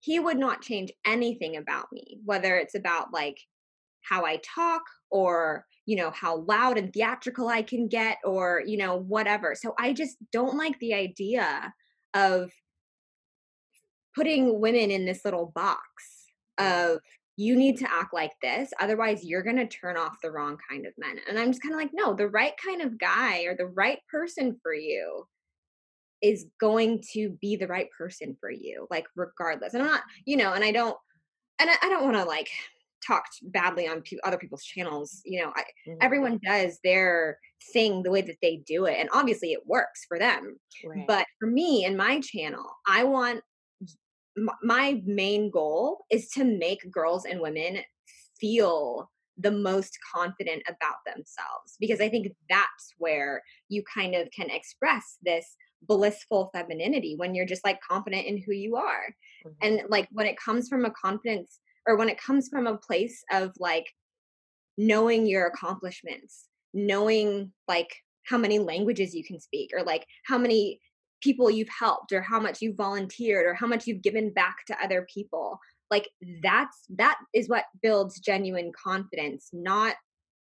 he 0.00 0.20
would 0.20 0.38
not 0.38 0.62
change 0.62 0.92
anything 1.06 1.56
about 1.56 1.86
me, 1.92 2.18
whether 2.24 2.56
it's 2.56 2.74
about 2.74 3.12
like 3.12 3.38
how 4.02 4.24
I 4.24 4.40
talk 4.44 4.82
or, 5.10 5.64
you 5.86 5.96
know, 5.96 6.10
how 6.10 6.38
loud 6.42 6.78
and 6.78 6.92
theatrical 6.92 7.48
I 7.48 7.62
can 7.62 7.88
get 7.88 8.18
or, 8.24 8.62
you 8.64 8.76
know, 8.76 8.96
whatever. 8.96 9.54
So 9.54 9.74
I 9.78 9.92
just 9.92 10.16
don't 10.32 10.56
like 10.56 10.78
the 10.78 10.94
idea 10.94 11.72
of 12.14 12.50
putting 14.14 14.60
women 14.60 14.90
in 14.90 15.04
this 15.04 15.24
little 15.24 15.52
box 15.54 15.80
of 16.58 16.98
you 17.38 17.54
need 17.54 17.78
to 17.78 17.90
act 17.90 18.12
like 18.12 18.32
this 18.42 18.70
otherwise 18.80 19.24
you're 19.24 19.44
going 19.44 19.56
to 19.56 19.66
turn 19.66 19.96
off 19.96 20.16
the 20.22 20.30
wrong 20.30 20.58
kind 20.68 20.84
of 20.84 20.92
men 20.98 21.18
and 21.28 21.38
i'm 21.38 21.50
just 21.52 21.62
kind 21.62 21.72
of 21.72 21.80
like 21.80 21.90
no 21.92 22.12
the 22.12 22.28
right 22.28 22.54
kind 22.62 22.82
of 22.82 22.98
guy 22.98 23.42
or 23.42 23.56
the 23.56 23.66
right 23.66 24.00
person 24.10 24.58
for 24.62 24.74
you 24.74 25.24
is 26.20 26.46
going 26.60 27.00
to 27.12 27.30
be 27.40 27.54
the 27.54 27.68
right 27.68 27.88
person 27.96 28.36
for 28.40 28.50
you 28.50 28.86
like 28.90 29.06
regardless 29.14 29.72
and 29.72 29.82
i'm 29.82 29.88
not 29.88 30.02
you 30.26 30.36
know 30.36 30.52
and 30.52 30.64
i 30.64 30.72
don't 30.72 30.96
and 31.60 31.70
i, 31.70 31.74
I 31.80 31.88
don't 31.88 32.04
want 32.04 32.16
to 32.16 32.24
like 32.24 32.50
talk 33.06 33.24
badly 33.42 33.86
on 33.86 34.02
pe- 34.02 34.16
other 34.24 34.36
people's 34.36 34.64
channels 34.64 35.22
you 35.24 35.40
know 35.40 35.52
I, 35.54 35.60
mm-hmm. 35.60 35.98
everyone 36.00 36.40
does 36.44 36.80
their 36.82 37.38
thing 37.72 38.02
the 38.02 38.10
way 38.10 38.22
that 38.22 38.38
they 38.42 38.62
do 38.66 38.86
it 38.86 38.96
and 38.98 39.08
obviously 39.12 39.52
it 39.52 39.64
works 39.64 40.04
for 40.08 40.18
them 40.18 40.56
right. 40.84 41.06
but 41.06 41.24
for 41.38 41.46
me 41.46 41.84
and 41.84 41.96
my 41.96 42.20
channel 42.20 42.66
i 42.86 43.04
want 43.04 43.40
my 44.62 45.02
main 45.04 45.50
goal 45.50 46.04
is 46.10 46.28
to 46.30 46.44
make 46.44 46.90
girls 46.90 47.24
and 47.24 47.40
women 47.40 47.78
feel 48.40 49.10
the 49.38 49.50
most 49.50 49.96
confident 50.12 50.62
about 50.68 50.96
themselves 51.06 51.76
because 51.78 52.00
I 52.00 52.08
think 52.08 52.28
that's 52.50 52.94
where 52.98 53.42
you 53.68 53.82
kind 53.92 54.14
of 54.14 54.28
can 54.32 54.50
express 54.50 55.16
this 55.22 55.46
blissful 55.82 56.50
femininity 56.52 57.14
when 57.16 57.34
you're 57.34 57.46
just 57.46 57.64
like 57.64 57.80
confident 57.80 58.26
in 58.26 58.42
who 58.42 58.52
you 58.52 58.76
are. 58.76 59.14
Mm-hmm. 59.46 59.50
And 59.62 59.82
like 59.88 60.08
when 60.10 60.26
it 60.26 60.36
comes 60.36 60.68
from 60.68 60.84
a 60.84 60.90
confidence 60.90 61.60
or 61.86 61.96
when 61.96 62.08
it 62.08 62.20
comes 62.20 62.48
from 62.48 62.66
a 62.66 62.78
place 62.78 63.22
of 63.32 63.52
like 63.60 63.86
knowing 64.76 65.26
your 65.26 65.46
accomplishments, 65.46 66.46
knowing 66.74 67.52
like 67.68 67.94
how 68.24 68.38
many 68.38 68.58
languages 68.58 69.14
you 69.14 69.24
can 69.24 69.40
speak 69.40 69.70
or 69.74 69.82
like 69.82 70.04
how 70.26 70.36
many 70.36 70.80
people 71.22 71.50
you've 71.50 71.68
helped 71.68 72.12
or 72.12 72.22
how 72.22 72.40
much 72.40 72.60
you've 72.60 72.76
volunteered 72.76 73.46
or 73.46 73.54
how 73.54 73.66
much 73.66 73.86
you've 73.86 74.02
given 74.02 74.32
back 74.32 74.64
to 74.66 74.76
other 74.82 75.06
people. 75.12 75.58
Like 75.90 76.08
that's 76.42 76.84
that 76.96 77.18
is 77.34 77.48
what 77.48 77.64
builds 77.82 78.20
genuine 78.20 78.72
confidence 78.72 79.48
not 79.52 79.94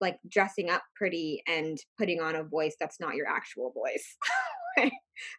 like 0.01 0.17
dressing 0.27 0.69
up 0.69 0.83
pretty 0.95 1.41
and 1.47 1.77
putting 1.97 2.21
on 2.21 2.35
a 2.35 2.43
voice 2.43 2.75
that's 2.79 2.99
not 2.99 3.15
your 3.15 3.27
actual 3.27 3.71
voice 3.71 4.17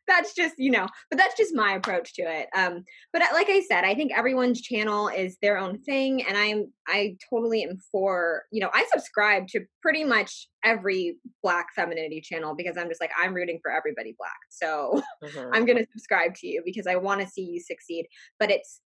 that's 0.07 0.35
just 0.35 0.55
you 0.59 0.71
know 0.71 0.87
but 1.11 1.19
that's 1.19 1.37
just 1.37 1.55
my 1.55 1.73
approach 1.73 2.15
to 2.15 2.23
it 2.23 2.49
um 2.57 2.85
but 3.13 3.23
uh, 3.23 3.27
like 3.33 3.49
i 3.49 3.61
said 3.61 3.85
i 3.85 3.95
think 3.95 4.13
everyone's 4.17 4.61
channel 4.61 5.09
is 5.09 5.37
their 5.43 5.59
own 5.59 5.79
thing 5.79 6.25
and 6.27 6.37
i'm 6.37 6.73
i 6.89 7.17
totally 7.31 7.63
am 7.63 7.77
for 7.91 8.43
you 8.51 8.61
know 8.61 8.71
i 8.73 8.87
subscribe 8.93 9.47
to 9.49 9.61
pretty 9.83 10.05
much 10.05 10.49
every 10.65 11.17
black 11.43 11.67
femininity 11.75 12.21
channel 12.21 12.55
because 12.55 12.77
i'm 12.77 12.89
just 12.89 13.01
like 13.01 13.11
i'm 13.21 13.35
rooting 13.35 13.59
for 13.63 13.71
everybody 13.71 14.15
black 14.19 14.39
so 14.51 15.03
mm-hmm. 15.25 15.51
i'm 15.53 15.65
going 15.65 15.79
to 15.79 15.87
subscribe 15.93 16.35
to 16.35 16.47
you 16.47 16.63
because 16.65 16.87
i 16.87 16.97
want 16.97 17.21
to 17.21 17.27
see 17.27 17.43
you 17.43 17.61
succeed 17.61 18.07
but 18.39 18.51
it's 18.51 18.81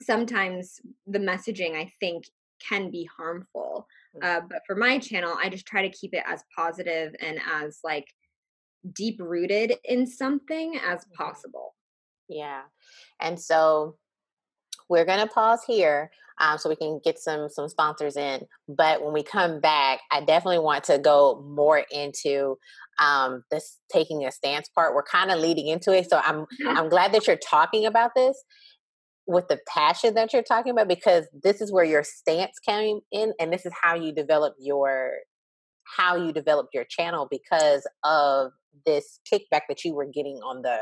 sometimes 0.00 0.80
the 1.06 1.18
messaging 1.18 1.74
i 1.74 1.90
think 2.00 2.24
can 2.68 2.90
be 2.90 3.08
harmful 3.16 3.86
mm. 4.16 4.24
uh, 4.24 4.40
but 4.48 4.60
for 4.66 4.76
my 4.76 4.98
channel 4.98 5.36
i 5.42 5.48
just 5.48 5.66
try 5.66 5.82
to 5.82 5.96
keep 5.96 6.14
it 6.14 6.22
as 6.26 6.44
positive 6.56 7.14
and 7.20 7.40
as 7.52 7.80
like 7.82 8.06
deep 8.92 9.16
rooted 9.20 9.74
in 9.84 10.06
something 10.06 10.76
as 10.76 11.00
mm-hmm. 11.00 11.22
possible. 11.22 11.74
Yeah. 12.28 12.62
And 13.20 13.38
so 13.38 13.96
we're 14.88 15.04
going 15.04 15.20
to 15.20 15.32
pause 15.32 15.62
here 15.66 16.10
um, 16.38 16.58
so 16.58 16.68
we 16.68 16.76
can 16.76 17.00
get 17.04 17.18
some 17.18 17.48
some 17.48 17.68
sponsors 17.68 18.16
in. 18.16 18.46
But 18.68 19.02
when 19.02 19.12
we 19.12 19.22
come 19.22 19.60
back, 19.60 20.00
I 20.10 20.20
definitely 20.20 20.58
want 20.58 20.84
to 20.84 20.98
go 20.98 21.42
more 21.46 21.84
into 21.90 22.58
um, 22.98 23.44
this 23.50 23.78
taking 23.92 24.24
a 24.24 24.32
stance 24.32 24.68
part. 24.68 24.94
We're 24.94 25.02
kind 25.02 25.30
of 25.30 25.38
leading 25.38 25.68
into 25.68 25.96
it, 25.96 26.08
so 26.08 26.20
I'm 26.24 26.46
I'm 26.66 26.88
glad 26.88 27.12
that 27.12 27.26
you're 27.26 27.36
talking 27.36 27.86
about 27.86 28.12
this 28.16 28.42
with 29.26 29.46
the 29.48 29.58
passion 29.68 30.14
that 30.14 30.32
you're 30.32 30.42
talking 30.42 30.72
about 30.72 30.88
because 30.88 31.26
this 31.44 31.60
is 31.60 31.70
where 31.70 31.84
your 31.84 32.02
stance 32.02 32.58
came 32.58 33.00
in, 33.12 33.32
and 33.38 33.52
this 33.52 33.64
is 33.64 33.72
how 33.80 33.94
you 33.94 34.12
develop 34.12 34.54
your 34.58 35.12
how 35.96 36.16
you 36.16 36.32
developed 36.32 36.74
your 36.74 36.84
channel 36.84 37.28
because 37.30 37.86
of 38.04 38.52
this 38.86 39.20
kickback 39.32 39.62
that 39.68 39.84
you 39.84 39.94
were 39.94 40.06
getting 40.06 40.36
on 40.38 40.62
the 40.62 40.78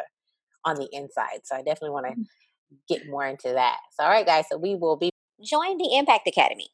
on 0.65 0.77
the 0.77 0.89
inside. 0.93 1.41
So 1.45 1.57
I 1.57 1.59
definitely 1.59 1.91
want 1.91 2.07
to 2.07 2.13
mm-hmm. 2.13 2.77
get 2.89 3.09
more 3.09 3.27
into 3.27 3.49
that. 3.49 3.79
So 3.93 4.05
all 4.05 4.11
right 4.11 4.27
guys, 4.27 4.45
so 4.51 4.59
we 4.59 4.75
will 4.75 4.97
be 4.97 5.11
join 5.43 5.79
the 5.79 5.97
Impact 5.97 6.27
Academy. 6.27 6.69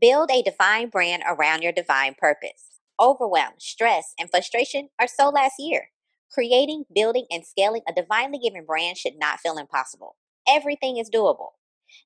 Build 0.00 0.30
a 0.30 0.42
defined 0.42 0.90
brand 0.90 1.22
around 1.26 1.62
your 1.62 1.72
divine 1.72 2.14
purpose. 2.18 2.80
Overwhelm, 3.00 3.54
stress, 3.58 4.12
and 4.18 4.30
frustration 4.30 4.88
are 5.00 5.08
so 5.08 5.28
last 5.28 5.54
year. 5.58 5.88
Creating, 6.32 6.84
building, 6.92 7.26
and 7.30 7.44
scaling 7.46 7.82
a 7.88 7.92
divinely 7.92 8.38
given 8.38 8.64
brand 8.64 8.96
should 8.96 9.18
not 9.18 9.40
feel 9.40 9.56
impossible. 9.56 10.16
Everything 10.48 10.98
is 10.98 11.08
doable. 11.08 11.50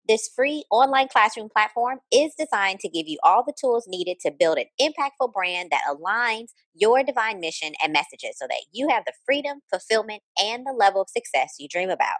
This 0.08 0.30
free 0.34 0.64
online 0.70 1.08
classroom 1.08 1.48
platform 1.48 1.98
is 2.10 2.34
designed 2.38 2.80
to 2.80 2.88
give 2.88 3.06
you 3.06 3.18
all 3.22 3.44
the 3.44 3.54
tools 3.60 3.86
needed 3.86 4.18
to 4.20 4.30
build 4.30 4.58
an 4.58 4.66
impactful 4.80 5.32
brand 5.32 5.70
that 5.70 5.84
aligns 5.88 6.48
your 6.74 7.02
divine 7.02 7.40
mission 7.40 7.72
and 7.82 7.92
messages 7.92 8.36
so 8.38 8.46
that 8.48 8.64
you 8.72 8.88
have 8.88 9.04
the 9.04 9.12
freedom, 9.26 9.60
fulfillment, 9.70 10.22
and 10.42 10.66
the 10.66 10.72
level 10.72 11.02
of 11.02 11.08
success 11.08 11.56
you 11.58 11.68
dream 11.68 11.90
about. 11.90 12.16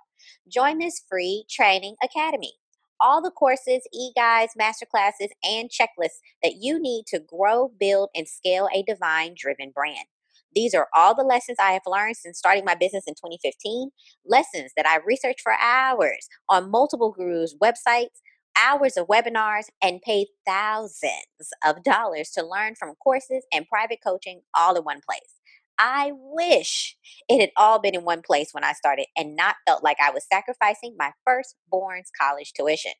Join 0.52 0.78
this 0.78 1.02
free 1.08 1.44
training 1.50 1.96
academy. 2.02 2.52
All 3.00 3.22
the 3.22 3.30
courses, 3.30 3.86
e 3.94 4.10
guides, 4.14 4.54
masterclasses, 4.60 5.28
and 5.44 5.70
checklists 5.70 6.18
that 6.42 6.56
you 6.60 6.80
need 6.80 7.04
to 7.08 7.20
grow, 7.20 7.70
build, 7.78 8.10
and 8.14 8.28
scale 8.28 8.68
a 8.74 8.82
divine 8.82 9.34
driven 9.36 9.70
brand. 9.70 10.06
These 10.54 10.74
are 10.74 10.88
all 10.94 11.14
the 11.14 11.24
lessons 11.24 11.58
I 11.60 11.72
have 11.72 11.82
learned 11.86 12.16
since 12.16 12.38
starting 12.38 12.64
my 12.64 12.74
business 12.74 13.04
in 13.06 13.14
2015. 13.14 13.90
Lessons 14.26 14.72
that 14.76 14.86
I 14.86 14.98
researched 15.06 15.40
for 15.42 15.52
hours 15.60 16.28
on 16.48 16.70
multiple 16.70 17.12
gurus' 17.12 17.54
websites, 17.62 18.20
hours 18.56 18.96
of 18.96 19.06
webinars, 19.06 19.66
and 19.82 20.02
paid 20.02 20.28
thousands 20.46 21.52
of 21.64 21.82
dollars 21.84 22.30
to 22.30 22.44
learn 22.44 22.74
from 22.74 22.94
courses 22.96 23.44
and 23.52 23.68
private 23.68 23.98
coaching 24.04 24.40
all 24.56 24.76
in 24.76 24.82
one 24.82 25.00
place. 25.08 25.34
I 25.78 26.10
wish 26.14 26.96
it 27.28 27.40
had 27.40 27.50
all 27.56 27.78
been 27.78 27.94
in 27.94 28.04
one 28.04 28.22
place 28.22 28.48
when 28.52 28.64
I 28.64 28.72
started 28.72 29.06
and 29.16 29.36
not 29.36 29.56
felt 29.66 29.84
like 29.84 29.98
I 30.02 30.10
was 30.10 30.26
sacrificing 30.32 30.96
my 30.98 31.12
firstborn's 31.24 32.10
college 32.20 32.52
tuition. 32.52 32.92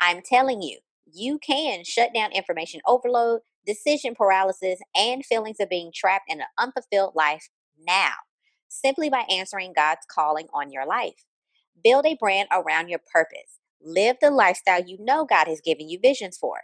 I'm 0.00 0.20
telling 0.22 0.60
you, 0.60 0.80
you 1.12 1.38
can 1.38 1.84
shut 1.84 2.12
down 2.14 2.32
information 2.32 2.80
overload 2.86 3.40
decision 3.64 4.14
paralysis, 4.14 4.80
and 4.94 5.24
feelings 5.24 5.58
of 5.60 5.68
being 5.68 5.90
trapped 5.94 6.24
in 6.28 6.40
an 6.40 6.46
unfulfilled 6.58 7.14
life 7.14 7.48
now, 7.78 8.12
simply 8.68 9.10
by 9.10 9.24
answering 9.30 9.72
God's 9.74 10.06
calling 10.10 10.46
on 10.52 10.70
your 10.70 10.86
life. 10.86 11.24
Build 11.82 12.06
a 12.06 12.16
brand 12.18 12.48
around 12.52 12.88
your 12.88 13.00
purpose. 13.12 13.58
Live 13.82 14.16
the 14.20 14.30
lifestyle 14.30 14.82
you 14.84 14.96
know 15.00 15.24
God 15.24 15.46
has 15.48 15.60
given 15.60 15.88
you 15.88 15.98
visions 16.00 16.38
for. 16.38 16.58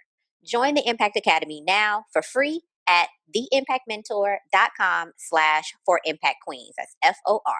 Join 0.44 0.74
the 0.74 0.88
Impact 0.88 1.16
Academy 1.16 1.62
now 1.66 2.06
for 2.12 2.22
free 2.22 2.62
at 2.88 3.08
theimpactmentor.com 3.34 5.12
slash 5.18 5.74
for 5.84 6.00
impact 6.04 6.38
queens. 6.46 6.72
That's 6.78 6.96
F-O-R. 7.02 7.54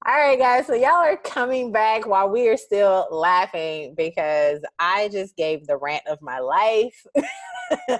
All 0.07 0.15
right, 0.15 0.39
guys. 0.39 0.65
So 0.65 0.75
y'all 0.75 0.91
are 0.93 1.17
coming 1.17 1.73
back 1.73 2.07
while 2.07 2.29
we 2.29 2.47
are 2.47 2.55
still 2.55 3.05
laughing 3.11 3.95
because 3.97 4.61
I 4.79 5.09
just 5.09 5.35
gave 5.35 5.67
the 5.67 5.75
rant 5.75 6.03
of 6.07 6.21
my 6.21 6.39
life. 6.39 7.05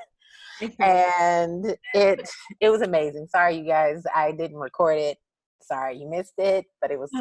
and 0.79 1.75
it 1.93 2.29
it 2.61 2.69
was 2.69 2.81
amazing. 2.81 3.27
Sorry 3.27 3.57
you 3.57 3.65
guys, 3.65 4.03
I 4.15 4.31
didn't 4.31 4.57
record 4.57 4.97
it. 4.97 5.17
Sorry 5.61 5.97
you 5.97 6.09
missed 6.09 6.35
it, 6.37 6.65
but 6.79 6.89
it 6.89 6.97
was 6.97 7.11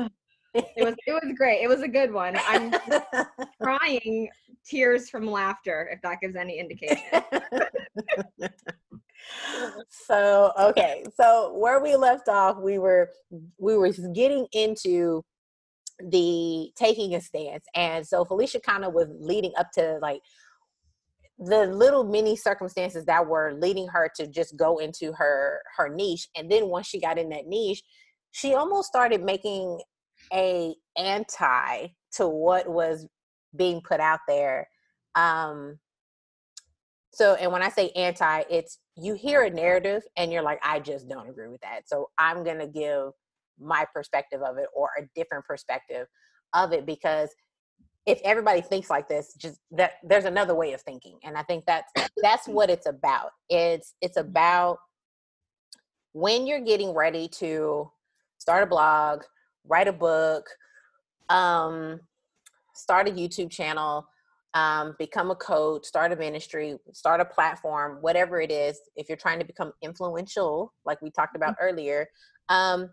it 0.54 0.72
was 0.76 0.94
it 1.08 1.12
was 1.12 1.32
great. 1.36 1.60
It 1.60 1.68
was 1.68 1.82
a 1.82 1.88
good 1.88 2.12
one. 2.12 2.38
I'm 2.46 2.72
crying 3.60 4.28
tears 4.64 5.10
from 5.10 5.28
laughter 5.28 5.90
if 5.92 6.00
that 6.02 6.20
gives 6.20 6.36
any 6.36 6.60
indication 6.60 6.98
so 9.88 10.52
okay 10.58 11.04
so 11.16 11.54
where 11.56 11.80
we 11.82 11.96
left 11.96 12.28
off 12.28 12.56
we 12.58 12.78
were 12.78 13.10
we 13.58 13.76
were 13.76 13.90
getting 14.14 14.46
into 14.52 15.22
the 16.10 16.70
taking 16.76 17.14
a 17.14 17.20
stance 17.20 17.64
and 17.74 18.06
so 18.06 18.24
felicia 18.24 18.60
kind 18.60 18.84
of 18.84 18.92
was 18.92 19.08
leading 19.18 19.52
up 19.58 19.68
to 19.72 19.98
like 20.00 20.20
the 21.40 21.66
little 21.66 22.04
mini 22.04 22.34
circumstances 22.36 23.04
that 23.04 23.26
were 23.26 23.52
leading 23.60 23.86
her 23.88 24.10
to 24.14 24.26
just 24.26 24.56
go 24.56 24.78
into 24.78 25.12
her 25.12 25.60
her 25.76 25.88
niche 25.88 26.28
and 26.36 26.50
then 26.50 26.68
once 26.68 26.86
she 26.86 27.00
got 27.00 27.18
in 27.18 27.28
that 27.28 27.46
niche 27.46 27.82
she 28.30 28.54
almost 28.54 28.88
started 28.88 29.22
making 29.22 29.80
a 30.32 30.74
anti 30.96 31.86
to 32.12 32.28
what 32.28 32.68
was 32.68 33.06
being 33.56 33.80
put 33.80 34.00
out 34.00 34.20
there. 34.28 34.68
Um, 35.14 35.78
so, 37.18 37.34
and 37.34 37.50
when 37.50 37.62
I 37.62 37.68
say 37.68 37.90
anti, 37.96 38.44
it's 38.48 38.78
you 38.96 39.14
hear 39.14 39.42
a 39.42 39.50
narrative 39.50 40.04
and 40.16 40.30
you're 40.30 40.40
like, 40.40 40.60
I 40.62 40.78
just 40.78 41.08
don't 41.08 41.28
agree 41.28 41.48
with 41.48 41.60
that. 41.62 41.88
So 41.88 42.10
I'm 42.16 42.44
going 42.44 42.60
to 42.60 42.68
give 42.68 43.10
my 43.58 43.84
perspective 43.92 44.40
of 44.40 44.56
it 44.56 44.68
or 44.72 44.90
a 44.96 45.02
different 45.16 45.44
perspective 45.44 46.06
of 46.54 46.72
it 46.72 46.86
because 46.86 47.30
if 48.06 48.20
everybody 48.22 48.60
thinks 48.60 48.88
like 48.88 49.08
this 49.08 49.34
just 49.34 49.58
that 49.72 49.94
there's 50.04 50.26
another 50.26 50.54
way 50.54 50.72
of 50.72 50.80
thinking 50.80 51.18
and 51.24 51.36
i 51.36 51.42
think 51.42 51.64
that's 51.66 51.92
that's 52.22 52.46
what 52.48 52.70
it's 52.70 52.86
about 52.86 53.30
it's 53.50 53.94
it's 54.00 54.16
about 54.16 54.78
when 56.12 56.46
you're 56.46 56.64
getting 56.64 56.94
ready 56.94 57.26
to 57.26 57.90
start 58.38 58.62
a 58.62 58.66
blog 58.66 59.24
write 59.66 59.88
a 59.88 59.92
book 59.92 60.48
um 61.28 62.00
start 62.74 63.08
a 63.08 63.12
youtube 63.12 63.50
channel 63.50 64.06
um, 64.54 64.94
become 64.98 65.30
a 65.30 65.36
coach, 65.36 65.84
start 65.84 66.12
a 66.12 66.16
ministry, 66.16 66.76
start 66.92 67.20
a 67.20 67.24
platform, 67.24 67.98
whatever 68.00 68.40
it 68.40 68.50
is. 68.50 68.80
If 68.96 69.08
you're 69.08 69.18
trying 69.18 69.38
to 69.40 69.44
become 69.44 69.72
influential, 69.82 70.72
like 70.84 71.00
we 71.02 71.10
talked 71.10 71.36
about 71.36 71.56
mm-hmm. 71.56 71.68
earlier, 71.68 72.08
um, 72.48 72.90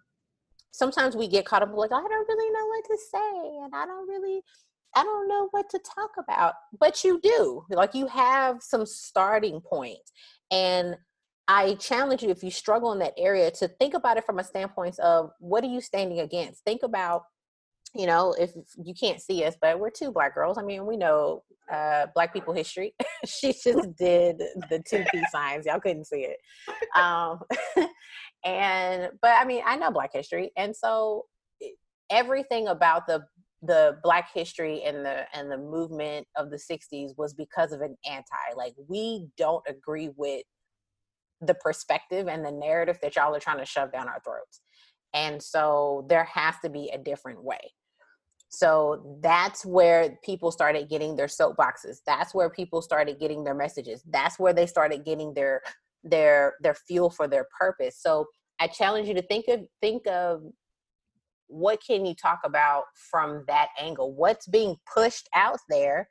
sometimes 0.72 1.16
we 1.16 1.28
get 1.28 1.46
caught 1.46 1.64
up 1.64 1.74
like, 1.74 1.92
I 1.92 2.02
don't 2.02 2.28
really 2.28 2.52
know 2.52 2.66
what 2.68 2.86
to 2.86 2.98
say, 3.12 3.64
and 3.64 3.74
I 3.74 3.86
don't 3.86 4.08
really, 4.08 4.42
I 4.96 5.04
don't 5.04 5.28
know 5.28 5.48
what 5.52 5.70
to 5.70 5.80
talk 5.80 6.12
about. 6.20 6.54
But 6.78 7.04
you 7.04 7.20
do, 7.22 7.64
like 7.70 7.94
you 7.94 8.08
have 8.08 8.62
some 8.62 8.86
starting 8.86 9.62
points. 9.62 9.72
point, 9.72 10.00
and 10.52 10.96
I 11.48 11.76
challenge 11.76 12.24
you 12.24 12.30
if 12.30 12.44
you 12.44 12.50
struggle 12.50 12.92
in 12.92 13.00
that 13.00 13.14
area 13.18 13.52
to 13.52 13.68
think 13.68 13.94
about 13.94 14.18
it 14.18 14.26
from 14.26 14.40
a 14.40 14.44
standpoint 14.44 14.98
of 15.00 15.30
what 15.40 15.64
are 15.64 15.68
you 15.68 15.80
standing 15.80 16.20
against. 16.20 16.64
Think 16.64 16.82
about 16.84 17.24
you 17.96 18.06
know, 18.06 18.36
if 18.38 18.52
you 18.84 18.94
can't 18.94 19.22
see 19.22 19.44
us, 19.46 19.56
but 19.62 19.80
we're 19.80 19.90
two 19.90 20.12
black 20.12 20.36
girls. 20.36 20.58
I 20.58 20.64
mean, 20.64 20.86
we 20.86 20.98
know 20.98 21.44
uh, 21.72 22.08
black 22.14 22.34
people 22.34 22.54
history. 22.54 22.94
she 23.26 23.54
just 23.64 23.96
did 23.98 24.38
the 24.70 24.84
two 24.88 25.04
P 25.12 25.24
signs. 25.32 25.66
Y'all 25.66 25.80
couldn't 25.80 26.06
see 26.06 26.28
it. 26.28 26.38
Um, 26.96 27.40
and, 28.46 29.10
but 29.22 29.32
I 29.32 29.46
mean, 29.46 29.64
I 29.66 29.78
know 29.78 29.92
black 29.92 30.12
history. 30.14 30.52
And 30.58 30.76
so 30.76 31.26
everything 32.10 32.68
about 32.68 33.08
the, 33.08 33.24
the 33.62 33.98
black 34.04 34.30
history 34.34 34.84
and 34.84 35.06
the 35.06 35.26
and 35.34 35.50
the 35.50 35.58
movement 35.58 36.28
of 36.36 36.52
the 36.52 36.58
60s 36.58 37.18
was 37.18 37.34
because 37.34 37.72
of 37.72 37.82
an 37.82 37.96
anti 38.06 38.54
like 38.56 38.74
we 38.88 39.26
don't 39.38 39.64
agree 39.68 40.12
with 40.18 40.44
the 41.42 41.56
perspective 41.56 42.28
and 42.28 42.46
the 42.46 42.52
narrative 42.52 43.00
that 43.02 43.16
y'all 43.16 43.34
are 43.34 43.40
trying 43.40 43.58
to 43.58 43.66
shove 43.66 43.92
down 43.92 44.08
our 44.08 44.20
throats 44.24 44.62
and 45.16 45.42
so 45.42 46.06
there 46.10 46.26
has 46.26 46.56
to 46.64 46.70
be 46.70 46.92
a 46.94 46.98
different 46.98 47.44
way 47.44 47.72
so 48.56 49.18
that's 49.22 49.66
where 49.66 50.18
people 50.24 50.50
started 50.50 50.88
getting 50.90 51.18
their 51.18 51.28
soapboxes. 51.28 51.98
That's 52.08 52.34
where 52.34 52.50
people 52.50 52.82
started 52.82 53.20
getting 53.20 53.44
their 53.44 53.54
messages. 53.54 54.02
That's 54.10 54.40
where 54.40 54.54
they 54.54 54.66
started 54.66 55.04
getting 55.04 55.34
their 55.34 55.62
their 56.04 56.54
their 56.62 56.74
fuel 56.74 57.10
for 57.10 57.28
their 57.28 57.48
purpose. 57.58 57.98
So 58.00 58.28
I 58.60 58.68
challenge 58.68 59.10
you 59.10 59.14
to 59.16 59.22
think 59.24 59.48
of 59.50 59.62
think 59.82 60.08
of 60.08 60.44
what 61.48 61.82
can 61.86 62.06
you 62.06 62.16
talk 62.16 62.40
about 62.46 62.86
from 62.94 63.44
that 63.48 63.70
angle? 63.80 64.14
What's 64.14 64.48
being 64.48 64.78
pushed 64.92 65.28
out 65.36 65.60
there 65.70 66.08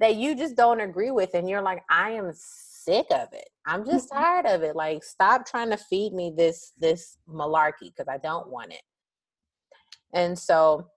that 0.00 0.16
you 0.16 0.36
just 0.36 0.56
don't 0.56 0.80
agree 0.80 1.10
with 1.10 1.30
and 1.32 1.48
you're 1.48 1.62
like 1.62 1.82
I 1.88 2.10
am 2.10 2.30
sick 2.34 3.06
of 3.10 3.28
it. 3.32 3.48
I'm 3.66 3.86
just 3.86 4.10
mm-hmm. 4.10 4.22
tired 4.22 4.46
of 4.46 4.62
it. 4.62 4.76
Like 4.76 5.02
stop 5.02 5.46
trying 5.46 5.70
to 5.70 5.78
feed 5.78 6.12
me 6.12 6.30
this 6.36 6.72
this 6.78 7.16
malarkey 7.26 7.94
because 7.96 8.08
I 8.08 8.18
don't 8.18 8.50
want 8.50 8.72
it. 8.72 8.82
And 10.12 10.38
so 10.38 10.88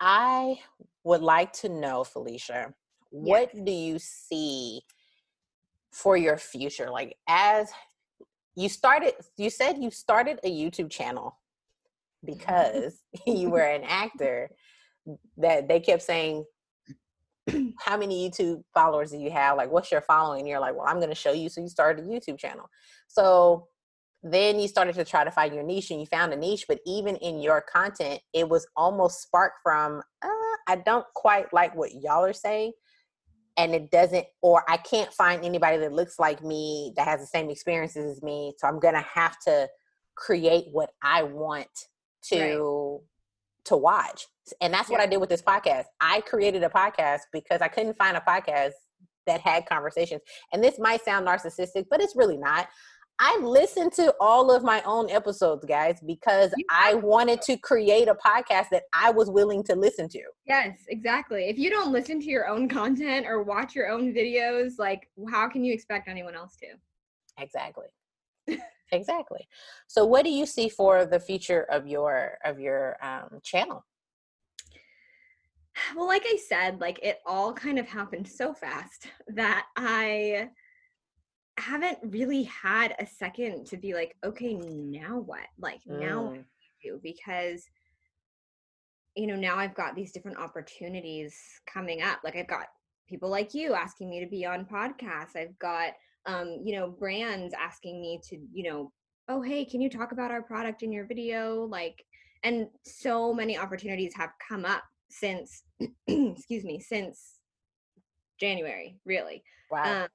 I 0.00 0.58
would 1.04 1.22
like 1.22 1.52
to 1.54 1.68
know, 1.68 2.04
Felicia, 2.04 2.74
what 3.10 3.50
do 3.64 3.72
you 3.72 3.98
see 3.98 4.82
for 5.90 6.16
your 6.16 6.36
future? 6.36 6.90
Like, 6.90 7.16
as 7.28 7.70
you 8.54 8.68
started, 8.68 9.14
you 9.36 9.50
said 9.50 9.78
you 9.78 9.90
started 9.90 10.40
a 10.44 10.50
YouTube 10.50 10.90
channel 10.90 11.38
mm-hmm. 12.26 12.38
because 12.38 13.02
you 13.26 13.50
were 13.50 13.60
an 13.60 13.84
actor 13.84 14.50
that 15.36 15.68
they 15.68 15.80
kept 15.80 16.02
saying, 16.02 16.44
How 17.78 17.96
many 17.96 18.28
YouTube 18.28 18.62
followers 18.74 19.10
do 19.10 19.18
you 19.18 19.30
have? 19.30 19.56
Like, 19.56 19.70
what's 19.70 19.90
your 19.90 20.02
following? 20.02 20.40
And 20.40 20.48
you're 20.48 20.60
like, 20.60 20.74
Well, 20.74 20.86
I'm 20.86 20.98
going 20.98 21.08
to 21.08 21.14
show 21.14 21.32
you. 21.32 21.48
So 21.48 21.60
you 21.60 21.68
started 21.68 22.04
a 22.04 22.08
YouTube 22.08 22.38
channel. 22.38 22.68
So 23.06 23.68
then 24.22 24.58
you 24.58 24.66
started 24.66 24.94
to 24.94 25.04
try 25.04 25.24
to 25.24 25.30
find 25.30 25.54
your 25.54 25.62
niche 25.62 25.90
and 25.90 26.00
you 26.00 26.06
found 26.06 26.32
a 26.32 26.36
niche 26.36 26.64
but 26.68 26.80
even 26.86 27.16
in 27.16 27.40
your 27.40 27.60
content 27.60 28.20
it 28.32 28.48
was 28.48 28.66
almost 28.76 29.22
sparked 29.22 29.58
from 29.62 30.02
uh, 30.22 30.56
i 30.66 30.76
don't 30.84 31.06
quite 31.14 31.52
like 31.52 31.74
what 31.76 31.94
y'all 31.94 32.24
are 32.24 32.32
saying 32.32 32.72
and 33.56 33.74
it 33.74 33.90
doesn't 33.90 34.26
or 34.42 34.64
i 34.68 34.76
can't 34.76 35.12
find 35.12 35.44
anybody 35.44 35.76
that 35.76 35.92
looks 35.92 36.18
like 36.18 36.42
me 36.42 36.92
that 36.96 37.06
has 37.06 37.20
the 37.20 37.26
same 37.26 37.48
experiences 37.48 38.16
as 38.16 38.22
me 38.22 38.52
so 38.58 38.66
i'm 38.66 38.80
gonna 38.80 39.04
have 39.14 39.36
to 39.38 39.68
create 40.16 40.66
what 40.72 40.90
i 41.02 41.22
want 41.22 41.68
to 42.22 42.40
right. 42.40 43.00
to 43.64 43.76
watch 43.76 44.26
and 44.60 44.74
that's 44.74 44.90
yeah. 44.90 44.96
what 44.96 45.02
i 45.02 45.06
did 45.06 45.18
with 45.18 45.28
this 45.28 45.42
podcast 45.42 45.84
i 46.00 46.20
created 46.22 46.64
a 46.64 46.68
podcast 46.68 47.20
because 47.32 47.60
i 47.60 47.68
couldn't 47.68 47.96
find 47.96 48.16
a 48.16 48.22
podcast 48.26 48.72
that 49.26 49.40
had 49.42 49.66
conversations 49.66 50.22
and 50.52 50.64
this 50.64 50.78
might 50.78 51.04
sound 51.04 51.26
narcissistic 51.26 51.84
but 51.90 52.00
it's 52.00 52.16
really 52.16 52.36
not 52.36 52.66
I 53.20 53.38
listened 53.42 53.92
to 53.94 54.14
all 54.20 54.50
of 54.54 54.62
my 54.62 54.80
own 54.82 55.10
episodes, 55.10 55.64
guys, 55.64 55.98
because 56.06 56.52
I 56.70 56.94
wanted 56.94 57.42
to 57.42 57.56
create 57.56 58.06
a 58.06 58.14
podcast 58.14 58.68
that 58.70 58.84
I 58.94 59.10
was 59.10 59.28
willing 59.28 59.64
to 59.64 59.74
listen 59.74 60.08
to. 60.10 60.22
Yes, 60.46 60.78
exactly. 60.88 61.48
If 61.48 61.58
you 61.58 61.68
don't 61.68 61.90
listen 61.90 62.20
to 62.20 62.26
your 62.26 62.46
own 62.46 62.68
content 62.68 63.26
or 63.26 63.42
watch 63.42 63.74
your 63.74 63.88
own 63.88 64.14
videos, 64.14 64.78
like 64.78 65.08
how 65.30 65.48
can 65.48 65.64
you 65.64 65.72
expect 65.72 66.08
anyone 66.08 66.36
else 66.36 66.56
to? 66.56 66.66
Exactly. 67.42 67.86
exactly. 68.92 69.48
So 69.88 70.04
what 70.04 70.24
do 70.24 70.30
you 70.30 70.46
see 70.46 70.68
for 70.68 71.04
the 71.04 71.18
future 71.18 71.62
of 71.70 71.88
your 71.88 72.38
of 72.44 72.60
your 72.60 72.96
um, 73.04 73.40
channel? 73.42 73.84
Well, 75.94 76.08
like 76.08 76.24
I 76.26 76.36
said, 76.36 76.80
like 76.80 76.98
it 77.04 77.20
all 77.24 77.52
kind 77.52 77.78
of 77.78 77.86
happened 77.86 78.26
so 78.26 78.52
fast 78.52 79.06
that 79.28 79.66
I 79.76 80.48
haven't 81.60 81.98
really 82.02 82.44
had 82.44 82.94
a 82.98 83.06
second 83.06 83.66
to 83.66 83.76
be 83.76 83.94
like, 83.94 84.16
okay, 84.24 84.54
now 84.54 85.18
what? 85.18 85.46
Like 85.58 85.80
mm. 85.88 86.00
now 86.00 86.34
do 86.82 87.00
because 87.02 87.64
you 89.16 89.26
know, 89.26 89.36
now 89.36 89.56
I've 89.56 89.74
got 89.74 89.96
these 89.96 90.12
different 90.12 90.38
opportunities 90.38 91.36
coming 91.66 92.02
up. 92.02 92.20
Like 92.22 92.36
I've 92.36 92.46
got 92.46 92.66
people 93.08 93.28
like 93.28 93.52
you 93.52 93.74
asking 93.74 94.08
me 94.08 94.20
to 94.20 94.30
be 94.30 94.46
on 94.46 94.64
podcasts. 94.64 95.34
I've 95.34 95.58
got 95.58 95.94
um, 96.26 96.60
you 96.62 96.76
know, 96.76 96.88
brands 96.88 97.54
asking 97.58 98.00
me 98.00 98.20
to, 98.28 98.38
you 98.52 98.70
know, 98.70 98.92
oh 99.28 99.40
hey, 99.42 99.64
can 99.64 99.80
you 99.80 99.90
talk 99.90 100.12
about 100.12 100.30
our 100.30 100.42
product 100.42 100.82
in 100.82 100.92
your 100.92 101.06
video? 101.06 101.64
Like 101.64 102.04
and 102.44 102.68
so 102.84 103.34
many 103.34 103.58
opportunities 103.58 104.14
have 104.14 104.30
come 104.46 104.64
up 104.64 104.84
since 105.10 105.64
excuse 106.06 106.64
me, 106.64 106.78
since 106.78 107.38
January, 108.38 108.98
really. 109.04 109.42
Wow. 109.70 110.04
Um, 110.04 110.08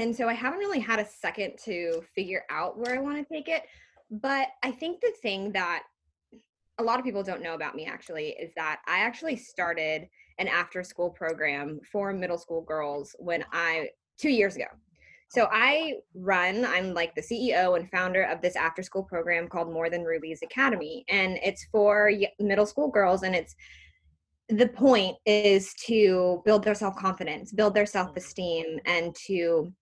and 0.00 0.16
so 0.16 0.28
I 0.28 0.32
haven't 0.32 0.58
really 0.58 0.80
had 0.80 0.98
a 0.98 1.06
second 1.06 1.58
to 1.64 2.02
figure 2.14 2.44
out 2.50 2.78
where 2.78 2.96
I 2.96 3.00
want 3.00 3.18
to 3.18 3.34
take 3.34 3.48
it. 3.48 3.64
But 4.10 4.48
I 4.62 4.70
think 4.70 5.00
the 5.00 5.12
thing 5.20 5.52
that 5.52 5.82
a 6.78 6.82
lot 6.82 6.98
of 6.98 7.04
people 7.04 7.22
don't 7.22 7.42
know 7.42 7.54
about 7.54 7.74
me 7.74 7.84
actually 7.84 8.30
is 8.30 8.50
that 8.56 8.80
I 8.86 9.00
actually 9.00 9.36
started 9.36 10.08
an 10.38 10.48
after 10.48 10.82
school 10.82 11.10
program 11.10 11.80
for 11.92 12.14
middle 12.14 12.38
school 12.38 12.62
girls 12.62 13.14
when 13.18 13.44
I, 13.52 13.90
two 14.18 14.30
years 14.30 14.56
ago. 14.56 14.64
So 15.28 15.48
I 15.52 15.96
run, 16.14 16.64
I'm 16.64 16.94
like 16.94 17.14
the 17.14 17.20
CEO 17.20 17.78
and 17.78 17.88
founder 17.90 18.22
of 18.22 18.40
this 18.40 18.56
after 18.56 18.82
school 18.82 19.04
program 19.04 19.48
called 19.48 19.70
More 19.70 19.90
Than 19.90 20.02
Rubies 20.02 20.40
Academy. 20.42 21.04
And 21.08 21.38
it's 21.44 21.66
for 21.70 22.10
middle 22.40 22.66
school 22.66 22.90
girls 22.90 23.22
and 23.22 23.34
it's 23.34 23.54
the 24.50 24.66
point 24.66 25.16
is 25.26 25.74
to 25.86 26.42
build 26.44 26.64
their 26.64 26.74
self 26.74 26.96
confidence, 26.96 27.52
build 27.52 27.74
their 27.74 27.84
mm-hmm. 27.84 27.90
self 27.90 28.16
esteem, 28.16 28.78
and 28.84 29.14
to 29.26 29.72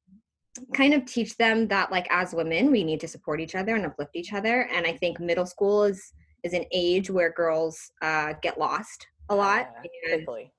kind 0.75 0.95
of 0.95 1.05
teach 1.05 1.37
them 1.37 1.69
that 1.69 1.91
like 1.91 2.07
as 2.11 2.35
women 2.35 2.71
we 2.71 2.85
need 2.85 3.01
to 3.01 3.09
support 3.09 3.41
each 3.41 3.55
other 3.55 3.75
and 3.77 3.87
uplift 3.87 4.15
each 4.15 4.33
other. 4.33 4.69
And 4.73 4.87
i 4.87 4.93
think 4.93 5.21
middle 5.21 5.47
school 5.47 5.85
is 5.85 6.13
is 6.45 6.53
an 6.53 6.65
age 6.73 7.11
where 7.11 7.33
girls 7.33 7.91
uh, 8.01 8.35
get 8.43 8.59
lost 8.59 9.07
a 9.29 9.35
lot 9.35 9.71
uh, 9.79 9.83
quickly. 10.09 10.53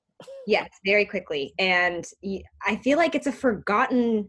Yes 0.46 0.68
very 0.84 1.04
quickly. 1.04 1.54
And 1.58 2.04
i 2.66 2.76
feel 2.76 2.98
like 2.98 3.14
it's 3.14 3.26
a 3.26 3.32
forgotten 3.32 4.28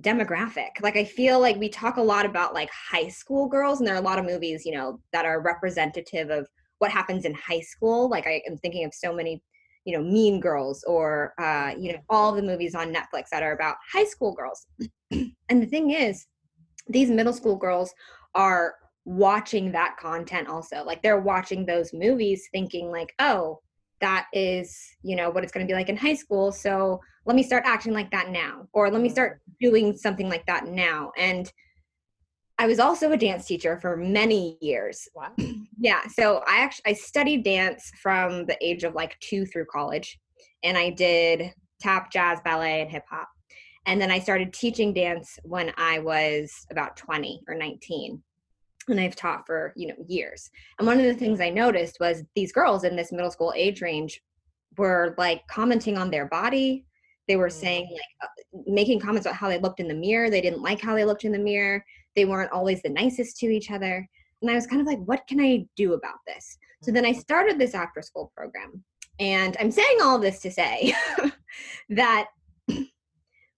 demographic. 0.00 0.70
Like 0.80 0.96
i 0.96 1.04
feel 1.04 1.40
like 1.40 1.56
we 1.56 1.68
talk 1.68 1.96
a 1.96 2.02
lot 2.02 2.26
about 2.26 2.54
like 2.54 2.70
high 2.70 3.08
school 3.08 3.48
girls 3.48 3.78
and 3.78 3.86
there 3.86 3.94
are 3.94 4.00
a 4.00 4.04
lot 4.10 4.18
of 4.18 4.24
movies 4.24 4.64
you 4.64 4.72
know 4.72 5.00
that 5.12 5.24
are 5.24 5.40
representative 5.40 6.30
of 6.30 6.48
what 6.78 6.90
happens 6.92 7.24
in 7.24 7.34
high 7.34 7.60
school. 7.60 8.08
Like 8.08 8.26
i 8.26 8.40
am 8.48 8.56
thinking 8.58 8.84
of 8.84 8.94
so 8.94 9.12
many 9.12 9.42
you 9.84 9.96
know 9.96 10.02
mean 10.02 10.40
girls 10.40 10.84
or 10.84 11.34
uh, 11.38 11.72
you 11.78 11.92
know 11.92 11.98
all 12.08 12.32
the 12.32 12.42
movies 12.42 12.74
on 12.74 12.92
netflix 12.92 13.28
that 13.30 13.42
are 13.42 13.52
about 13.52 13.76
high 13.92 14.04
school 14.04 14.34
girls 14.34 14.66
and 15.10 15.62
the 15.62 15.66
thing 15.66 15.90
is 15.90 16.26
these 16.88 17.10
middle 17.10 17.32
school 17.32 17.56
girls 17.56 17.92
are 18.34 18.74
watching 19.04 19.72
that 19.72 19.96
content 19.96 20.48
also. 20.48 20.84
Like 20.84 21.02
they're 21.02 21.20
watching 21.20 21.64
those 21.64 21.92
movies 21.92 22.48
thinking 22.52 22.90
like, 22.90 23.14
"Oh, 23.18 23.60
that 24.00 24.26
is, 24.32 24.78
you 25.02 25.16
know, 25.16 25.30
what 25.30 25.42
it's 25.42 25.52
going 25.52 25.66
to 25.66 25.70
be 25.70 25.76
like 25.76 25.88
in 25.88 25.96
high 25.96 26.14
school, 26.14 26.52
so 26.52 27.00
let 27.24 27.34
me 27.36 27.42
start 27.42 27.64
acting 27.66 27.92
like 27.92 28.10
that 28.10 28.30
now 28.30 28.68
or 28.72 28.90
let 28.90 29.02
me 29.02 29.08
start 29.08 29.40
mm-hmm. 29.40 29.68
doing 29.68 29.96
something 29.96 30.28
like 30.28 30.46
that 30.46 30.66
now." 30.66 31.12
And 31.16 31.50
I 32.58 32.66
was 32.66 32.80
also 32.80 33.12
a 33.12 33.16
dance 33.16 33.46
teacher 33.46 33.78
for 33.78 33.96
many 33.96 34.58
years. 34.60 35.08
Wow. 35.14 35.32
Yeah, 35.78 36.06
so 36.08 36.42
I 36.46 36.58
actually 36.60 36.90
I 36.90 36.94
studied 36.94 37.44
dance 37.44 37.90
from 38.02 38.46
the 38.46 38.56
age 38.60 38.84
of 38.84 38.94
like 38.94 39.18
2 39.20 39.46
through 39.46 39.66
college 39.66 40.18
and 40.62 40.76
I 40.76 40.90
did 40.90 41.52
tap, 41.80 42.10
jazz, 42.10 42.40
ballet 42.44 42.82
and 42.82 42.90
hip 42.90 43.04
hop. 43.08 43.28
And 43.86 44.00
then 44.00 44.10
I 44.10 44.18
started 44.18 44.52
teaching 44.52 44.92
dance 44.92 45.38
when 45.44 45.72
I 45.76 46.00
was 46.00 46.52
about 46.70 46.96
20 46.96 47.42
or 47.48 47.54
19 47.54 48.22
and 48.88 49.00
I've 49.00 49.16
taught 49.16 49.46
for 49.46 49.72
you 49.76 49.88
know 49.88 49.94
years. 50.06 50.50
And 50.78 50.86
one 50.86 50.98
of 50.98 51.04
the 51.04 51.14
things 51.14 51.40
I 51.40 51.50
noticed 51.50 51.98
was 52.00 52.24
these 52.34 52.52
girls 52.52 52.84
in 52.84 52.96
this 52.96 53.12
middle 53.12 53.30
school 53.30 53.52
age 53.56 53.80
range 53.80 54.20
were 54.76 55.14
like 55.18 55.46
commenting 55.48 55.96
on 55.96 56.10
their 56.10 56.26
body. 56.26 56.84
They 57.26 57.36
were 57.36 57.48
mm. 57.48 57.52
saying 57.52 57.88
like 57.92 58.30
uh, 58.30 58.62
making 58.66 59.00
comments 59.00 59.26
about 59.26 59.36
how 59.36 59.48
they 59.48 59.58
looked 59.58 59.80
in 59.80 59.88
the 59.88 59.94
mirror. 59.94 60.30
They 60.30 60.40
didn't 60.40 60.62
like 60.62 60.80
how 60.80 60.94
they 60.94 61.04
looked 61.04 61.24
in 61.24 61.32
the 61.32 61.38
mirror. 61.38 61.84
They 62.16 62.24
weren't 62.24 62.52
always 62.52 62.82
the 62.82 62.88
nicest 62.88 63.38
to 63.38 63.46
each 63.46 63.70
other. 63.70 64.08
And 64.42 64.50
I 64.50 64.54
was 64.54 64.66
kind 64.66 64.80
of 64.80 64.86
like, 64.86 65.00
what 65.00 65.26
can 65.26 65.40
I 65.40 65.66
do 65.76 65.94
about 65.94 66.18
this? 66.26 66.58
So 66.82 66.92
then 66.92 67.04
I 67.04 67.10
mm-hmm. 67.10 67.20
started 67.20 67.58
this 67.58 67.74
after 67.74 68.02
school 68.02 68.32
program. 68.36 68.84
And 69.20 69.56
I'm 69.58 69.70
saying 69.70 69.98
all 70.02 70.18
this 70.18 70.40
to 70.40 70.50
say 70.50 70.94
that 71.88 72.28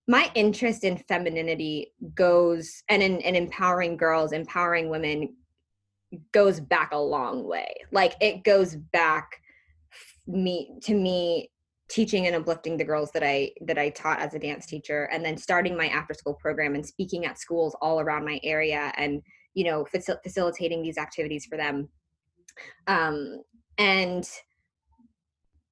my 0.08 0.30
interest 0.34 0.84
in 0.84 0.96
femininity 0.96 1.92
goes 2.14 2.82
and 2.88 3.02
in, 3.02 3.18
in 3.20 3.36
empowering 3.36 3.96
girls, 3.96 4.32
empowering 4.32 4.88
women 4.88 5.34
goes 6.32 6.60
back 6.60 6.92
a 6.92 6.98
long 6.98 7.44
way. 7.46 7.74
Like 7.92 8.14
it 8.20 8.42
goes 8.42 8.74
back 8.74 9.40
me 10.26 10.70
to 10.82 10.94
me 10.94 11.50
teaching 11.90 12.26
and 12.26 12.36
uplifting 12.36 12.76
the 12.76 12.84
girls 12.84 13.10
that 13.12 13.22
I 13.22 13.50
that 13.66 13.78
I 13.78 13.90
taught 13.90 14.20
as 14.20 14.34
a 14.34 14.38
dance 14.38 14.64
teacher 14.64 15.08
and 15.12 15.24
then 15.24 15.36
starting 15.36 15.76
my 15.76 15.88
after 15.88 16.14
school 16.14 16.34
program 16.34 16.74
and 16.74 16.86
speaking 16.86 17.26
at 17.26 17.38
schools 17.38 17.76
all 17.82 18.00
around 18.00 18.24
my 18.24 18.40
area 18.44 18.92
and 18.96 19.20
you 19.54 19.64
know 19.64 19.86
facil- 19.94 20.22
facilitating 20.22 20.82
these 20.82 20.98
activities 20.98 21.46
for 21.46 21.56
them. 21.56 21.88
Um 22.86 23.42
and 23.78 24.28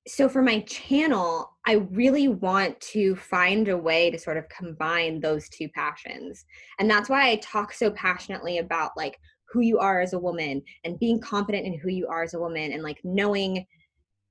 so 0.07 0.29
for 0.29 0.43
my 0.43 0.61
channel 0.61 1.51
I 1.67 1.75
really 1.91 2.29
want 2.29 2.81
to 2.93 3.15
find 3.17 3.69
a 3.69 3.77
way 3.77 4.11
to 4.11 4.19
sort 4.19 4.39
of 4.39 4.49
combine 4.49 5.21
those 5.21 5.51
two 5.51 5.69
passions. 5.69 6.47
And 6.79 6.91
that's 6.91 7.11
why 7.11 7.29
I 7.29 7.37
talk 7.37 7.75
so 7.75 7.91
passionately 7.91 8.57
about 8.57 8.93
like 8.97 9.19
who 9.51 9.61
you 9.61 9.79
are 9.79 10.01
as 10.01 10.13
a 10.15 10.19
woman 10.19 10.63
and 10.85 10.99
being 10.99 11.21
confident 11.21 11.67
in 11.67 11.79
who 11.79 11.91
you 11.91 12.07
are 12.09 12.23
as 12.23 12.35
a 12.35 12.39
woman 12.39 12.73
and 12.73 12.83
like 12.83 12.99
knowing 13.05 13.67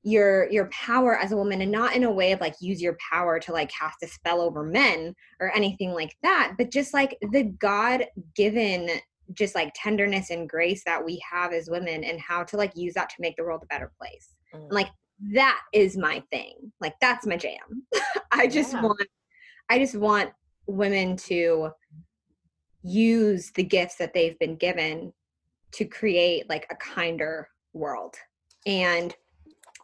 your 0.04 0.50
your 0.52 0.70
power 0.70 1.18
as 1.18 1.32
a 1.32 1.38
woman 1.38 1.62
and 1.62 1.72
not 1.72 1.96
in 1.96 2.04
a 2.04 2.12
way 2.12 2.32
of 2.32 2.40
like 2.40 2.56
use 2.62 2.82
your 2.82 2.98
power 3.12 3.40
to 3.40 3.52
like 3.52 3.70
cast 3.70 4.02
a 4.04 4.08
spell 4.08 4.42
over 4.42 4.64
men 4.64 5.14
or 5.40 5.54
anything 5.56 5.92
like 5.92 6.16
that 6.24 6.54
but 6.58 6.72
just 6.72 6.94
like 6.94 7.18
the 7.34 7.44
god 7.60 8.06
given 8.36 8.90
just 9.34 9.56
like 9.56 9.74
tenderness 9.76 10.30
and 10.30 10.50
grace 10.50 10.84
that 10.86 11.04
we 11.04 11.22
have 11.30 11.54
as 11.54 11.70
women 11.70 12.04
and 12.04 12.20
how 12.20 12.44
to 12.44 12.58
like 12.58 12.76
use 12.76 12.94
that 12.94 13.10
to 13.10 13.16
make 13.20 13.36
the 13.36 13.44
world 13.44 13.62
a 13.64 13.68
better 13.68 13.92
place 14.00 14.36
mm. 14.54 14.60
and, 14.60 14.72
like 14.72 14.90
that 15.34 15.60
is 15.74 15.98
my 15.98 16.22
thing 16.32 16.54
like 16.80 16.94
that's 17.02 17.26
my 17.26 17.36
jam 17.36 17.86
i 18.32 18.48
just 18.48 18.74
yeah. 18.74 18.82
want 18.82 19.08
i 19.70 19.80
just 19.80 19.96
want 19.96 20.32
women 20.68 21.16
to 21.16 21.70
use 22.84 23.52
the 23.56 23.64
gifts 23.64 23.96
that 23.96 24.14
they've 24.14 24.38
been 24.40 24.56
given 24.56 25.12
to 25.72 25.86
create 25.86 26.50
like 26.50 26.68
a 26.70 26.76
kinder 26.76 27.48
world 27.74 28.16
and 28.66 29.16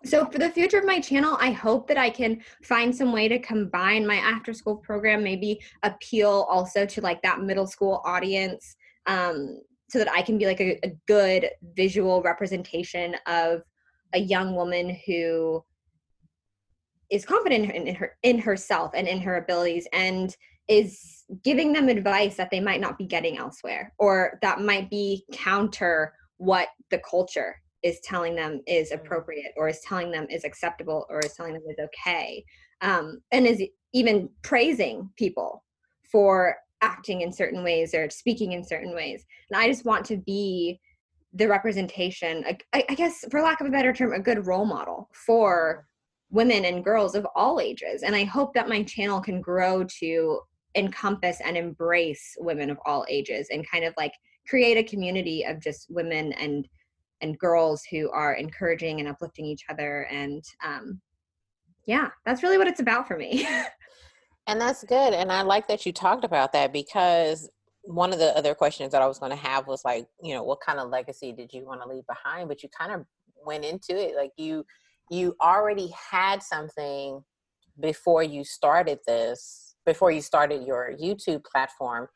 so 0.05 0.25
for 0.25 0.37
the 0.37 0.49
future 0.49 0.77
of 0.77 0.85
my 0.85 0.99
channel 0.99 1.37
i 1.39 1.51
hope 1.51 1.87
that 1.87 1.97
i 1.97 2.09
can 2.09 2.39
find 2.63 2.95
some 2.95 3.11
way 3.11 3.27
to 3.27 3.39
combine 3.39 4.05
my 4.05 4.15
after 4.15 4.53
school 4.53 4.77
program 4.77 5.23
maybe 5.23 5.59
appeal 5.81 6.45
also 6.49 6.85
to 6.85 7.01
like 7.01 7.21
that 7.21 7.41
middle 7.41 7.67
school 7.67 8.01
audience 8.05 8.75
um, 9.05 9.59
so 9.89 9.99
that 9.99 10.11
i 10.11 10.21
can 10.21 10.37
be 10.37 10.45
like 10.45 10.61
a, 10.61 10.79
a 10.85 10.95
good 11.07 11.49
visual 11.75 12.21
representation 12.21 13.15
of 13.27 13.61
a 14.13 14.19
young 14.19 14.55
woman 14.55 14.97
who 15.05 15.63
is 17.09 17.25
confident 17.25 17.71
in, 17.71 17.87
in 17.87 17.95
her 17.95 18.17
in 18.23 18.39
herself 18.39 18.91
and 18.95 19.07
in 19.07 19.21
her 19.21 19.37
abilities 19.37 19.87
and 19.93 20.35
is 20.67 21.23
giving 21.43 21.73
them 21.73 21.89
advice 21.89 22.35
that 22.35 22.49
they 22.49 22.59
might 22.59 22.79
not 22.81 22.97
be 22.97 23.05
getting 23.05 23.37
elsewhere 23.37 23.93
or 23.99 24.39
that 24.41 24.61
might 24.61 24.89
be 24.89 25.25
counter 25.31 26.13
what 26.37 26.69
the 26.89 26.99
culture 26.99 27.55
is 27.83 27.99
telling 28.03 28.35
them 28.35 28.61
is 28.65 28.91
mm. 28.91 28.95
appropriate 28.95 29.51
or 29.57 29.67
is 29.67 29.79
telling 29.81 30.09
them 30.11 30.25
is 30.29 30.43
acceptable 30.43 31.05
or 31.09 31.19
is 31.19 31.33
telling 31.33 31.53
them 31.53 31.61
is 31.69 31.77
okay 31.83 32.43
um, 32.81 33.21
and 33.31 33.45
is 33.45 33.61
even 33.93 34.29
praising 34.41 35.09
people 35.17 35.63
for 36.11 36.55
acting 36.83 37.21
in 37.21 37.31
certain 37.31 37.63
ways 37.63 37.93
or 37.93 38.09
speaking 38.09 38.51
in 38.51 38.63
certain 38.63 38.93
ways. 38.93 39.25
And 39.49 39.59
i 39.59 39.67
just 39.67 39.85
want 39.85 40.05
to 40.07 40.17
be 40.17 40.79
the 41.33 41.47
representation 41.47 42.43
I, 42.73 42.85
I 42.89 42.93
guess 42.93 43.25
for 43.31 43.41
lack 43.41 43.61
of 43.61 43.67
a 43.67 43.71
better 43.71 43.93
term 43.93 44.13
a 44.13 44.19
good 44.19 44.45
role 44.45 44.65
model 44.65 45.09
for 45.13 45.87
women 46.29 46.65
and 46.65 46.83
girls 46.83 47.15
of 47.15 47.25
all 47.35 47.59
ages. 47.59 48.03
And 48.03 48.15
i 48.15 48.25
hope 48.25 48.53
that 48.53 48.69
my 48.69 48.83
channel 48.83 49.21
can 49.21 49.41
grow 49.41 49.85
to 50.01 50.39
encompass 50.75 51.39
and 51.45 51.55
embrace 51.55 52.35
women 52.39 52.69
of 52.69 52.77
all 52.85 53.05
ages 53.07 53.47
and 53.51 53.69
kind 53.69 53.85
of 53.85 53.93
like 53.95 54.13
create 54.47 54.77
a 54.77 54.83
community 54.83 55.43
of 55.43 55.61
just 55.61 55.87
women 55.89 56.33
and 56.33 56.67
and 57.21 57.39
girls 57.39 57.83
who 57.89 58.09
are 58.09 58.33
encouraging 58.33 58.99
and 58.99 59.07
uplifting 59.07 59.45
each 59.45 59.63
other. 59.69 60.07
And 60.11 60.43
um 60.63 60.99
yeah 61.85 62.09
that's 62.25 62.43
really 62.43 62.57
what 62.57 62.67
it's 62.67 62.79
about 62.79 63.07
for 63.07 63.17
me 63.17 63.47
and 64.47 64.59
that's 64.59 64.83
good 64.83 65.13
and 65.13 65.31
i 65.31 65.41
like 65.41 65.67
that 65.67 65.85
you 65.85 65.91
talked 65.91 66.23
about 66.23 66.51
that 66.53 66.73
because 66.73 67.49
one 67.83 68.13
of 68.13 68.19
the 68.19 68.35
other 68.37 68.55
questions 68.55 68.91
that 68.91 69.01
i 69.01 69.07
was 69.07 69.19
going 69.19 69.31
to 69.31 69.37
have 69.37 69.67
was 69.67 69.83
like 69.83 70.07
you 70.21 70.33
know 70.33 70.43
what 70.43 70.59
kind 70.61 70.79
of 70.79 70.89
legacy 70.89 71.31
did 71.31 71.51
you 71.53 71.65
want 71.65 71.81
to 71.81 71.87
leave 71.87 72.05
behind? 72.07 72.47
But 72.47 72.63
you 72.63 72.69
kind 72.69 72.91
of 72.91 73.05
went 73.45 73.65
into 73.65 73.95
it 73.95 74.15
like 74.15 74.31
you 74.37 74.65
you 75.11 75.35
already 75.41 75.93
had 76.11 76.41
something 76.41 77.21
before 77.79 78.23
you 78.23 78.43
started 78.43 78.99
this 79.05 79.75
before 79.85 80.11
you 80.11 80.21
started 80.21 80.65
your 80.65 80.93
youtube 81.01 81.43
platform 81.43 82.07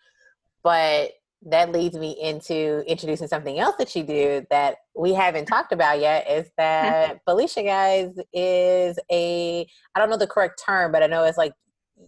but 0.64 1.12
that 1.46 1.72
leads 1.72 1.96
me 1.98 2.18
into 2.22 2.84
introducing 2.88 3.28
something 3.28 3.60
else 3.60 3.76
that 3.78 3.96
you 3.96 4.04
do 4.04 4.46
that 4.50 4.78
we 4.96 5.14
haven't 5.14 5.46
talked 5.46 5.72
about 5.72 6.00
yet 6.00 6.30
is 6.30 6.50
that 6.58 7.20
Felicia 7.26 7.64
guys 7.64 8.14
is 8.34 8.98
a 9.12 9.68
I 9.96 10.00
don't 10.00 10.10
know 10.10 10.18
the 10.18 10.28
correct 10.28 10.62
term, 10.66 10.92
but 10.92 11.04
I 11.04 11.08
know 11.08 11.24
it's 11.26 11.38
like 11.38 11.54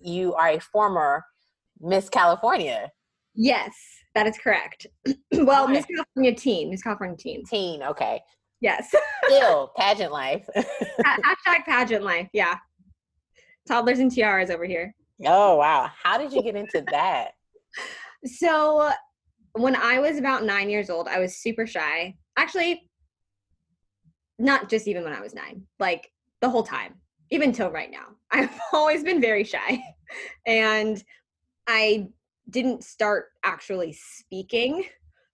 you 0.02 0.34
are 0.36 0.50
a 0.50 0.60
former 0.60 1.24
Miss 1.80 2.10
California. 2.10 2.92
Yes, 3.36 3.74
that 4.16 4.28
is 4.28 4.38
correct. 4.38 4.88
well, 5.32 5.66
right. 5.66 5.74
Miss 5.74 5.86
California 5.86 6.36
teen, 6.36 6.70
Miss 6.70 6.82
California 6.82 7.18
teen. 7.18 7.44
Teen, 7.46 7.84
okay. 7.84 8.22
Yes. 8.62 8.94
Still 9.26 9.72
pageant 9.78 10.12
life. 10.12 10.46
Hashtag 10.58 11.66
pageant 11.66 12.04
life, 12.04 12.28
yeah. 12.34 12.56
Toddlers 13.68 14.00
and 14.00 14.12
tiaras 14.12 14.50
over 14.50 14.66
here. 14.66 14.94
Oh 15.26 15.56
wow. 15.56 15.90
How 16.04 16.18
did 16.18 16.34
you 16.34 16.42
get 16.42 16.56
into 16.56 16.84
that? 16.92 17.32
So 18.26 18.92
when 19.54 19.78
I 19.78 20.00
was 20.00 20.18
about 20.18 20.44
nine 20.44 20.70
years 20.70 20.90
old, 20.90 21.08
I 21.08 21.20
was 21.20 21.38
super 21.38 21.66
shy. 21.66 22.16
Actually, 22.36 22.90
not 24.38 24.70
just 24.70 24.90
even 24.90 25.06
when 25.06 25.14
I 25.14 25.22
was 25.22 25.34
nine, 25.34 25.64
like 25.80 26.12
the 26.42 26.50
whole 26.50 26.64
time, 26.64 26.96
even 27.32 27.52
till 27.52 27.72
right 27.72 27.92
now. 27.92 28.08
I've 28.32 28.58
always 28.74 29.04
been 29.04 29.22
very 29.22 29.44
shy. 29.44 29.82
And 30.46 31.04
I 31.68 32.10
didn't 32.50 32.84
start 32.84 33.28
actually 33.44 33.94
speaking 33.94 34.86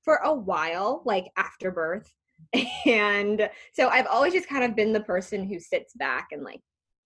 for 0.04 0.18
a 0.18 0.34
while, 0.34 1.02
like 1.06 1.26
after 1.38 1.72
birth. 1.72 2.12
And 2.86 3.50
so 3.74 3.88
I've 3.88 4.06
always 4.06 4.34
just 4.34 4.48
kind 4.48 4.64
of 4.64 4.76
been 4.76 4.94
the 4.94 5.00
person 5.00 5.48
who 5.48 5.60
sits 5.60 5.94
back 5.96 6.28
and 6.32 6.44
like 6.44 6.60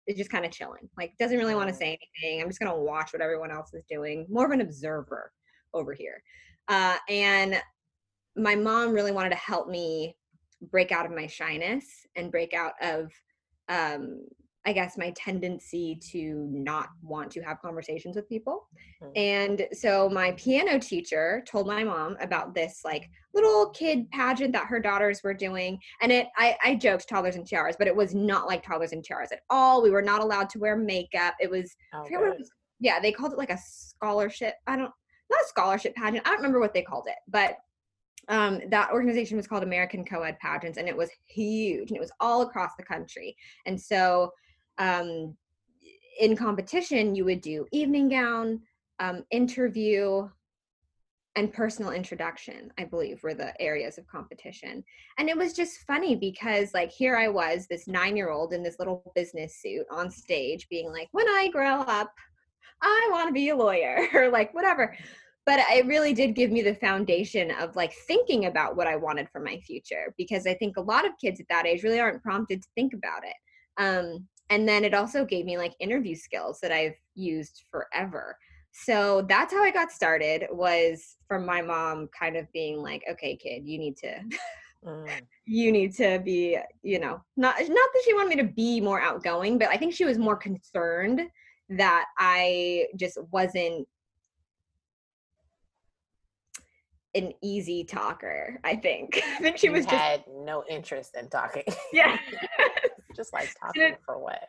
is 0.07 0.17
just 0.17 0.31
kind 0.31 0.45
of 0.47 0.53
chilling, 0.53 0.89
like 0.97 1.13
doesn't 1.19 1.37
really 1.37 1.55
want 1.55 1.69
to 1.69 1.75
say 1.75 1.99
anything. 2.23 2.41
I'm 2.41 2.49
just 2.49 2.61
going 2.61 2.73
to 2.73 2.81
watch 2.81 3.13
what 3.13 3.21
everyone 3.21 3.51
else 3.51 3.75
is 3.75 3.85
doing, 3.91 4.27
more 4.31 4.47
of 4.47 4.53
an 4.53 4.61
observer 4.61 5.31
over 5.75 5.93
here. 5.93 6.23
Uh, 6.69 6.97
and 7.09 7.61
my 8.37 8.55
mom 8.55 8.93
really 8.93 9.13
wanted 9.13 9.31
to 9.31 9.37
help 9.37 9.69
me 9.69 10.17
break 10.71 10.93
out 10.93 11.07
of 11.07 11.13
my 11.13 11.27
shyness 11.27 11.85
and 12.17 12.31
break 12.31 12.55
out 12.55 12.73
of 12.81 13.11
um, 13.69 14.23
I 14.67 14.73
guess 14.73 14.99
my 14.99 15.13
tendency 15.17 15.99
to 16.11 16.49
not 16.51 16.89
want 17.03 17.31
to 17.33 17.41
have 17.43 17.63
conversations 17.63 18.17
with 18.17 18.29
people. 18.29 18.69
Mm-hmm. 19.03 19.13
And 19.15 19.67
so 19.73 20.11
my 20.11 20.33
piano 20.33 20.79
teacher 20.79 21.45
told 21.49 21.67
my 21.67 21.85
mom 21.85 22.17
about 22.21 22.55
this 22.55 22.81
like 22.85 23.09
little 23.33 23.71
kid 23.71 24.11
pageant 24.11 24.53
that 24.53 24.67
her 24.67 24.81
daughters 24.81 25.21
were 25.23 25.35
doing. 25.35 25.79
And 26.03 26.11
it 26.11 26.27
I, 26.37 26.57
I 26.65 26.75
joked 26.75 27.09
toddlers 27.09 27.37
and 27.37 27.47
tiaras, 27.47 27.77
but 27.79 27.87
it 27.87 27.97
was 27.97 28.15
not 28.15 28.47
like 28.47 28.63
toddlers 28.63 28.93
and 28.93 29.05
tiaras 29.05 29.33
at 29.33 29.41
all. 29.49 29.83
We 29.83 29.91
were 29.91 30.03
not 30.03 30.21
allowed 30.21 30.51
to 30.51 30.59
wear 30.59 30.77
makeup. 30.77 31.35
It 31.41 31.51
was, 31.51 31.75
oh, 31.95 32.05
it 32.05 32.19
was 32.19 32.51
yeah, 32.81 33.01
they 33.01 33.13
called 33.13 33.33
it 33.33 33.39
like 33.39 33.51
a 33.51 33.59
scholarship. 33.59 34.55
I 34.67 34.77
don't 34.77 34.93
not 35.31 35.41
a 35.43 35.49
scholarship 35.49 35.95
pageant. 35.95 36.27
I 36.27 36.31
don't 36.31 36.39
remember 36.39 36.61
what 36.61 36.75
they 36.75 36.83
called 36.83 37.07
it, 37.09 37.17
but 37.29 37.57
um, 38.29 38.61
that 38.71 38.91
organization 38.93 39.37
was 39.37 39.47
called 39.47 39.63
American 39.63 40.05
Co-ed 40.05 40.39
Pageants, 40.41 40.79
and 40.79 40.89
it 40.89 40.97
was 40.97 41.11
huge, 41.27 41.91
and 41.91 41.97
it 41.97 42.01
was 42.01 42.13
all 42.21 42.43
across 42.43 42.73
the 42.77 42.85
country. 42.85 43.37
And 43.67 43.81
so, 43.81 44.33
um, 44.79 45.37
in 46.21 46.37
competition, 46.37 47.15
you 47.15 47.25
would 47.25 47.41
do 47.41 47.67
evening 47.73 48.09
gown, 48.09 48.61
um, 49.01 49.25
interview, 49.31 50.29
and 51.37 51.53
personal 51.53 51.93
introduction. 51.93 52.73
I 52.79 52.85
believe 52.85 53.23
were 53.23 53.35
the 53.35 53.61
areas 53.61 53.99
of 53.99 54.07
competition. 54.07 54.83
And 55.19 55.29
it 55.29 55.37
was 55.37 55.53
just 55.53 55.81
funny 55.87 56.17
because, 56.17 56.73
like, 56.73 56.91
here 56.91 57.17
I 57.17 57.29
was, 57.29 57.67
this 57.67 57.87
nine-year-old 57.87 58.55
in 58.55 58.63
this 58.63 58.79
little 58.79 59.13
business 59.15 59.61
suit 59.61 59.85
on 59.91 60.11
stage, 60.11 60.67
being 60.71 60.91
like, 60.91 61.09
"When 61.13 61.29
I 61.29 61.49
grow 61.53 61.81
up, 61.83 62.13
I 62.81 63.09
want 63.13 63.29
to 63.29 63.35
be 63.35 63.51
a 63.51 63.57
lawyer," 63.57 64.09
or 64.15 64.31
like 64.31 64.55
whatever 64.55 64.97
but 65.47 65.61
it 65.71 65.87
really 65.87 66.13
did 66.13 66.35
give 66.35 66.51
me 66.51 66.61
the 66.61 66.75
foundation 66.75 67.53
of 67.53 67.77
like 67.77 67.93
thinking 68.09 68.47
about 68.47 68.77
what 68.77 68.89
I 68.89 68.97
wanted 68.97 69.29
for 69.31 69.41
my 69.41 69.59
future 69.61 70.13
because 70.19 70.45
I 70.45 70.55
think 70.55 70.77
a 70.77 70.83
lot 70.83 71.07
of 71.07 71.13
kids 71.21 71.41
at 71.41 71.47
that 71.49 71.67
age 71.67 71.85
really 71.85 72.01
aren't 72.01 72.23
prompted 72.23 72.61
to 72.61 72.69
think 72.75 72.93
about 72.93 73.23
it. 73.23 73.37
Um, 73.81 74.27
and 74.51 74.69
then 74.69 74.85
it 74.85 74.95
also 74.95 75.25
gave 75.25 75.45
me 75.45 75.59
like 75.59 75.75
interview 75.81 76.15
skills 76.15 76.61
that 76.61 76.73
I've 76.73 76.95
used 77.15 77.65
forever. 77.71 78.37
So 78.73 79.25
that's 79.29 79.53
how 79.53 79.63
I 79.63 79.71
got 79.71 79.91
started 79.91 80.45
was 80.51 81.17
from 81.27 81.47
my 81.47 81.63
mom 81.63 82.09
kind 82.19 82.37
of 82.37 82.51
being 82.53 82.83
like, 82.83 83.03
okay, 83.11 83.37
kid, 83.37 83.67
you 83.67 83.79
need 83.79 83.97
to 83.99 84.21
mm. 84.85 85.09
you 85.47 85.73
need 85.73 85.95
to 85.97 86.21
be, 86.25 86.59
you 86.83 86.99
know, 86.99 87.23
not 87.37 87.57
not 87.59 87.69
that 87.69 88.03
she 88.05 88.15
wanted 88.15 88.29
me 88.29 88.37
to 88.37 88.53
be 88.53 88.81
more 88.81 89.01
outgoing, 89.01 89.59
but 89.59 89.69
I 89.69 89.77
think 89.77 89.95
she 89.95 90.05
was 90.05 90.19
more 90.19 90.37
concerned 90.37 91.23
that 91.71 92.07
I 92.19 92.87
just 92.97 93.19
wasn't 93.33 93.89
an 97.17 97.33
easy 97.43 97.83
talker. 97.83 98.61
I 98.63 98.77
think. 98.77 99.23
I 99.39 99.39
think 99.39 99.59
she 99.59 99.67
you 99.69 99.73
was 99.73 99.87
had 99.87 100.25
just 100.27 100.37
no 100.37 100.65
interest 100.69 101.17
in 101.19 101.29
talking. 101.29 101.65
Yeah, 101.93 102.19
just 103.17 103.33
like 103.33 103.51
talking 103.61 103.83
it, 103.83 104.01
for 104.05 104.19
what? 104.19 104.43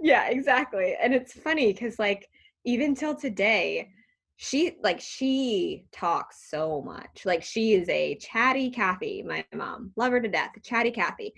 Yeah, 0.00 0.28
exactly. 0.28 0.96
And 1.00 1.14
it's 1.14 1.32
funny 1.32 1.72
because 1.72 1.98
like 1.98 2.28
even 2.64 2.94
till 2.94 3.14
today, 3.14 3.90
she 4.36 4.76
like 4.82 5.00
she 5.00 5.86
talks 5.92 6.48
so 6.48 6.82
much. 6.82 7.22
Like 7.24 7.42
she 7.42 7.74
is 7.74 7.88
a 7.88 8.16
chatty 8.16 8.70
Kathy. 8.70 9.22
My 9.22 9.44
mom, 9.54 9.92
love 9.96 10.12
her 10.12 10.20
to 10.20 10.28
death, 10.28 10.52
chatty 10.62 10.90
Kathy. 10.90 11.32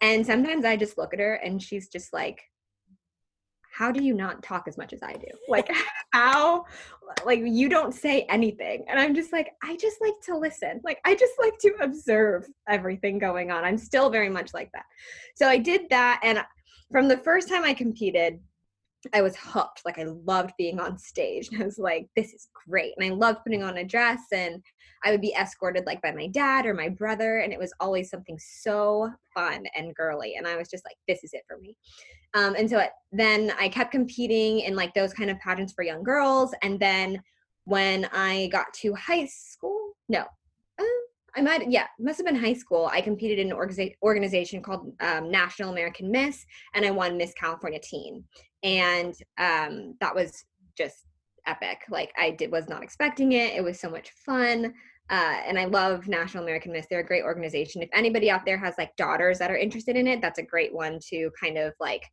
And 0.00 0.26
sometimes 0.26 0.64
I 0.64 0.76
just 0.76 0.98
look 0.98 1.12
at 1.12 1.20
her 1.20 1.34
and 1.34 1.62
she's 1.62 1.88
just 1.88 2.12
like 2.12 2.40
how 3.80 3.90
do 3.90 4.04
you 4.04 4.12
not 4.12 4.42
talk 4.42 4.68
as 4.68 4.76
much 4.76 4.92
as 4.92 5.02
I 5.02 5.14
do? 5.14 5.26
Like, 5.48 5.70
how, 6.12 6.66
like, 7.24 7.40
you 7.42 7.70
don't 7.70 7.94
say 7.94 8.26
anything. 8.28 8.84
And 8.90 9.00
I'm 9.00 9.14
just 9.14 9.32
like, 9.32 9.52
I 9.64 9.74
just 9.76 10.02
like 10.02 10.20
to 10.24 10.36
listen. 10.36 10.82
Like, 10.84 11.00
I 11.06 11.14
just 11.14 11.32
like 11.38 11.56
to 11.60 11.74
observe 11.80 12.46
everything 12.68 13.18
going 13.18 13.50
on. 13.50 13.64
I'm 13.64 13.78
still 13.78 14.10
very 14.10 14.28
much 14.28 14.52
like 14.52 14.70
that. 14.72 14.84
So 15.34 15.48
I 15.48 15.56
did 15.56 15.88
that. 15.88 16.20
And 16.22 16.44
from 16.92 17.08
the 17.08 17.16
first 17.16 17.48
time 17.48 17.64
I 17.64 17.72
competed, 17.72 18.38
I 19.14 19.22
was 19.22 19.36
hooked. 19.36 19.82
Like, 19.84 19.98
I 19.98 20.04
loved 20.04 20.52
being 20.58 20.78
on 20.78 20.98
stage. 20.98 21.48
And 21.52 21.62
I 21.62 21.64
was 21.64 21.78
like, 21.78 22.08
this 22.16 22.32
is 22.32 22.48
great. 22.66 22.94
And 22.96 23.06
I 23.10 23.14
loved 23.14 23.40
putting 23.44 23.62
on 23.62 23.78
a 23.78 23.84
dress. 23.84 24.20
And 24.32 24.62
I 25.04 25.10
would 25.10 25.20
be 25.20 25.32
escorted 25.32 25.86
like 25.86 26.02
by 26.02 26.12
my 26.12 26.26
dad 26.26 26.66
or 26.66 26.74
my 26.74 26.88
brother. 26.88 27.38
And 27.38 27.52
it 27.52 27.58
was 27.58 27.72
always 27.80 28.10
something 28.10 28.38
so 28.38 29.10
fun 29.34 29.64
and 29.76 29.94
girly. 29.94 30.34
And 30.36 30.46
I 30.46 30.56
was 30.56 30.68
just 30.68 30.84
like, 30.84 30.96
this 31.08 31.24
is 31.24 31.32
it 31.32 31.42
for 31.48 31.58
me. 31.58 31.76
Um, 32.34 32.54
and 32.54 32.68
so 32.68 32.78
it, 32.78 32.90
then 33.10 33.52
I 33.58 33.68
kept 33.68 33.92
competing 33.92 34.60
in 34.60 34.76
like 34.76 34.94
those 34.94 35.12
kind 35.12 35.30
of 35.30 35.38
pageants 35.38 35.72
for 35.72 35.82
young 35.82 36.02
girls. 36.02 36.54
And 36.62 36.78
then 36.78 37.22
when 37.64 38.06
I 38.12 38.48
got 38.52 38.72
to 38.74 38.94
high 38.94 39.26
school, 39.26 39.92
no, 40.08 40.24
uh, 40.78 40.84
I 41.36 41.42
might, 41.42 41.70
yeah, 41.70 41.86
must 41.98 42.18
have 42.18 42.26
been 42.26 42.36
high 42.36 42.54
school. 42.54 42.88
I 42.92 43.00
competed 43.00 43.38
in 43.38 43.50
an 43.50 43.56
organiza- 43.56 43.94
organization 44.02 44.62
called 44.62 44.92
um, 45.00 45.30
National 45.30 45.70
American 45.70 46.10
Miss, 46.10 46.44
and 46.74 46.84
I 46.84 46.90
won 46.90 47.16
Miss 47.16 47.32
California 47.34 47.80
Teen. 47.82 48.24
And 48.62 49.14
um, 49.38 49.94
that 50.00 50.14
was 50.14 50.44
just 50.76 51.06
epic. 51.46 51.82
Like 51.90 52.12
I 52.18 52.30
did, 52.30 52.50
was 52.50 52.68
not 52.68 52.82
expecting 52.82 53.32
it. 53.32 53.54
It 53.54 53.62
was 53.62 53.80
so 53.80 53.90
much 53.90 54.10
fun. 54.24 54.74
Uh, 55.08 55.40
and 55.44 55.58
I 55.58 55.64
love 55.64 56.06
National 56.06 56.44
American 56.44 56.72
Miss. 56.72 56.86
They're 56.88 57.00
a 57.00 57.06
great 57.06 57.24
organization. 57.24 57.82
If 57.82 57.88
anybody 57.92 58.30
out 58.30 58.44
there 58.44 58.58
has 58.58 58.74
like 58.78 58.94
daughters 58.96 59.38
that 59.40 59.50
are 59.50 59.56
interested 59.56 59.96
in 59.96 60.06
it, 60.06 60.20
that's 60.20 60.38
a 60.38 60.44
great 60.44 60.72
one 60.72 61.00
to 61.08 61.30
kind 61.40 61.58
of 61.58 61.74
like 61.80 62.04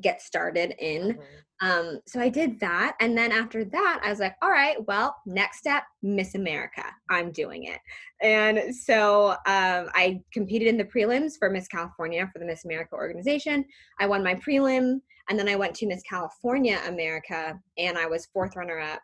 get 0.00 0.22
started 0.22 0.74
in. 0.78 1.14
Mm-hmm. 1.14 1.22
Um, 1.62 2.00
so 2.08 2.20
I 2.20 2.28
did 2.28 2.58
that. 2.60 2.96
And 3.00 3.16
then 3.16 3.30
after 3.30 3.64
that, 3.64 4.00
I 4.02 4.10
was 4.10 4.18
like, 4.18 4.34
all 4.42 4.50
right, 4.50 4.76
well, 4.86 5.14
next 5.26 5.58
step, 5.58 5.84
Miss 6.02 6.34
America. 6.34 6.84
I'm 7.08 7.30
doing 7.30 7.64
it. 7.64 7.78
And 8.20 8.74
so 8.74 9.30
um, 9.46 9.88
I 9.94 10.20
competed 10.32 10.66
in 10.66 10.76
the 10.76 10.84
prelims 10.84 11.38
for 11.38 11.50
Miss 11.50 11.68
California 11.68 12.28
for 12.32 12.40
the 12.40 12.46
Miss 12.46 12.64
America 12.64 12.94
organization. 12.94 13.64
I 14.00 14.06
won 14.06 14.24
my 14.24 14.34
prelim. 14.34 15.00
And 15.28 15.38
then 15.38 15.48
I 15.48 15.54
went 15.54 15.74
to 15.76 15.86
Miss 15.86 16.02
California 16.02 16.80
America 16.88 17.56
and 17.78 17.96
I 17.96 18.06
was 18.06 18.26
fourth 18.32 18.56
runner 18.56 18.80
up. 18.80 19.00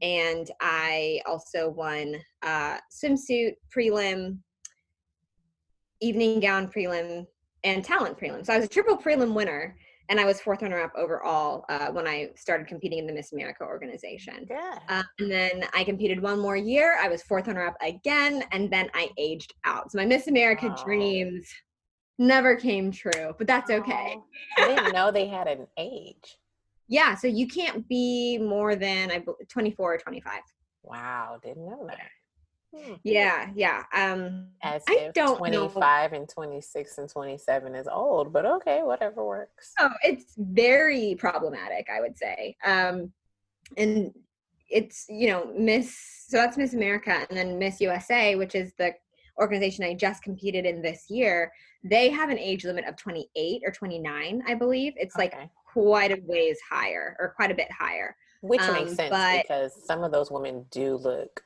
And 0.00 0.50
I 0.62 1.20
also 1.26 1.68
won 1.68 2.16
uh, 2.42 2.78
swimsuit 2.90 3.56
prelim, 3.74 4.38
evening 6.00 6.40
gown 6.40 6.68
prelim, 6.68 7.26
and 7.64 7.84
talent 7.84 8.18
prelim. 8.18 8.46
So 8.46 8.54
I 8.54 8.56
was 8.56 8.66
a 8.66 8.68
triple 8.68 8.96
prelim 8.96 9.34
winner 9.34 9.76
and 10.08 10.18
I 10.18 10.24
was 10.24 10.40
fourth 10.40 10.62
runner 10.62 10.80
up 10.80 10.92
overall 10.96 11.64
uh, 11.68 11.88
when 11.88 12.06
I 12.06 12.30
started 12.34 12.66
competing 12.66 12.98
in 12.98 13.06
the 13.06 13.12
Miss 13.12 13.32
America 13.32 13.64
organization. 13.64 14.46
Yeah. 14.48 14.78
Uh, 14.88 15.02
and 15.18 15.30
then 15.30 15.64
I 15.74 15.84
competed 15.84 16.20
one 16.22 16.40
more 16.40 16.56
year. 16.56 16.98
I 17.00 17.08
was 17.08 17.22
fourth 17.22 17.46
runner 17.46 17.66
up 17.66 17.76
again, 17.82 18.44
and 18.52 18.70
then 18.70 18.88
I 18.94 19.10
aged 19.18 19.54
out. 19.64 19.92
So 19.92 19.98
my 19.98 20.06
Miss 20.06 20.26
America 20.26 20.74
dreams 20.84 21.46
never 22.18 22.56
came 22.56 22.90
true, 22.90 23.34
but 23.36 23.46
that's 23.46 23.70
okay. 23.70 24.16
I 24.56 24.66
didn't 24.66 24.92
know 24.92 25.10
they 25.10 25.26
had 25.26 25.46
an 25.46 25.66
age. 25.78 26.38
Yeah, 26.88 27.14
so 27.14 27.26
you 27.26 27.46
can't 27.46 27.86
be 27.86 28.38
more 28.38 28.74
than 28.74 29.10
I 29.10 29.22
24 29.48 29.94
or 29.94 29.98
25. 29.98 30.40
Wow, 30.84 31.38
didn't 31.42 31.66
know 31.66 31.86
that. 31.86 31.98
Hmm. 32.76 32.94
Yeah, 33.02 33.50
yeah. 33.54 33.84
Um, 33.94 34.48
As 34.62 34.82
I 34.88 35.10
don't 35.14 35.38
25 35.38 36.12
know. 36.12 36.18
and 36.18 36.28
26 36.28 36.98
and 36.98 37.08
27 37.08 37.74
is 37.74 37.88
old, 37.90 38.32
but 38.32 38.44
okay, 38.44 38.82
whatever 38.82 39.24
works. 39.24 39.72
Oh, 39.78 39.90
it's 40.02 40.34
very 40.36 41.16
problematic, 41.18 41.88
I 41.94 42.00
would 42.00 42.16
say. 42.18 42.56
Um, 42.64 43.12
and 43.76 44.12
it's, 44.68 45.06
you 45.08 45.28
know, 45.28 45.50
Miss, 45.56 45.96
so 46.28 46.36
that's 46.36 46.58
Miss 46.58 46.74
America 46.74 47.26
and 47.28 47.38
then 47.38 47.58
Miss 47.58 47.80
USA, 47.80 48.34
which 48.34 48.54
is 48.54 48.72
the 48.78 48.92
organization 49.40 49.84
I 49.84 49.94
just 49.94 50.22
competed 50.22 50.66
in 50.66 50.82
this 50.82 51.06
year. 51.08 51.52
They 51.84 52.10
have 52.10 52.28
an 52.28 52.38
age 52.38 52.64
limit 52.64 52.84
of 52.84 52.96
28 52.96 53.62
or 53.64 53.72
29, 53.72 54.42
I 54.46 54.54
believe. 54.54 54.92
It's 54.96 55.16
okay. 55.16 55.24
like 55.24 55.50
quite 55.72 56.10
a 56.10 56.20
ways 56.24 56.58
higher 56.68 57.16
or 57.18 57.32
quite 57.34 57.50
a 57.50 57.54
bit 57.54 57.70
higher. 57.72 58.14
Which 58.40 58.60
um, 58.60 58.74
makes 58.74 58.94
sense 58.94 59.42
because 59.42 59.72
some 59.84 60.04
of 60.04 60.12
those 60.12 60.30
women 60.30 60.64
do 60.70 60.96
look 60.96 61.42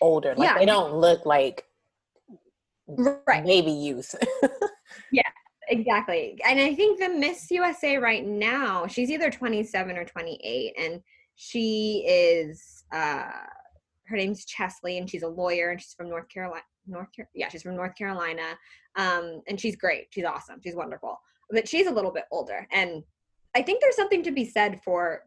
older. 0.00 0.34
Like 0.36 0.48
yeah. 0.48 0.58
they 0.58 0.66
don't 0.66 0.94
look 0.94 1.26
like 1.26 1.64
right. 2.86 3.44
maybe 3.44 3.70
youth. 3.70 4.14
yeah, 5.12 5.22
exactly. 5.68 6.40
And 6.46 6.60
I 6.60 6.74
think 6.74 6.98
the 6.98 7.08
Miss 7.08 7.50
USA 7.50 7.96
right 7.96 8.24
now, 8.24 8.86
she's 8.86 9.10
either 9.10 9.30
27 9.30 9.96
or 9.96 10.04
28, 10.04 10.74
and 10.78 11.02
she 11.36 12.04
is 12.08 12.84
uh 12.92 13.30
her 14.08 14.16
name's 14.16 14.46
Cheslie, 14.46 14.98
and 14.98 15.08
she's 15.08 15.22
a 15.22 15.28
lawyer, 15.28 15.70
and 15.70 15.80
she's 15.80 15.92
from 15.92 16.08
North 16.08 16.28
Carolina. 16.28 16.62
North 16.86 17.08
Car- 17.14 17.28
yeah, 17.34 17.48
she's 17.50 17.62
from 17.62 17.76
North 17.76 17.94
Carolina, 17.94 18.56
um, 18.96 19.42
and 19.46 19.60
she's 19.60 19.76
great. 19.76 20.06
She's 20.10 20.24
awesome. 20.24 20.60
She's 20.64 20.74
wonderful. 20.74 21.20
But 21.50 21.68
she's 21.68 21.86
a 21.86 21.90
little 21.90 22.10
bit 22.10 22.24
older, 22.32 22.66
and 22.72 23.02
I 23.54 23.62
think 23.62 23.80
there's 23.80 23.96
something 23.96 24.22
to 24.22 24.30
be 24.30 24.44
said 24.44 24.80
for 24.82 25.24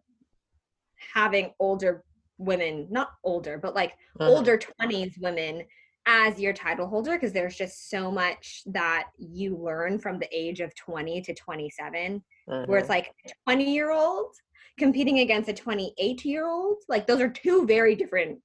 having 1.13 1.53
older 1.59 2.03
women, 2.41 2.87
not 2.89 3.11
older, 3.23 3.57
but 3.57 3.75
like 3.75 3.93
uh-huh. 4.19 4.29
older 4.29 4.57
20s 4.57 5.19
women 5.21 5.63
as 6.05 6.39
your 6.39 6.53
title 6.53 6.87
holder 6.87 7.11
because 7.11 7.31
there's 7.31 7.55
just 7.55 7.89
so 7.89 8.09
much 8.09 8.63
that 8.65 9.09
you 9.17 9.55
learn 9.55 9.99
from 9.99 10.17
the 10.17 10.27
age 10.31 10.59
of 10.59 10.73
20 10.75 11.21
to 11.21 11.33
27 11.33 12.23
uh-huh. 12.49 12.65
where 12.65 12.79
it's 12.79 12.89
uh-huh. 12.89 12.95
like 12.95 13.35
20 13.45 13.71
year 13.71 13.91
old 13.91 14.33
competing 14.79 15.19
against 15.19 15.49
a 15.49 15.53
28 15.53 16.25
year 16.25 16.47
old 16.47 16.77
like 16.89 17.05
those 17.05 17.21
are 17.21 17.29
two 17.29 17.67
very 17.67 17.95
different 17.95 18.39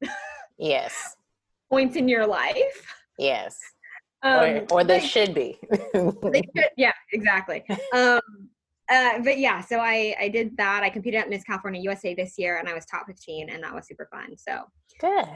yes 0.59 1.17
points 1.71 1.97
in 1.97 2.09
your 2.09 2.27
life 2.27 2.95
yes 3.19 3.59
um, 4.23 4.41
or, 4.41 4.67
or 4.71 4.85
they, 4.85 4.99
they 4.99 5.07
should 5.07 5.35
be 5.35 5.59
they 5.95 6.43
should, 6.55 6.69
yeah 6.77 6.93
exactly 7.13 7.65
um 7.95 8.21
uh, 8.89 9.21
but 9.23 9.39
yeah, 9.39 9.61
so 9.61 9.79
I 9.79 10.15
I 10.21 10.29
did 10.29 10.57
that. 10.57 10.83
I 10.83 10.91
competed 10.91 11.21
at 11.21 11.29
Miss 11.29 11.45
California 11.45 11.81
USA 11.83 12.15
this 12.15 12.35
year, 12.39 12.59
and 12.59 12.69
I 12.69 12.75
was 12.75 12.87
top 12.87 13.07
15, 13.07 13.51
and 13.51 13.63
that 13.63 13.75
was 13.75 13.87
super 13.87 14.09
fun. 14.13 14.37
So 14.37 14.63
good. 15.01 15.27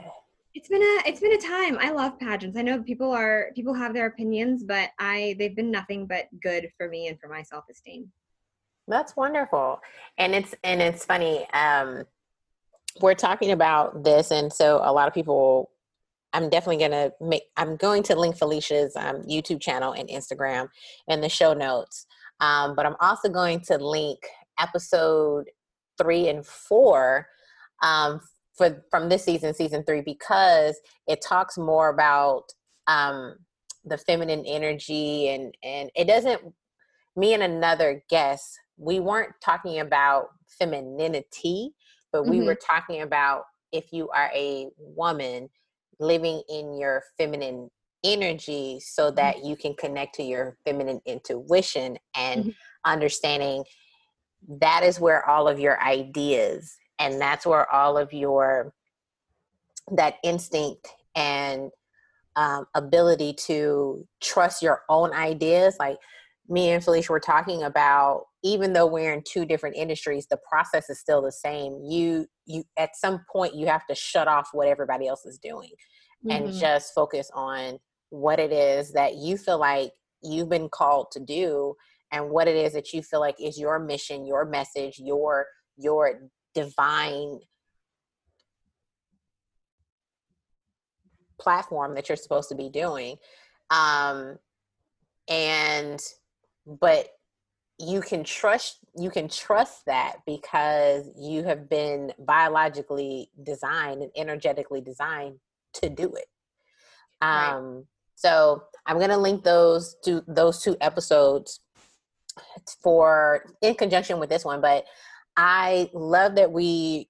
It's 0.55 0.69
been 0.69 0.83
a 0.83 1.09
it's 1.09 1.21
been 1.21 1.33
a 1.33 1.39
time. 1.39 1.79
I 1.81 1.91
love 1.91 2.19
pageants. 2.19 2.57
I 2.57 2.63
know 2.63 2.83
people 2.83 3.11
are 3.11 3.51
people 3.55 3.75
have 3.75 3.95
their 3.95 4.07
opinions, 4.07 4.63
but 4.65 4.91
I 4.99 5.37
they've 5.39 5.55
been 5.55 5.71
nothing 5.71 6.07
but 6.07 6.27
good 6.43 6.71
for 6.77 6.89
me 6.89 7.09
and 7.09 7.19
for 7.19 7.29
my 7.29 7.43
self 7.43 7.65
esteem. 7.71 8.11
That's 8.89 9.17
wonderful, 9.17 9.81
and 10.19 10.35
it's 10.35 10.55
and 10.65 10.81
it's 10.81 11.05
funny. 11.05 11.49
Um, 11.51 12.05
we're 13.01 13.15
talking 13.15 13.53
about 13.53 14.05
this, 14.05 14.31
and 14.31 14.53
so 14.53 14.81
a 14.83 14.93
lot 14.93 15.09
of 15.09 15.15
people 15.15 15.71
I'm 16.33 16.49
definitely 16.49 16.79
gonna 16.79 17.13
make. 17.21 17.45
I'm 17.57 17.77
going 17.77 18.03
to 18.05 18.15
link 18.15 18.37
Felicia's 18.37 18.95
um, 18.97 19.23
YouTube 19.23 19.61
channel 19.61 19.93
and 19.93 20.09
Instagram 20.09 20.69
in 21.09 21.21
the 21.21 21.29
show 21.29 21.53
notes. 21.53 22.07
Um, 22.41 22.75
but 22.75 22.87
I'm 22.87 22.97
also 23.01 23.29
going 23.29 23.61
to 23.67 23.77
link 23.77 24.19
episode 24.59 25.47
three 26.01 26.29
and 26.29 26.45
four 26.47 27.27
um, 27.83 28.21
for 28.57 28.83
from 28.91 29.09
this 29.09 29.25
season, 29.25 29.55
season 29.55 29.85
three, 29.85 30.03
because 30.03 30.79
it 31.07 31.21
talks 31.27 31.59
more 31.59 31.91
about 31.91 32.45
um, 32.87 33.37
the 33.85 33.99
feminine 33.99 34.45
energy 34.47 35.29
and 35.29 35.55
and 35.63 35.91
it 35.95 36.07
doesn't. 36.07 36.41
Me 37.17 37.35
and 37.35 37.43
another 37.43 38.03
guest, 38.09 38.57
we 38.79 39.01
weren't 39.01 39.33
talking 39.45 39.81
about 39.81 40.29
femininity, 40.59 41.73
but 42.13 42.25
we 42.25 42.39
mm-hmm. 42.39 42.47
were 42.47 42.59
talking 42.67 43.03
about 43.03 43.43
if 43.73 43.93
you 43.93 44.09
are 44.11 44.31
a 44.35 44.69
woman 44.79 45.49
living 45.99 46.43
in 46.49 46.79
your 46.79 47.03
feminine 47.19 47.69
energy 48.05 48.81
so 48.81 49.07
mm-hmm. 49.07 49.17
that 49.17 49.45
you 49.45 49.57
can 49.57 49.75
connect 49.75 50.15
to 50.15 50.23
your 50.23 50.57
feminine 50.65 51.01
intuition 51.07 51.99
and 52.17 52.41
mm-hmm. 52.41 52.51
understanding 52.85 53.65
that 54.49 54.83
is 54.83 54.99
where 54.99 55.29
all 55.29 55.47
of 55.49 55.59
your 55.59 55.81
ideas 55.83 56.77
and 56.99 57.21
that's 57.21 57.47
where 57.47 57.71
all 57.73 57.99
of 57.99 58.13
your 58.13 58.73
that 59.93 60.15
instinct 60.23 60.89
and 61.15 61.71
um, 62.37 62.67
ability 62.75 63.33
to 63.33 64.07
trust 64.23 64.63
your 64.63 64.83
own 64.89 65.13
ideas 65.13 65.77
like 65.79 65.99
me 66.49 66.71
and 66.71 66.83
felicia 66.83 67.13
were 67.13 67.21
talking 67.21 67.63
about 67.65 68.25
even 68.43 68.73
though 68.73 68.87
we're 68.87 69.13
in 69.13 69.23
two 69.27 69.45
different 69.45 69.77
industries 69.77 70.27
the 70.27 70.39
process 70.49 70.89
is 70.89 70.99
still 70.99 71.21
the 71.21 71.33
same 71.33 71.81
you 71.85 72.27
you 72.47 72.65
at 72.79 72.97
some 72.97 73.21
point 73.31 73.55
you 73.55 73.67
have 73.67 73.87
to 73.87 73.95
shut 73.95 74.29
off 74.29 74.51
what 74.53 74.69
everybody 74.69 75.07
else 75.07 75.27
is 75.27 75.39
doing 75.39 75.71
mm-hmm. 76.25 76.31
and 76.31 76.55
just 76.55 76.95
focus 76.95 77.31
on 77.35 77.79
what 78.11 78.39
it 78.39 78.53
is 78.53 78.93
that 78.93 79.17
you 79.17 79.37
feel 79.37 79.59
like 79.59 79.93
you've 80.23 80.49
been 80.49 80.69
called 80.69 81.11
to 81.13 81.21
do 81.21 81.75
and 82.13 82.31
what 82.31 82.49
it 82.49 82.57
is 82.57 82.73
that 82.73 82.93
you 82.93 83.03
feel 83.03 83.21
like 83.21 83.37
is 83.41 83.59
your 83.59 83.79
mission 83.79 84.27
your 84.27 84.45
message 84.45 84.99
your 84.99 85.47
your 85.77 86.21
divine 86.55 87.39
platform 91.41 91.95
that 91.95 92.09
you're 92.09 92.17
supposed 92.17 92.49
to 92.49 92.55
be 92.55 92.69
doing 92.69 93.17
um 93.71 94.37
and 95.29 96.01
but 96.67 97.09
you 97.79 98.01
can 98.01 98.23
trust 98.23 98.79
you 98.99 99.09
can 99.09 99.29
trust 99.29 99.87
that 99.87 100.17
because 100.27 101.09
you 101.17 101.43
have 101.45 101.71
been 101.71 102.13
biologically 102.19 103.31
designed 103.43 104.03
and 104.03 104.11
energetically 104.17 104.81
designed 104.83 105.37
to 105.73 105.89
do 105.89 106.13
it 106.15 106.27
um 107.23 107.77
right. 107.77 107.85
So 108.21 108.63
i'm 108.87 108.99
going 108.99 109.11
to 109.11 109.17
link 109.17 109.43
those 109.45 109.97
to 110.05 110.23
those 110.29 110.63
two 110.63 110.77
episodes 110.81 111.61
for 112.83 113.45
in 113.63 113.75
conjunction 113.75 114.19
with 114.19 114.31
this 114.31 114.45
one 114.45 114.61
but 114.61 114.85
i 115.37 115.89
love 115.93 116.35
that 116.35 116.51
we 116.51 117.09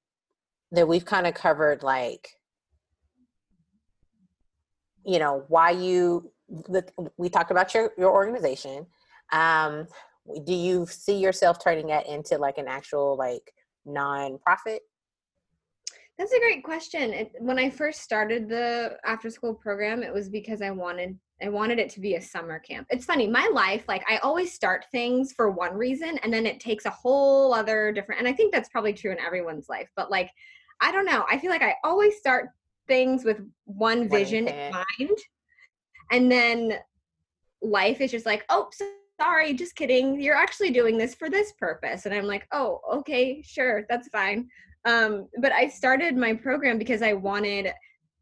that 0.73 0.87
we've 0.87 1.05
kind 1.05 1.27
of 1.27 1.35
covered 1.35 1.83
like 1.83 2.29
you 5.05 5.19
know 5.19 5.45
why 5.49 5.71
you 5.71 6.31
we 7.17 7.29
talked 7.29 7.51
about 7.51 7.73
your 7.75 7.93
your 7.97 8.13
organization. 8.13 8.87
Um 9.33 9.87
do 10.45 10.53
you 10.53 10.87
see 10.87 11.17
yourself 11.17 11.63
turning 11.63 11.89
that 11.89 12.07
into 12.07 12.37
like 12.37 12.59
an 12.59 12.69
actual 12.69 13.17
like 13.17 13.53
non-profit 13.85 14.83
that's 16.21 16.35
a 16.35 16.39
great 16.39 16.63
question 16.63 17.15
it, 17.15 17.33
when 17.39 17.59
i 17.59 17.71
first 17.71 18.03
started 18.03 18.47
the 18.47 18.95
after 19.07 19.31
school 19.31 19.55
program 19.55 20.03
it 20.03 20.13
was 20.13 20.29
because 20.29 20.61
i 20.61 20.71
wanted 20.71 21.19
i 21.43 21.49
wanted 21.49 21.79
it 21.79 21.89
to 21.89 21.99
be 21.99 22.17
a 22.17 22.21
summer 22.21 22.59
camp 22.59 22.87
it's 22.91 23.07
funny 23.07 23.27
my 23.27 23.49
life 23.55 23.85
like 23.89 24.05
i 24.07 24.19
always 24.19 24.53
start 24.53 24.85
things 24.93 25.33
for 25.33 25.51
one 25.51 25.73
reason 25.73 26.19
and 26.19 26.31
then 26.31 26.45
it 26.45 26.61
takes 26.61 26.85
a 26.85 26.91
whole 26.91 27.55
other 27.55 27.91
different 27.91 28.19
and 28.19 28.29
i 28.29 28.33
think 28.35 28.53
that's 28.53 28.69
probably 28.69 28.93
true 28.93 29.11
in 29.11 29.19
everyone's 29.19 29.71
life 29.71 29.89
but 29.97 30.11
like 30.11 30.31
i 30.83 30.93
don't 30.93 31.07
know 31.07 31.25
i 31.31 31.39
feel 31.39 31.51
like 31.51 31.63
i 31.63 31.75
always 31.85 32.19
start 32.19 32.51
things 32.87 33.25
with 33.25 33.41
one 33.65 34.07
vision 34.07 34.47
in 34.47 34.73
mind 34.73 35.19
and 36.13 36.31
then 36.31 36.75
life 37.63 38.03
is 38.03 38.11
just 38.11 38.27
like 38.27 38.45
oh 38.51 38.69
so 38.73 38.87
sorry, 39.21 39.53
just 39.53 39.77
kidding. 39.77 40.19
You're 40.19 40.35
actually 40.35 40.71
doing 40.71 40.97
this 40.97 41.15
for 41.15 41.29
this 41.29 41.53
purpose. 41.53 42.07
And 42.07 42.15
I'm 42.15 42.25
like, 42.25 42.47
oh, 42.53 42.81
okay, 42.91 43.43
sure, 43.43 43.85
that's 43.91 44.09
fine. 44.09 44.49
Um, 44.85 45.29
but 45.41 45.53
I 45.53 45.69
started 45.69 46.17
my 46.17 46.35
program 46.35 46.79
because 46.79 47.03
I 47.03 47.13
wanted 47.13 47.73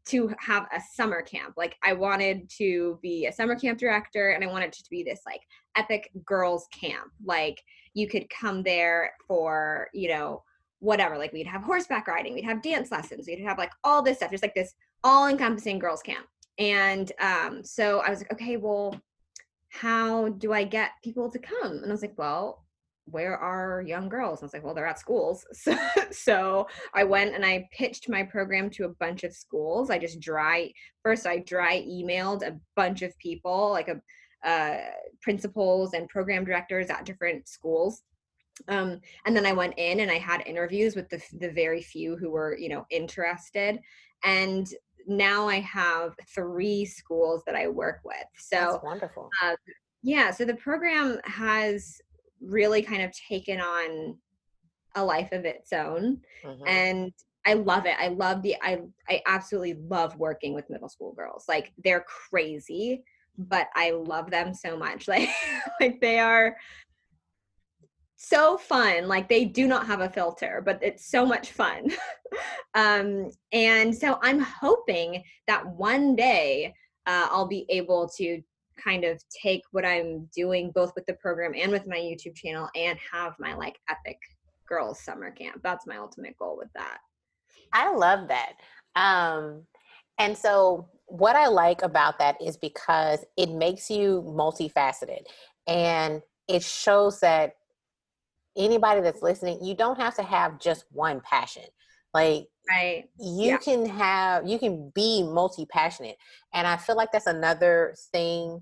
to 0.07 0.33
have 0.39 0.65
a 0.75 0.81
summer 0.93 1.21
camp. 1.21 1.53
Like 1.55 1.75
I 1.83 1.93
wanted 1.93 2.49
to 2.57 2.97
be 3.01 3.27
a 3.27 3.31
summer 3.31 3.55
camp 3.55 3.77
director 3.79 4.31
and 4.31 4.43
I 4.43 4.47
wanted 4.47 4.73
to 4.73 4.83
be 4.89 5.03
this 5.03 5.21
like 5.25 5.41
epic 5.75 6.09
girls 6.25 6.67
camp. 6.71 7.11
Like 7.23 7.61
you 7.93 8.07
could 8.07 8.29
come 8.29 8.63
there 8.63 9.11
for, 9.27 9.87
you 9.93 10.09
know, 10.09 10.43
whatever. 10.79 11.17
Like 11.17 11.33
we'd 11.33 11.47
have 11.47 11.61
horseback 11.61 12.07
riding, 12.07 12.33
we'd 12.33 12.45
have 12.45 12.61
dance 12.61 12.91
lessons, 12.91 13.27
we'd 13.27 13.43
have 13.43 13.57
like 13.57 13.71
all 13.83 14.01
this 14.01 14.17
stuff, 14.17 14.31
just 14.31 14.43
like 14.43 14.55
this 14.55 14.73
all 15.03 15.27
encompassing 15.27 15.79
girls 15.79 16.01
camp. 16.01 16.25
And 16.57 17.11
um, 17.21 17.63
so 17.63 17.99
I 17.99 18.09
was 18.09 18.19
like, 18.19 18.33
okay, 18.33 18.57
well, 18.57 18.99
how 19.69 20.29
do 20.29 20.51
I 20.53 20.63
get 20.63 20.91
people 21.03 21.29
to 21.29 21.39
come? 21.39 21.77
And 21.77 21.85
I 21.85 21.91
was 21.91 22.01
like, 22.01 22.17
well, 22.17 22.65
where 23.11 23.37
are 23.37 23.81
young 23.81 24.09
girls? 24.09 24.39
And 24.39 24.45
I 24.45 24.47
was 24.47 24.53
like, 24.53 24.63
well, 24.63 24.73
they're 24.73 24.87
at 24.87 24.99
schools. 24.99 25.45
So, 25.53 25.77
so 26.11 26.67
I 26.93 27.03
went 27.03 27.35
and 27.35 27.45
I 27.45 27.67
pitched 27.71 28.09
my 28.09 28.23
program 28.23 28.69
to 28.71 28.85
a 28.85 28.93
bunch 28.99 29.23
of 29.23 29.33
schools. 29.33 29.89
I 29.89 29.97
just 29.97 30.19
dry, 30.19 30.71
first 31.03 31.27
I 31.27 31.39
dry 31.39 31.81
emailed 31.81 32.43
a 32.43 32.59
bunch 32.75 33.01
of 33.01 33.17
people, 33.19 33.71
like 33.71 33.87
a 33.89 34.01
uh, 34.47 34.77
principals 35.21 35.93
and 35.93 36.07
program 36.07 36.45
directors 36.45 36.89
at 36.89 37.05
different 37.05 37.47
schools. 37.47 38.03
Um, 38.67 38.99
and 39.25 39.35
then 39.35 39.45
I 39.45 39.53
went 39.53 39.73
in 39.77 40.01
and 40.01 40.11
I 40.11 40.17
had 40.17 40.45
interviews 40.45 40.95
with 40.95 41.09
the, 41.09 41.21
the 41.39 41.51
very 41.51 41.81
few 41.81 42.15
who 42.15 42.29
were, 42.29 42.57
you 42.57 42.69
know, 42.69 42.85
interested. 42.89 43.79
And 44.23 44.67
now 45.07 45.47
I 45.47 45.59
have 45.61 46.13
three 46.33 46.85
schools 46.85 47.43
that 47.45 47.55
I 47.55 47.67
work 47.67 47.99
with. 48.03 48.15
So 48.37 48.57
That's 48.57 48.83
wonderful. 48.83 49.29
Uh, 49.41 49.55
yeah, 50.01 50.31
so 50.31 50.45
the 50.45 50.55
program 50.55 51.19
has 51.25 51.99
really 52.41 52.81
kind 52.81 53.01
of 53.01 53.11
taken 53.11 53.59
on 53.59 54.17
a 54.95 55.03
life 55.03 55.31
of 55.31 55.45
its 55.45 55.71
own, 55.73 56.21
mm-hmm. 56.43 56.67
and 56.67 57.13
I 57.45 57.53
love 57.53 57.85
it. 57.85 57.95
I 57.99 58.09
love 58.09 58.41
the 58.41 58.55
I 58.61 58.81
I 59.07 59.21
absolutely 59.25 59.75
love 59.87 60.17
working 60.17 60.53
with 60.53 60.69
middle 60.69 60.89
school 60.89 61.13
girls. 61.13 61.45
Like 61.47 61.71
they're 61.83 62.05
crazy, 62.29 63.03
but 63.37 63.67
I 63.75 63.91
love 63.91 64.29
them 64.29 64.53
so 64.53 64.77
much. 64.77 65.07
Like 65.07 65.29
like 65.79 66.01
they 66.01 66.19
are 66.19 66.55
so 68.21 68.57
fun. 68.57 69.07
Like 69.07 69.29
they 69.29 69.45
do 69.45 69.65
not 69.65 69.87
have 69.87 70.01
a 70.01 70.09
filter, 70.09 70.61
but 70.63 70.77
it's 70.81 71.09
so 71.09 71.25
much 71.25 71.51
fun. 71.51 71.89
um, 72.75 73.31
and 73.53 73.95
so 73.95 74.19
I'm 74.21 74.39
hoping 74.39 75.23
that 75.47 75.65
one 75.65 76.15
day 76.15 76.73
uh, 77.07 77.29
I'll 77.31 77.47
be 77.47 77.65
able 77.69 78.09
to 78.17 78.41
kind 78.81 79.03
of 79.03 79.21
take 79.29 79.61
what 79.71 79.85
I'm 79.85 80.29
doing 80.35 80.71
both 80.73 80.93
with 80.95 81.05
the 81.05 81.13
program 81.13 81.53
and 81.55 81.71
with 81.71 81.87
my 81.87 81.97
YouTube 81.97 82.35
channel 82.35 82.69
and 82.75 82.97
have 83.11 83.33
my 83.39 83.53
like 83.53 83.77
epic 83.89 84.17
girls 84.67 84.99
summer 84.99 85.31
camp. 85.31 85.61
That's 85.63 85.87
my 85.87 85.97
ultimate 85.97 86.37
goal 86.37 86.57
with 86.57 86.71
that. 86.75 86.99
I 87.73 87.93
love 87.93 88.27
that. 88.29 88.53
Um, 88.95 89.63
and 90.17 90.37
so 90.37 90.87
what 91.05 91.35
I 91.35 91.47
like 91.47 91.81
about 91.81 92.19
that 92.19 92.41
is 92.41 92.57
because 92.57 93.25
it 93.37 93.49
makes 93.49 93.89
you 93.89 94.23
multifaceted 94.27 95.23
and 95.67 96.21
it 96.47 96.63
shows 96.63 97.19
that 97.21 97.55
anybody 98.57 99.01
that's 99.01 99.21
listening, 99.21 99.63
you 99.63 99.75
don't 99.75 99.99
have 99.99 100.15
to 100.15 100.23
have 100.23 100.59
just 100.59 100.85
one 100.91 101.21
passion. 101.21 101.63
Like 102.13 102.47
right. 102.69 103.05
you 103.19 103.51
yeah. 103.51 103.57
can 103.57 103.85
have 103.85 104.47
you 104.47 104.57
can 104.57 104.91
be 104.95 105.23
multi-passionate. 105.23 106.17
And 106.53 106.67
I 106.67 106.77
feel 106.77 106.95
like 106.95 107.11
that's 107.11 107.27
another 107.27 107.95
thing. 108.11 108.61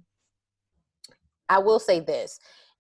I 1.49 1.59
will 1.59 1.79
say 1.79 1.99
this. 1.99 2.39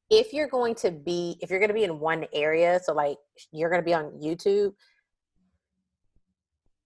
If 0.09 0.33
you're 0.33 0.47
going 0.47 0.75
to 0.75 0.91
be 0.91 1.37
if 1.41 1.49
you're 1.49 1.59
going 1.59 1.69
to 1.69 1.73
be 1.73 1.83
in 1.83 1.99
one 1.99 2.25
area, 2.33 2.79
so 2.83 2.93
like 2.93 3.17
you're 3.51 3.69
going 3.69 3.81
to 3.81 3.85
be 3.85 3.93
on 3.93 4.11
YouTube, 4.21 4.73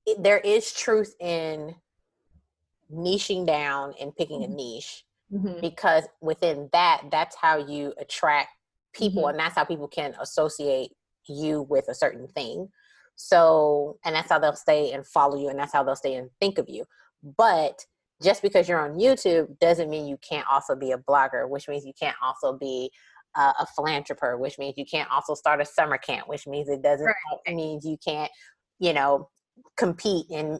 it, 0.05 0.23
there 0.23 0.39
is 0.39 0.71
truth 0.73 1.15
in 1.19 1.75
niching 2.93 3.45
down 3.45 3.93
and 3.99 4.15
picking 4.15 4.41
mm-hmm. 4.41 4.51
a 4.51 4.55
niche 4.55 5.05
mm-hmm. 5.31 5.59
because 5.61 6.03
within 6.21 6.69
that 6.73 7.03
that's 7.11 7.35
how 7.35 7.57
you 7.57 7.93
attract 7.99 8.49
people 8.93 9.23
mm-hmm. 9.23 9.29
and 9.31 9.39
that's 9.39 9.55
how 9.55 9.63
people 9.63 9.87
can 9.87 10.13
associate 10.19 10.91
you 11.27 11.63
with 11.69 11.87
a 11.87 11.95
certain 11.95 12.27
thing 12.27 12.67
so 13.15 13.97
and 14.03 14.15
that's 14.15 14.29
how 14.29 14.39
they'll 14.39 14.55
stay 14.55 14.91
and 14.91 15.05
follow 15.05 15.37
you 15.37 15.49
and 15.49 15.57
that's 15.57 15.73
how 15.73 15.83
they'll 15.83 15.95
stay 15.95 16.15
and 16.15 16.29
think 16.39 16.57
of 16.57 16.67
you 16.67 16.83
but 17.37 17.85
just 18.21 18.41
because 18.41 18.67
you're 18.67 18.79
on 18.79 18.97
youtube 18.97 19.57
doesn't 19.59 19.89
mean 19.89 20.07
you 20.07 20.17
can't 20.27 20.47
also 20.51 20.75
be 20.75 20.91
a 20.91 20.97
blogger 20.97 21.47
which 21.49 21.67
means 21.67 21.85
you 21.85 21.93
can't 21.99 22.17
also 22.23 22.57
be 22.57 22.89
uh, 23.35 23.53
a 23.59 23.65
philanthropist 23.75 24.39
which 24.39 24.57
means 24.57 24.73
you 24.77 24.85
can't 24.85 25.09
also 25.11 25.33
start 25.33 25.61
a 25.61 25.65
summer 25.65 25.97
camp 25.97 26.27
which 26.27 26.47
means 26.47 26.67
it 26.67 26.81
doesn't 26.81 27.05
right. 27.05 27.55
means 27.55 27.85
you 27.85 27.97
can't 28.05 28.31
you 28.79 28.93
know 28.93 29.29
compete 29.77 30.25
in 30.29 30.59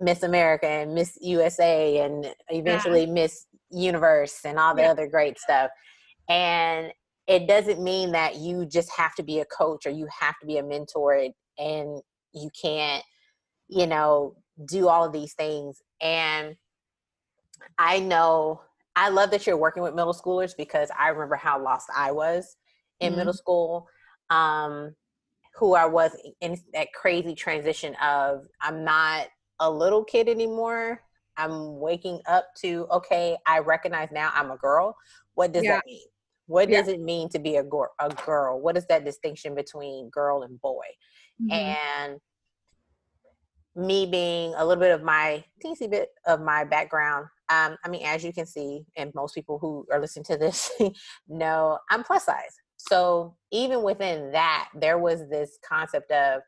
Miss 0.00 0.22
America 0.22 0.66
and 0.66 0.94
Miss 0.94 1.16
USA 1.20 1.98
and 1.98 2.26
eventually 2.48 3.04
yeah. 3.04 3.12
Miss 3.12 3.46
Universe 3.70 4.40
and 4.44 4.58
all 4.58 4.74
the 4.74 4.82
yeah. 4.82 4.90
other 4.90 5.06
great 5.06 5.38
stuff. 5.38 5.70
And 6.28 6.92
it 7.26 7.46
doesn't 7.46 7.82
mean 7.82 8.12
that 8.12 8.36
you 8.36 8.66
just 8.66 8.90
have 8.92 9.14
to 9.16 9.22
be 9.22 9.40
a 9.40 9.44
coach 9.44 9.86
or 9.86 9.90
you 9.90 10.08
have 10.20 10.38
to 10.40 10.46
be 10.46 10.58
a 10.58 10.62
mentor 10.62 11.28
and 11.58 12.02
you 12.32 12.50
can't, 12.60 13.04
you 13.68 13.86
know, 13.86 14.34
do 14.66 14.88
all 14.88 15.04
of 15.04 15.12
these 15.12 15.34
things. 15.34 15.82
And 16.00 16.56
I 17.78 18.00
know 18.00 18.62
I 18.96 19.10
love 19.10 19.30
that 19.30 19.46
you're 19.46 19.56
working 19.56 19.82
with 19.82 19.94
middle 19.94 20.14
schoolers 20.14 20.56
because 20.56 20.90
I 20.98 21.08
remember 21.08 21.36
how 21.36 21.62
lost 21.62 21.88
I 21.94 22.12
was 22.12 22.56
in 23.00 23.10
mm-hmm. 23.10 23.18
middle 23.18 23.32
school. 23.32 23.88
Um, 24.30 24.94
who 25.58 25.74
I 25.74 25.86
was 25.86 26.16
in 26.40 26.56
that 26.72 26.92
crazy 26.92 27.34
transition 27.34 27.96
of 27.96 28.46
I'm 28.60 28.84
not 28.84 29.26
a 29.58 29.70
little 29.70 30.04
kid 30.04 30.28
anymore. 30.28 31.02
I'm 31.36 31.78
waking 31.78 32.20
up 32.26 32.46
to 32.60 32.86
okay, 32.90 33.36
I 33.46 33.58
recognize 33.58 34.08
now 34.12 34.30
I'm 34.34 34.50
a 34.50 34.56
girl. 34.56 34.96
What 35.34 35.52
does 35.52 35.64
yeah. 35.64 35.76
that 35.76 35.86
mean? 35.86 36.06
What 36.46 36.68
yeah. 36.68 36.80
does 36.80 36.88
it 36.88 37.00
mean 37.00 37.28
to 37.30 37.38
be 37.38 37.56
a, 37.56 37.62
go- 37.62 37.88
a 38.00 38.08
girl? 38.24 38.60
What 38.60 38.76
is 38.76 38.86
that 38.86 39.04
distinction 39.04 39.54
between 39.54 40.10
girl 40.10 40.42
and 40.42 40.60
boy? 40.60 40.86
Mm-hmm. 41.42 41.52
And 41.52 42.20
me 43.76 44.06
being 44.06 44.54
a 44.56 44.64
little 44.64 44.80
bit 44.80 44.92
of 44.92 45.02
my 45.02 45.44
teensy 45.64 45.90
bit 45.90 46.10
of 46.26 46.40
my 46.40 46.64
background. 46.64 47.26
Um, 47.50 47.76
I 47.84 47.88
mean, 47.88 48.04
as 48.04 48.24
you 48.24 48.32
can 48.32 48.46
see, 48.46 48.84
and 48.96 49.14
most 49.14 49.34
people 49.34 49.58
who 49.58 49.86
are 49.90 50.00
listening 50.00 50.24
to 50.24 50.36
this 50.36 50.70
know, 51.28 51.78
I'm 51.90 52.04
plus 52.04 52.24
size. 52.24 52.56
So 52.76 53.36
even 53.50 53.82
within 53.82 54.32
that, 54.32 54.68
there 54.74 54.98
was 54.98 55.28
this 55.28 55.58
concept 55.66 56.10
of 56.12 56.42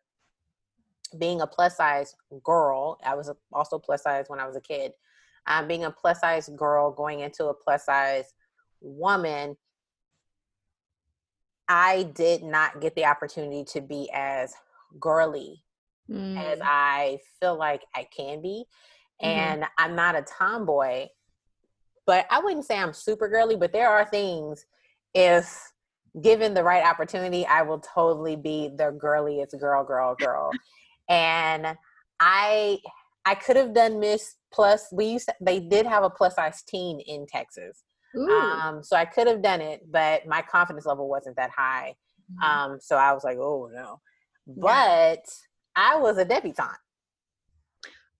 being 1.19 1.41
a 1.41 1.47
plus 1.47 1.77
size 1.77 2.15
girl. 2.45 2.99
I 3.05 3.15
was 3.15 3.31
also 3.53 3.79
plus 3.79 4.03
size 4.03 4.27
when 4.29 4.41
I 4.41 4.47
was 4.47 4.57
a 4.57 4.61
kid. 4.61 4.93
Um, 5.47 5.67
being 5.67 5.85
a 5.85 5.91
plus 5.91 6.21
size 6.21 6.49
girl 6.55 6.93
going 6.93 7.21
into 7.21 7.47
a 7.47 7.55
plus 7.55 7.87
size 7.87 8.33
woman, 8.81 9.57
I 11.69 12.05
did 12.15 12.43
not 12.43 12.81
get 12.81 12.95
the 12.95 13.07
opportunity 13.07 13.65
to 13.73 13.81
be 13.81 14.11
as 14.13 14.55
girly 14.99 15.63
mm. 16.11 16.37
as 16.37 16.59
I 16.63 17.19
feel 17.41 17.57
like 17.57 17.83
I 17.95 18.07
can 18.15 18.43
be. 18.43 18.65
Mm-hmm. 19.23 19.39
And 19.39 19.65
I'm 19.79 19.95
not 19.95 20.17
a 20.17 20.23
tomboy, 20.23 21.07
but 22.07 22.27
I 22.31 22.41
wouldn't 22.41 22.65
say 22.65 22.79
I'm 22.79 22.93
super 22.93 23.29
girly, 23.29 23.57
but 23.57 23.73
there 23.73 23.89
are 23.89 24.05
things 24.05 24.65
if 25.15 25.73
given 26.23 26.55
the 26.55 26.65
right 26.65 26.85
opportunity, 26.85 27.47
I 27.47 27.63
will 27.63 27.81
totally 27.81 28.37
be 28.37 28.71
the 28.77 28.91
girliest 28.91 29.59
girl, 29.59 29.85
girl, 29.85 30.15
girl. 30.17 30.51
and 31.09 31.77
I 32.19 32.79
I 33.25 33.35
could 33.35 33.57
have 33.57 33.75
done 33.75 34.01
Miss 34.01 34.37
Plus. 34.53 34.89
We 34.93 35.07
used 35.07 35.29
to, 35.29 35.35
they 35.41 35.61
did 35.61 35.87
have 35.87 36.03
a 36.03 36.11
plus 36.11 36.37
size 36.37 36.63
teen 36.63 37.01
in 37.01 37.27
Texas. 37.27 37.85
Um, 38.17 38.83
so 38.83 38.97
I 38.97 39.05
could 39.05 39.29
have 39.29 39.43
done 39.43 39.61
it, 39.61 39.83
but 39.91 40.27
my 40.27 40.43
confidence 40.43 40.87
level 40.87 41.09
wasn't 41.09 41.37
that 41.37 41.51
high. 41.51 41.95
Mm-hmm. 42.33 42.73
Um, 42.73 42.79
so 42.81 42.97
I 42.97 43.13
was 43.13 43.23
like, 43.23 43.37
oh 43.39 43.71
no. 43.73 44.01
But 44.47 45.23
yeah. 45.27 45.95
I 45.95 45.97
was 45.97 46.19
a 46.19 46.25
debutante. 46.25 46.79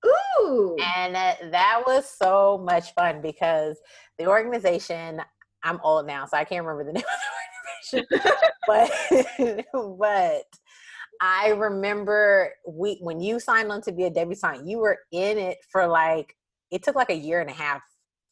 Ooh. 0.07 0.77
And 0.97 1.17
uh, 1.17 1.35
that 1.51 1.83
was 1.87 2.09
so 2.09 2.59
much 2.65 2.95
fun 2.95 3.21
because 3.21 3.79
the 4.19 4.27
organization, 4.27 5.21
I'm 5.63 5.81
old 5.83 6.07
now, 6.07 6.27
so 6.27 6.37
I 6.37 6.45
can't 6.45 6.65
remember 6.65 6.93
the 6.93 6.93
name 6.99 7.05
of 7.05 8.03
the 8.03 8.03
organization. 8.03 8.37
but 8.67 9.67
but 9.99 10.45
I 11.21 11.51
remember 11.51 12.53
we 12.67 12.99
when 13.01 13.21
you 13.21 13.41
signed 13.41 13.71
on 13.71 13.83
to 13.83 13.93
be 13.93 14.05
a 14.05 14.11
debutante, 14.11 14.67
you 14.67 14.79
were 14.79 14.99
in 15.13 15.39
it 15.39 15.59
for 15.71 15.87
like 15.87 16.35
it 16.71 16.83
took 16.83 16.95
like 16.95 17.11
a 17.11 17.17
year 17.17 17.41
and 17.41 17.51
a 17.51 17.55
half 17.55 17.83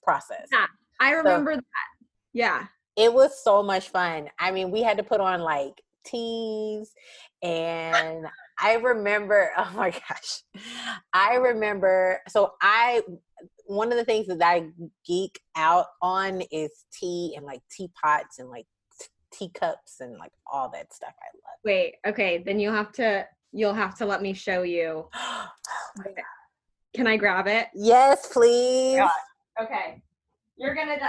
process. 0.03 0.47
Yeah, 0.53 0.66
I 1.01 1.12
remember 1.12 1.53
so, 1.53 1.57
that. 1.57 1.99
Yeah. 2.33 2.66
It 2.97 3.12
was 3.12 3.43
so 3.45 3.62
much 3.62 3.91
fun. 3.91 4.29
I 4.41 4.51
mean, 4.51 4.73
we 4.73 4.83
had 4.83 4.97
to 4.97 5.05
put 5.05 5.21
on 5.21 5.41
like 5.41 5.81
teas 6.05 6.93
and 7.43 8.27
I 8.61 8.75
remember, 8.75 9.51
oh 9.59 9.73
my 9.75 9.91
gosh. 9.91 10.43
I 11.13 11.37
remember 11.37 12.21
so 12.29 12.53
I 12.61 13.03
one 13.67 13.93
of 13.93 13.99
the 13.99 14.05
things 14.05 14.27
that 14.27 14.43
I 14.43 14.71
geek 15.07 15.39
out 15.55 15.87
on 16.01 16.41
is 16.51 16.71
tea 16.93 17.35
and 17.37 17.45
like 17.45 17.61
teapots 17.71 18.39
and 18.39 18.49
like 18.49 18.67
teacups 19.33 20.01
and 20.01 20.17
like 20.19 20.33
all 20.51 20.71
that 20.71 20.93
stuff 20.93 21.13
I 21.21 21.29
love. 21.35 21.59
Wait, 21.65 21.97
okay, 22.07 22.43
then 22.45 22.59
you'll 22.59 22.75
have 22.75 22.93
to 22.93 23.27
you'll 23.53 23.75
have 23.75 23.97
to 23.99 24.07
let 24.07 24.23
me 24.23 24.33
show 24.33 24.63
you. 24.63 25.09
oh 25.15 25.49
Can 26.95 27.07
I 27.07 27.17
grab 27.17 27.47
it? 27.47 27.69
Yes, 27.75 28.29
please. 28.33 29.01
Okay. 29.61 30.03
You're 30.57 30.75
gonna 30.75 30.99
die. 30.99 31.09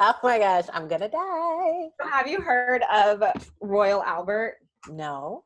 Oh 0.00 0.14
my 0.22 0.38
gosh, 0.38 0.66
I'm 0.72 0.88
gonna 0.88 1.08
die. 1.08 1.88
Have 2.10 2.26
you 2.26 2.40
heard 2.40 2.82
of 2.92 3.22
Royal 3.60 4.02
Albert? 4.02 4.56
No 4.90 5.44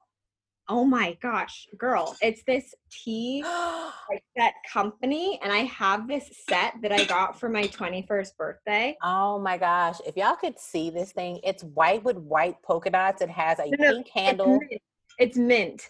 oh 0.70 0.84
my 0.84 1.18
gosh, 1.20 1.66
girl, 1.76 2.16
it's 2.22 2.42
this 2.44 2.74
tea 2.90 3.42
like 4.08 4.22
set 4.38 4.54
company, 4.72 5.38
and 5.42 5.52
I 5.52 5.64
have 5.64 6.08
this 6.08 6.30
set 6.48 6.74
that 6.82 6.92
I 6.92 7.04
got 7.04 7.38
for 7.38 7.48
my 7.48 7.64
21st 7.64 8.36
birthday. 8.38 8.96
Oh 9.02 9.38
my 9.38 9.58
gosh. 9.58 9.98
If 10.06 10.16
y'all 10.16 10.36
could 10.36 10.58
see 10.58 10.88
this 10.88 11.12
thing, 11.12 11.40
it's 11.42 11.64
white 11.64 12.04
with 12.04 12.16
white 12.16 12.62
polka 12.62 12.90
dots. 12.90 13.20
It 13.20 13.28
has 13.30 13.58
a 13.58 13.68
no, 13.68 13.76
pink 13.76 14.08
no, 14.14 14.22
handle. 14.22 14.60
It's 14.70 14.70
mint. 14.70 14.80
it's 15.18 15.36
mint. 15.36 15.88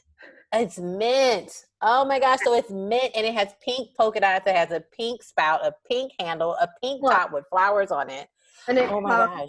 It's 0.52 0.78
mint. 0.78 1.64
Oh 1.82 2.04
my 2.04 2.18
gosh. 2.18 2.40
So 2.42 2.54
it's 2.54 2.70
mint 2.70 3.12
and 3.14 3.24
it 3.24 3.34
has 3.34 3.48
pink 3.64 3.90
polka 3.96 4.20
dots. 4.20 4.46
It 4.46 4.56
has 4.56 4.72
a 4.72 4.82
pink 4.96 5.22
spout, 5.22 5.64
a 5.64 5.74
pink 5.88 6.12
handle, 6.18 6.56
a 6.60 6.68
pink 6.82 7.02
top 7.02 7.32
with 7.32 7.44
flowers 7.50 7.90
on 7.90 8.10
it. 8.10 8.28
And 8.66 8.78
it 8.78 8.90
oh 8.90 9.00
my 9.00 9.10
comes, 9.10 9.40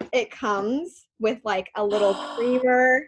gosh. 0.00 0.08
It 0.12 0.30
comes 0.30 1.06
with 1.20 1.38
like 1.44 1.70
a 1.76 1.84
little 1.84 2.14
creamer 2.36 3.02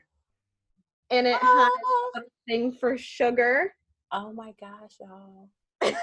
and 1.10 1.26
it 1.26 1.34
has 1.34 1.42
oh. 1.42 2.12
a 2.16 2.20
thing 2.48 2.72
for 2.72 2.96
sugar. 2.98 3.72
Oh 4.12 4.32
my 4.32 4.54
gosh, 4.60 4.94
y'all. 5.00 5.50
a 5.82 5.94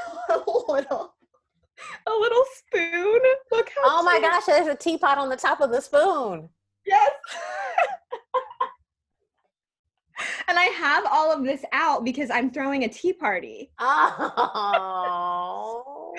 little 0.71 1.13
a 2.07 2.11
little 2.11 2.43
spoon. 2.55 3.19
Look 3.51 3.69
how 3.75 3.81
Oh 3.85 4.03
my 4.03 4.19
gosh, 4.19 4.45
there's 4.45 4.67
a 4.67 4.75
teapot 4.75 5.17
on 5.17 5.29
the 5.29 5.37
top 5.37 5.61
of 5.61 5.71
the 5.71 5.81
spoon. 5.81 6.49
Yes. 6.85 7.11
and 10.47 10.59
I 10.59 10.65
have 10.65 11.05
all 11.09 11.31
of 11.31 11.43
this 11.43 11.63
out 11.71 12.03
because 12.03 12.29
I'm 12.29 12.51
throwing 12.51 12.83
a 12.83 12.89
tea 12.89 13.13
party. 13.13 13.71
Oh, 13.79 15.33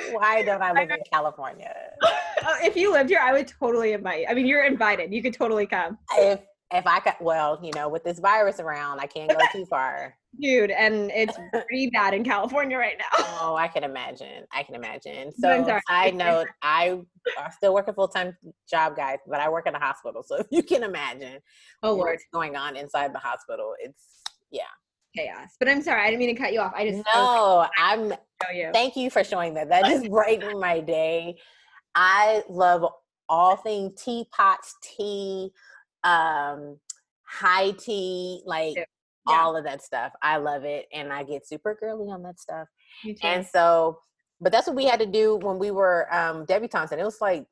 why 0.12 0.42
don't 0.42 0.62
I 0.62 0.72
live 0.72 0.90
in 0.90 0.98
California? 1.10 1.74
Uh, 2.02 2.56
if 2.62 2.76
you 2.76 2.92
lived 2.92 3.10
here, 3.10 3.20
I 3.22 3.32
would 3.32 3.48
totally 3.48 3.92
invite. 3.92 4.22
You. 4.22 4.26
I 4.28 4.34
mean, 4.34 4.46
you're 4.46 4.64
invited. 4.64 5.12
You 5.12 5.22
could 5.22 5.34
totally 5.34 5.66
come. 5.66 5.98
If 6.16 6.40
if 6.74 6.86
I 6.86 7.00
got 7.00 7.20
well, 7.22 7.58
you 7.62 7.70
know, 7.74 7.88
with 7.88 8.04
this 8.04 8.18
virus 8.18 8.60
around, 8.60 9.00
I 9.00 9.06
can't 9.06 9.30
go 9.30 9.38
too 9.52 9.64
far. 9.66 10.16
Dude, 10.40 10.70
and 10.70 11.10
it's 11.12 11.36
pretty 11.52 11.90
bad 11.90 12.14
in 12.14 12.24
California 12.24 12.76
right 12.76 12.96
now. 12.98 13.24
Oh, 13.40 13.56
I 13.56 13.68
can 13.68 13.84
imagine. 13.84 14.44
I 14.52 14.64
can 14.64 14.74
imagine. 14.74 15.32
So, 15.32 15.64
side 15.88 16.14
note, 16.14 16.48
I 16.62 16.98
I 17.38 17.50
still 17.50 17.72
work 17.72 17.88
a 17.88 17.92
full 17.92 18.08
time 18.08 18.36
job, 18.68 18.96
guys, 18.96 19.18
but 19.28 19.40
I 19.40 19.48
work 19.48 19.66
in 19.66 19.74
a 19.74 19.78
hospital. 19.78 20.22
So 20.26 20.44
you 20.50 20.62
can 20.62 20.82
imagine 20.82 21.38
oh, 21.82 21.94
what's 21.94 22.24
going 22.32 22.56
on 22.56 22.76
inside 22.76 23.14
the 23.14 23.20
hospital. 23.20 23.74
It's 23.80 24.22
yeah 24.50 24.62
chaos. 25.16 25.50
But 25.58 25.68
I'm 25.68 25.82
sorry, 25.82 26.02
I 26.02 26.06
didn't 26.06 26.18
mean 26.18 26.34
to 26.34 26.40
cut 26.40 26.52
you 26.52 26.60
off. 26.60 26.72
I 26.74 26.90
just 26.90 27.04
no. 27.14 27.66
I'm. 27.78 28.12
You. 28.52 28.70
Thank 28.74 28.96
you 28.96 29.08
for 29.08 29.24
showing 29.24 29.54
that. 29.54 29.68
That 29.68 29.84
just 29.84 30.10
brightened 30.10 30.60
my 30.60 30.80
day. 30.80 31.36
I 31.94 32.42
love 32.48 32.84
all 33.28 33.56
things 33.56 34.02
teapots, 34.02 34.74
tea 34.82 35.50
um, 36.04 36.78
high 37.26 37.72
tea, 37.72 38.42
like 38.46 38.76
yeah. 38.76 38.84
all 39.26 39.56
of 39.56 39.64
that 39.64 39.82
stuff. 39.82 40.12
I 40.22 40.36
love 40.36 40.64
it. 40.64 40.86
And 40.92 41.12
I 41.12 41.24
get 41.24 41.46
super 41.48 41.74
girly 41.74 42.10
on 42.10 42.22
that 42.22 42.38
stuff. 42.38 42.68
And 43.22 43.46
so, 43.46 43.98
but 44.40 44.52
that's 44.52 44.66
what 44.66 44.76
we 44.76 44.84
had 44.84 45.00
to 45.00 45.06
do 45.06 45.36
when 45.36 45.58
we 45.58 45.70
were 45.70 46.12
um, 46.14 46.46
debutantes. 46.46 46.92
And 46.92 47.00
it 47.00 47.04
was 47.04 47.20
like 47.20 47.46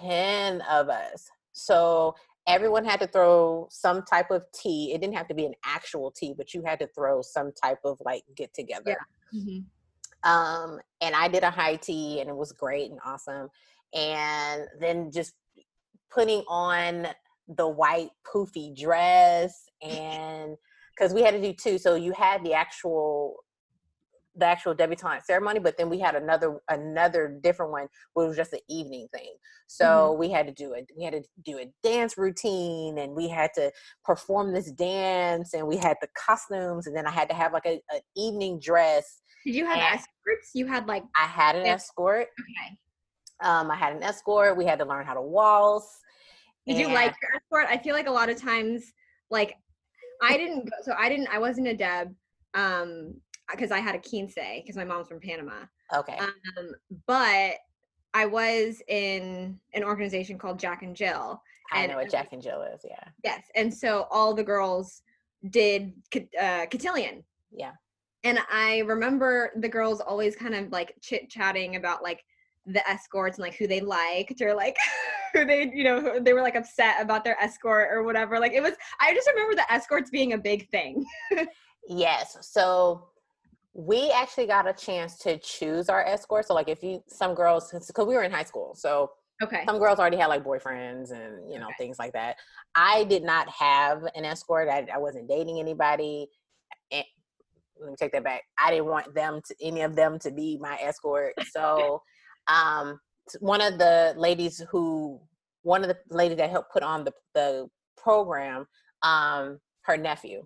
10 0.00 0.62
of 0.62 0.88
us. 0.88 1.28
So 1.52 2.14
everyone 2.46 2.84
had 2.84 3.00
to 3.00 3.06
throw 3.06 3.68
some 3.70 4.02
type 4.02 4.30
of 4.30 4.44
tea. 4.54 4.92
It 4.94 5.00
didn't 5.00 5.16
have 5.16 5.28
to 5.28 5.34
be 5.34 5.44
an 5.44 5.54
actual 5.64 6.10
tea, 6.10 6.34
but 6.36 6.54
you 6.54 6.62
had 6.64 6.78
to 6.80 6.88
throw 6.94 7.20
some 7.20 7.52
type 7.52 7.80
of 7.84 7.98
like 8.04 8.22
get 8.36 8.54
together. 8.54 8.96
Yeah. 9.32 9.40
Mm-hmm. 9.40 10.30
Um, 10.30 10.80
and 11.00 11.14
I 11.14 11.28
did 11.28 11.42
a 11.42 11.50
high 11.50 11.76
tea 11.76 12.20
and 12.20 12.28
it 12.28 12.36
was 12.36 12.52
great 12.52 12.90
and 12.90 12.98
awesome. 13.04 13.48
And 13.94 14.66
then 14.80 15.10
just 15.12 15.34
putting 16.10 16.42
on 16.48 17.08
the 17.56 17.68
white 17.68 18.10
poofy 18.26 18.76
dress 18.76 19.64
and 19.82 20.56
because 20.96 21.14
we 21.14 21.22
had 21.22 21.32
to 21.32 21.40
do 21.40 21.52
two 21.52 21.78
so 21.78 21.94
you 21.94 22.12
had 22.12 22.44
the 22.44 22.52
actual 22.52 23.36
the 24.36 24.44
actual 24.44 24.74
debutante 24.74 25.24
ceremony 25.24 25.58
but 25.58 25.76
then 25.78 25.88
we 25.88 25.98
had 25.98 26.14
another 26.14 26.58
another 26.68 27.38
different 27.42 27.72
one 27.72 27.86
which 28.14 28.28
was 28.28 28.36
just 28.36 28.52
an 28.52 28.60
evening 28.68 29.08
thing 29.12 29.34
so 29.66 29.84
mm-hmm. 29.84 30.20
we 30.20 30.30
had 30.30 30.46
to 30.46 30.52
do 30.52 30.74
it 30.74 30.88
we 30.96 31.04
had 31.04 31.12
to 31.12 31.22
do 31.44 31.58
a 31.58 31.66
dance 31.82 32.16
routine 32.18 32.98
and 32.98 33.12
we 33.14 33.28
had 33.28 33.50
to 33.54 33.70
perform 34.04 34.52
this 34.52 34.70
dance 34.72 35.54
and 35.54 35.66
we 35.66 35.76
had 35.76 35.96
the 36.00 36.08
costumes 36.16 36.86
and 36.86 36.94
then 36.94 37.06
i 37.06 37.10
had 37.10 37.28
to 37.28 37.34
have 37.34 37.52
like 37.52 37.66
a, 37.66 37.80
an 37.90 38.00
evening 38.16 38.60
dress 38.60 39.22
Did 39.44 39.54
you 39.54 39.66
have 39.66 39.78
escorts? 39.78 40.50
You 40.54 40.66
had 40.66 40.86
like 40.86 41.04
I 41.16 41.26
had 41.26 41.56
an 41.56 41.66
escort. 41.66 42.28
okay. 42.40 42.76
Um, 43.40 43.70
I 43.70 43.76
had 43.76 43.94
an 43.94 44.02
escort. 44.02 44.56
We 44.56 44.64
had 44.64 44.78
to 44.80 44.84
learn 44.84 45.06
how 45.06 45.14
to 45.14 45.22
waltz. 45.22 46.00
Did 46.68 46.78
you 46.78 46.86
and- 46.86 46.94
like 46.94 47.14
your 47.22 47.34
escort? 47.34 47.66
I 47.68 47.78
feel 47.82 47.94
like 47.94 48.06
a 48.06 48.12
lot 48.12 48.28
of 48.28 48.40
times, 48.40 48.92
like 49.30 49.56
I 50.22 50.36
didn't 50.36 50.64
go, 50.66 50.76
so 50.82 50.94
I 50.98 51.08
didn't. 51.08 51.28
I 51.28 51.38
wasn't 51.38 51.68
a 51.68 51.74
Deb, 51.74 52.14
um, 52.54 53.14
because 53.50 53.70
I 53.70 53.78
had 53.78 53.94
a 53.94 53.98
quince 53.98 54.34
because 54.34 54.76
my 54.76 54.84
mom's 54.84 55.08
from 55.08 55.20
Panama. 55.20 55.64
Okay. 55.94 56.18
Um, 56.18 56.74
but 57.06 57.54
I 58.14 58.26
was 58.26 58.82
in 58.88 59.58
an 59.74 59.84
organization 59.84 60.38
called 60.38 60.58
Jack 60.58 60.82
and 60.82 60.94
Jill. 60.94 61.40
I 61.72 61.82
and- 61.82 61.92
know 61.92 61.98
what 61.98 62.10
Jack 62.10 62.32
and 62.32 62.42
Jill 62.42 62.62
is. 62.62 62.80
Yeah. 62.84 63.04
Yes, 63.24 63.44
and 63.54 63.72
so 63.72 64.06
all 64.10 64.34
the 64.34 64.44
girls 64.44 65.02
did 65.50 65.92
uh, 66.40 66.66
cotillion. 66.66 67.24
Yeah. 67.52 67.72
And 68.24 68.40
I 68.50 68.80
remember 68.80 69.52
the 69.56 69.68
girls 69.68 70.00
always 70.00 70.34
kind 70.34 70.54
of 70.54 70.72
like 70.72 70.94
chit 71.00 71.30
chatting 71.30 71.76
about 71.76 72.02
like 72.02 72.24
the 72.66 72.86
escorts 72.88 73.38
and 73.38 73.42
like 73.44 73.54
who 73.54 73.66
they 73.68 73.80
liked 73.80 74.42
or 74.42 74.54
like 74.54 74.76
who 75.32 75.44
they, 75.44 75.70
you 75.74 75.84
know, 75.84 76.18
they 76.20 76.32
were 76.32 76.42
like 76.42 76.56
upset 76.56 77.00
about 77.00 77.24
their 77.24 77.40
escort 77.40 77.88
or 77.90 78.02
whatever. 78.02 78.38
Like 78.38 78.52
it 78.52 78.62
was, 78.62 78.74
I 79.00 79.14
just 79.14 79.28
remember 79.28 79.54
the 79.54 79.72
escorts 79.72 80.10
being 80.10 80.32
a 80.32 80.38
big 80.38 80.68
thing. 80.70 81.04
Yes. 81.88 82.36
So 82.42 83.08
we 83.72 84.10
actually 84.10 84.46
got 84.46 84.68
a 84.68 84.72
chance 84.72 85.16
to 85.18 85.38
choose 85.38 85.88
our 85.88 86.04
escort. 86.04 86.46
So 86.46 86.54
like 86.54 86.68
if 86.68 86.82
you 86.82 87.02
some 87.08 87.34
girls 87.34 87.70
because 87.72 88.06
we 88.06 88.14
were 88.14 88.22
in 88.22 88.30
high 88.30 88.44
school, 88.44 88.74
so 88.74 89.10
Okay. 89.40 89.62
some 89.64 89.78
girls 89.78 90.00
already 90.00 90.16
had 90.16 90.26
like 90.26 90.42
boyfriends 90.42 91.12
and 91.12 91.50
you 91.50 91.60
know 91.60 91.70
things 91.78 91.98
like 91.98 92.12
that. 92.12 92.36
I 92.74 93.04
did 93.04 93.22
not 93.22 93.48
have 93.50 94.02
an 94.16 94.24
escort. 94.24 94.68
I, 94.68 94.86
I 94.92 94.98
wasn't 94.98 95.28
dating 95.28 95.60
anybody. 95.60 96.26
And 96.90 97.04
let 97.80 97.90
me 97.90 97.96
take 97.96 98.12
that 98.12 98.24
back. 98.24 98.42
I 98.58 98.72
didn't 98.72 98.86
want 98.86 99.14
them 99.14 99.40
to 99.46 99.54
any 99.62 99.82
of 99.82 99.94
them 99.94 100.18
to 100.20 100.30
be 100.32 100.58
my 100.60 100.76
escort. 100.82 101.34
So 101.52 102.02
um 102.48 102.98
one 103.40 103.60
of 103.60 103.78
the 103.78 104.14
ladies 104.16 104.62
who 104.70 105.20
one 105.62 105.82
of 105.82 105.88
the 105.88 105.98
ladies 106.14 106.38
that 106.38 106.50
helped 106.50 106.72
put 106.72 106.82
on 106.82 107.04
the 107.04 107.12
the 107.34 107.68
program, 107.96 108.66
um, 109.02 109.58
her 109.82 109.96
nephew 109.96 110.44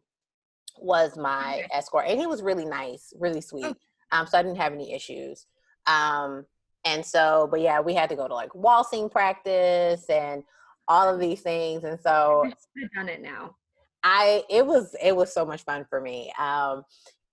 was 0.79 1.17
my 1.17 1.65
escort 1.73 2.07
and 2.09 2.19
he 2.19 2.27
was 2.27 2.43
really 2.43 2.65
nice, 2.65 3.13
really 3.19 3.41
sweet. 3.41 3.77
Um 4.11 4.27
so 4.27 4.39
I 4.39 4.43
didn't 4.43 4.59
have 4.59 4.73
any 4.73 4.93
issues. 4.93 5.47
Um 5.87 6.47
and 6.85 7.05
so 7.05 7.49
but 7.51 7.61
yeah, 7.61 7.81
we 7.81 7.95
had 7.95 8.09
to 8.11 8.17
go 8.17 8.29
to 8.29 8.35
like 8.35 8.55
waltzing 8.55 9.09
practice 9.09 10.09
and 10.09 10.43
all 10.89 11.13
of 11.13 11.21
these 11.21 11.41
things 11.41 11.85
and 11.85 11.99
so 12.01 12.45
I've 12.47 12.93
done 12.95 13.09
it 13.09 13.23
now. 13.23 13.57
I 14.03 14.43
it 14.51 14.67
was 14.67 14.95
it 15.03 15.15
was 15.15 15.33
so 15.33 15.45
much 15.45 15.63
fun 15.63 15.85
for 15.89 16.01
me. 16.01 16.33
Um 16.39 16.85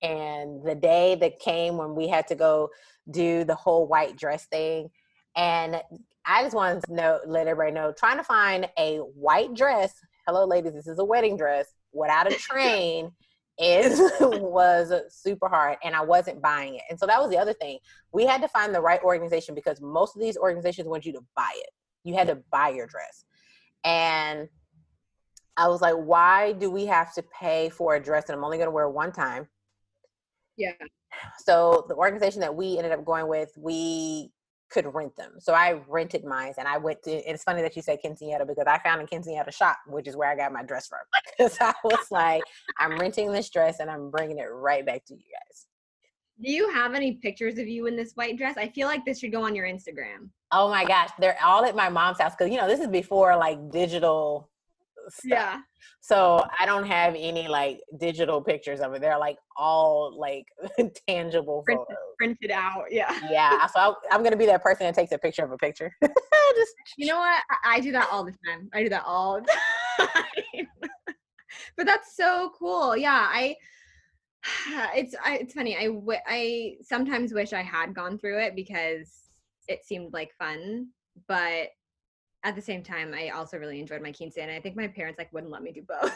and 0.02 0.64
the 0.64 0.76
day 0.76 1.16
that 1.16 1.40
came 1.40 1.78
when 1.78 1.96
we 1.96 2.08
had 2.08 2.28
to 2.28 2.36
go 2.36 2.70
do 3.12 3.44
the 3.44 3.56
whole 3.56 3.88
white 3.88 4.16
dress 4.16 4.46
thing 4.46 4.90
and 5.36 5.82
I 6.26 6.44
just 6.44 6.56
wanted 6.56 6.84
to 6.84 6.94
know 6.94 7.20
let 7.26 7.48
everybody 7.48 7.74
know 7.74 7.94
trying 7.98 8.18
to 8.18 8.24
find 8.24 8.70
a 8.78 8.98
white 8.98 9.54
dress. 9.54 9.94
Hello 10.28 10.46
ladies, 10.46 10.74
this 10.74 10.88
is 10.88 11.00
a 11.00 11.06
wedding 11.06 11.38
dress 11.38 11.68
without 11.92 12.32
a 12.32 12.36
train 12.36 13.12
is 13.60 14.00
was 14.20 14.94
super 15.10 15.48
hard 15.48 15.78
and 15.84 15.96
I 15.96 16.02
wasn't 16.02 16.42
buying 16.42 16.76
it. 16.76 16.84
And 16.90 17.00
so 17.00 17.06
that 17.06 17.20
was 17.20 17.30
the 17.30 17.38
other 17.38 17.54
thing. 17.54 17.80
We 18.12 18.26
had 18.26 18.42
to 18.42 18.48
find 18.48 18.74
the 18.74 18.82
right 18.82 19.02
organization 19.04 19.56
because 19.56 19.82
most 19.82 20.16
of 20.16 20.22
these 20.22 20.38
organizations 20.38 20.88
want 20.88 21.06
you 21.06 21.14
to 21.14 21.22
buy 21.36 21.52
it. 21.56 21.70
You 22.04 22.16
had 22.16 22.28
to 22.28 22.38
buy 22.52 22.70
your 22.70 22.88
dress. 22.88 23.26
And 23.84 24.48
I 25.58 25.68
was 25.68 25.82
like, 25.82 25.96
why 25.96 26.54
do 26.54 26.72
we 26.72 26.86
have 26.86 27.14
to 27.16 27.24
pay 27.38 27.70
for 27.70 27.96
a 27.96 28.02
dress 28.02 28.26
that 28.26 28.34
I'm 28.34 28.44
only 28.44 28.58
going 28.58 28.68
to 28.68 28.72
wear 28.72 28.90
one 28.90 29.12
time? 29.12 29.48
Yeah. 30.56 30.72
So 31.40 31.86
the 31.90 31.96
organization 31.96 32.40
that 32.42 32.56
we 32.56 32.78
ended 32.78 32.94
up 32.94 33.04
going 33.04 33.28
with, 33.28 33.52
we 33.58 34.32
could 34.70 34.94
rent 34.94 35.16
them. 35.16 35.34
So 35.40 35.54
I 35.54 35.82
rented 35.88 36.24
mine 36.24 36.54
and 36.58 36.68
I 36.68 36.78
went 36.78 37.04
to, 37.04 37.12
it's 37.12 37.44
funny 37.44 37.62
that 37.62 37.76
you 37.76 37.82
say 37.82 37.98
quinceanera 38.04 38.48
because 38.48 38.66
I 38.68 38.78
found 38.80 39.02
a 39.02 39.06
quinceanera 39.06 39.54
shop, 39.54 39.78
which 39.88 40.08
is 40.08 40.16
where 40.16 40.30
I 40.30 40.36
got 40.36 40.54
my 40.54 40.64
dress 40.64 40.88
from. 40.88 41.00
Because 41.38 41.58
I 41.62 41.74
was 41.86 42.12
like, 42.12 42.44
I'm 42.80 42.98
renting 43.00 43.32
this 43.32 43.50
dress 43.50 43.80
and 43.80 43.90
I'm 43.90 44.12
bringing 44.12 44.40
it 44.40 44.48
right 44.52 44.86
back 44.86 45.06
to 45.06 45.14
you 45.14 45.22
guys. 45.22 45.68
Do 46.44 46.52
you 46.52 46.70
have 46.70 46.94
any 46.94 47.14
pictures 47.14 47.58
of 47.58 47.68
you 47.68 47.88
in 47.88 47.96
this 47.96 48.14
white 48.16 48.38
dress? 48.38 48.58
I 48.58 48.70
feel 48.70 48.88
like 48.88 49.06
this 49.06 49.20
should 49.20 49.32
go 49.32 49.44
on 49.44 49.56
your 49.56 49.66
Instagram. 49.66 50.30
Oh 50.52 50.70
my 50.70 50.84
gosh, 50.86 51.10
they're 51.20 51.38
all 51.44 51.64
at 51.66 51.76
my 51.76 51.90
mom's 51.90 52.20
house 52.20 52.34
because 52.38 52.52
you 52.52 52.58
know 52.58 52.68
this 52.68 52.80
is 52.80 52.88
before 52.88 53.36
like 53.38 53.72
digital 53.72 54.49
stuff. 55.26 55.62
So 56.02 56.44
I 56.60 56.66
don't 56.66 56.86
have 56.86 57.16
any 57.18 57.48
like 57.48 57.80
digital 58.00 58.42
pictures 58.42 58.80
of 58.80 58.94
it. 58.94 59.02
They're 59.02 59.18
like 59.18 59.38
all 59.58 60.18
like 60.18 60.46
tangible 61.08 61.64
Printed. 61.64 61.86
photos. 61.88 62.16
Printed 62.18 62.52
out. 62.52 62.86
Yeah. 62.92 63.18
Yeah, 63.30 63.66
so 63.68 63.80
I, 63.80 63.94
I'm 64.12 64.24
gonna 64.24 64.38
be 64.38 64.46
that 64.48 64.64
person 64.64 64.86
that 64.86 64.96
takes 64.96 65.12
a 65.12 65.18
picture 65.18 65.44
of 65.44 65.52
a 65.52 65.58
picture. 65.58 65.92
Just 66.02 66.74
You 66.98 67.08
know 67.08 67.18
what? 67.18 67.42
I, 67.64 67.76
I 67.76 67.80
do 67.80 67.92
that 67.92 68.10
all 68.12 68.24
the 68.24 68.34
time. 68.46 68.70
I 68.74 68.84
do 68.84 68.90
that 68.90 69.04
all 69.06 69.42
the 69.42 70.06
time. 70.06 70.68
but 71.78 71.86
that's 71.86 72.16
so 72.16 72.52
cool. 72.58 72.96
Yeah, 72.98 73.28
I. 73.30 73.56
It's 74.96 75.16
I, 75.24 75.38
it's 75.38 75.54
funny. 75.54 75.76
I 75.78 75.90
I 76.28 76.76
sometimes 76.82 77.34
wish 77.34 77.52
I 77.54 77.62
had 77.62 77.94
gone 77.94 78.18
through 78.18 78.40
it 78.40 78.56
because 78.56 79.30
it 79.68 79.86
seemed 79.86 80.14
like 80.14 80.32
fun, 80.40 80.88
but 81.28 81.68
at 82.44 82.56
the 82.56 82.62
same 82.62 82.84
time, 82.84 83.14
I 83.14 83.30
also 83.30 83.58
really 83.58 83.80
enjoyed 83.80 84.02
my 84.02 84.12
quinceañera. 84.12 84.44
and 84.44 84.52
I 84.52 84.60
think 84.60 84.76
my 84.76 84.88
parents 84.88 85.18
like 85.18 85.32
wouldn't 85.34 85.52
let 85.52 85.62
me 85.64 85.72
do 85.72 85.82
both. 85.82 86.16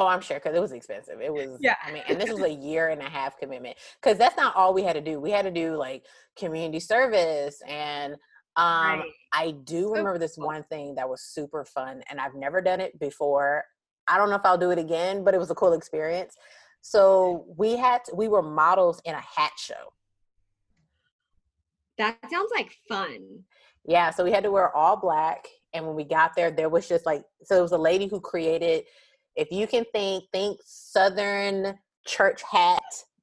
Oh, 0.00 0.06
I'm 0.06 0.20
sure 0.20 0.36
because 0.38 0.54
it 0.56 0.60
was 0.60 0.70
expensive. 0.70 1.20
It 1.20 1.32
was, 1.32 1.58
Yeah. 1.60 1.74
I 1.84 1.90
mean, 1.90 2.04
and 2.08 2.20
this 2.20 2.30
was 2.30 2.42
a 2.42 2.52
year 2.52 2.88
and 2.90 3.02
a 3.02 3.08
half 3.08 3.36
commitment 3.36 3.76
because 4.00 4.16
that's 4.16 4.36
not 4.36 4.54
all 4.54 4.72
we 4.72 4.84
had 4.84 4.92
to 4.92 5.00
do. 5.00 5.18
We 5.18 5.32
had 5.32 5.42
to 5.42 5.50
do 5.50 5.74
like 5.76 6.06
community 6.38 6.78
service, 6.78 7.60
and 7.66 8.12
um, 8.54 9.00
Right. 9.00 9.10
I 9.32 9.50
do 9.64 9.88
remember 9.90 10.18
this 10.18 10.36
one 10.36 10.62
thing 10.64 10.94
that 10.94 11.08
was 11.08 11.22
super 11.22 11.64
fun, 11.64 12.02
and 12.08 12.20
I've 12.20 12.34
never 12.34 12.60
done 12.60 12.80
it 12.80 12.98
before. 13.00 13.64
I 14.06 14.16
don't 14.18 14.30
know 14.30 14.36
if 14.36 14.44
I'll 14.44 14.56
do 14.56 14.70
it 14.70 14.78
again, 14.78 15.24
but 15.24 15.34
it 15.34 15.38
was 15.38 15.50
a 15.50 15.54
cool 15.54 15.72
experience. 15.72 16.36
So 16.80 17.44
we 17.56 17.76
had 17.76 18.04
to, 18.04 18.14
we 18.14 18.28
were 18.28 18.40
models 18.42 19.02
in 19.04 19.14
a 19.14 19.20
hat 19.20 19.52
show. 19.56 19.92
That 21.98 22.16
sounds 22.30 22.50
like 22.54 22.76
fun. 22.88 23.42
Yeah, 23.88 24.10
so 24.10 24.22
we 24.22 24.30
had 24.30 24.44
to 24.44 24.50
wear 24.50 24.70
all 24.76 24.96
black, 24.96 25.48
and 25.72 25.86
when 25.86 25.96
we 25.96 26.04
got 26.04 26.36
there, 26.36 26.50
there 26.50 26.68
was 26.68 26.86
just 26.86 27.06
like 27.06 27.22
so. 27.42 27.58
It 27.58 27.62
was 27.62 27.72
a 27.72 27.78
lady 27.78 28.06
who 28.06 28.20
created. 28.20 28.84
If 29.34 29.50
you 29.50 29.66
can 29.66 29.86
think, 29.94 30.24
think 30.30 30.58
Southern 30.62 31.78
church 32.06 32.42
hat 32.42 32.82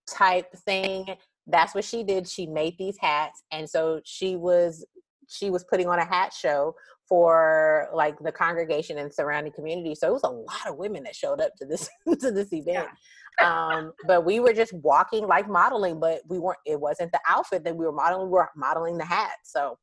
type 0.09 0.51
thing. 0.65 1.05
That's 1.45 1.75
what 1.75 1.83
she 1.83 2.03
did. 2.03 2.27
She 2.27 2.47
made 2.47 2.79
these 2.79 2.97
hats, 2.99 3.43
and 3.51 3.69
so 3.69 4.01
she 4.05 4.37
was 4.37 4.83
she 5.29 5.51
was 5.51 5.63
putting 5.63 5.87
on 5.87 5.99
a 5.99 6.05
hat 6.05 6.33
show 6.33 6.73
for 7.07 7.87
like 7.93 8.17
the 8.17 8.31
congregation 8.31 8.97
and 8.97 9.13
surrounding 9.13 9.53
community. 9.53 9.93
So 9.93 10.07
it 10.09 10.13
was 10.13 10.23
a 10.23 10.29
lot 10.29 10.67
of 10.67 10.77
women 10.77 11.03
that 11.03 11.15
showed 11.15 11.41
up 11.41 11.55
to 11.57 11.65
this 11.65 11.87
to 12.21 12.31
this 12.31 12.51
event. 12.51 12.87
um, 13.39 13.93
but 14.07 14.25
we 14.25 14.39
were 14.39 14.53
just 14.53 14.73
walking 14.73 15.27
like 15.27 15.47
modeling, 15.47 15.99
but 15.99 16.21
we 16.27 16.39
weren't. 16.39 16.57
It 16.65 16.81
wasn't 16.81 17.11
the 17.11 17.21
outfit 17.27 17.63
that 17.65 17.77
we 17.77 17.85
were 17.85 17.91
modeling. 17.91 18.29
We 18.29 18.33
were 18.33 18.49
modeling 18.55 18.97
the 18.97 19.05
hat. 19.05 19.33
So 19.43 19.77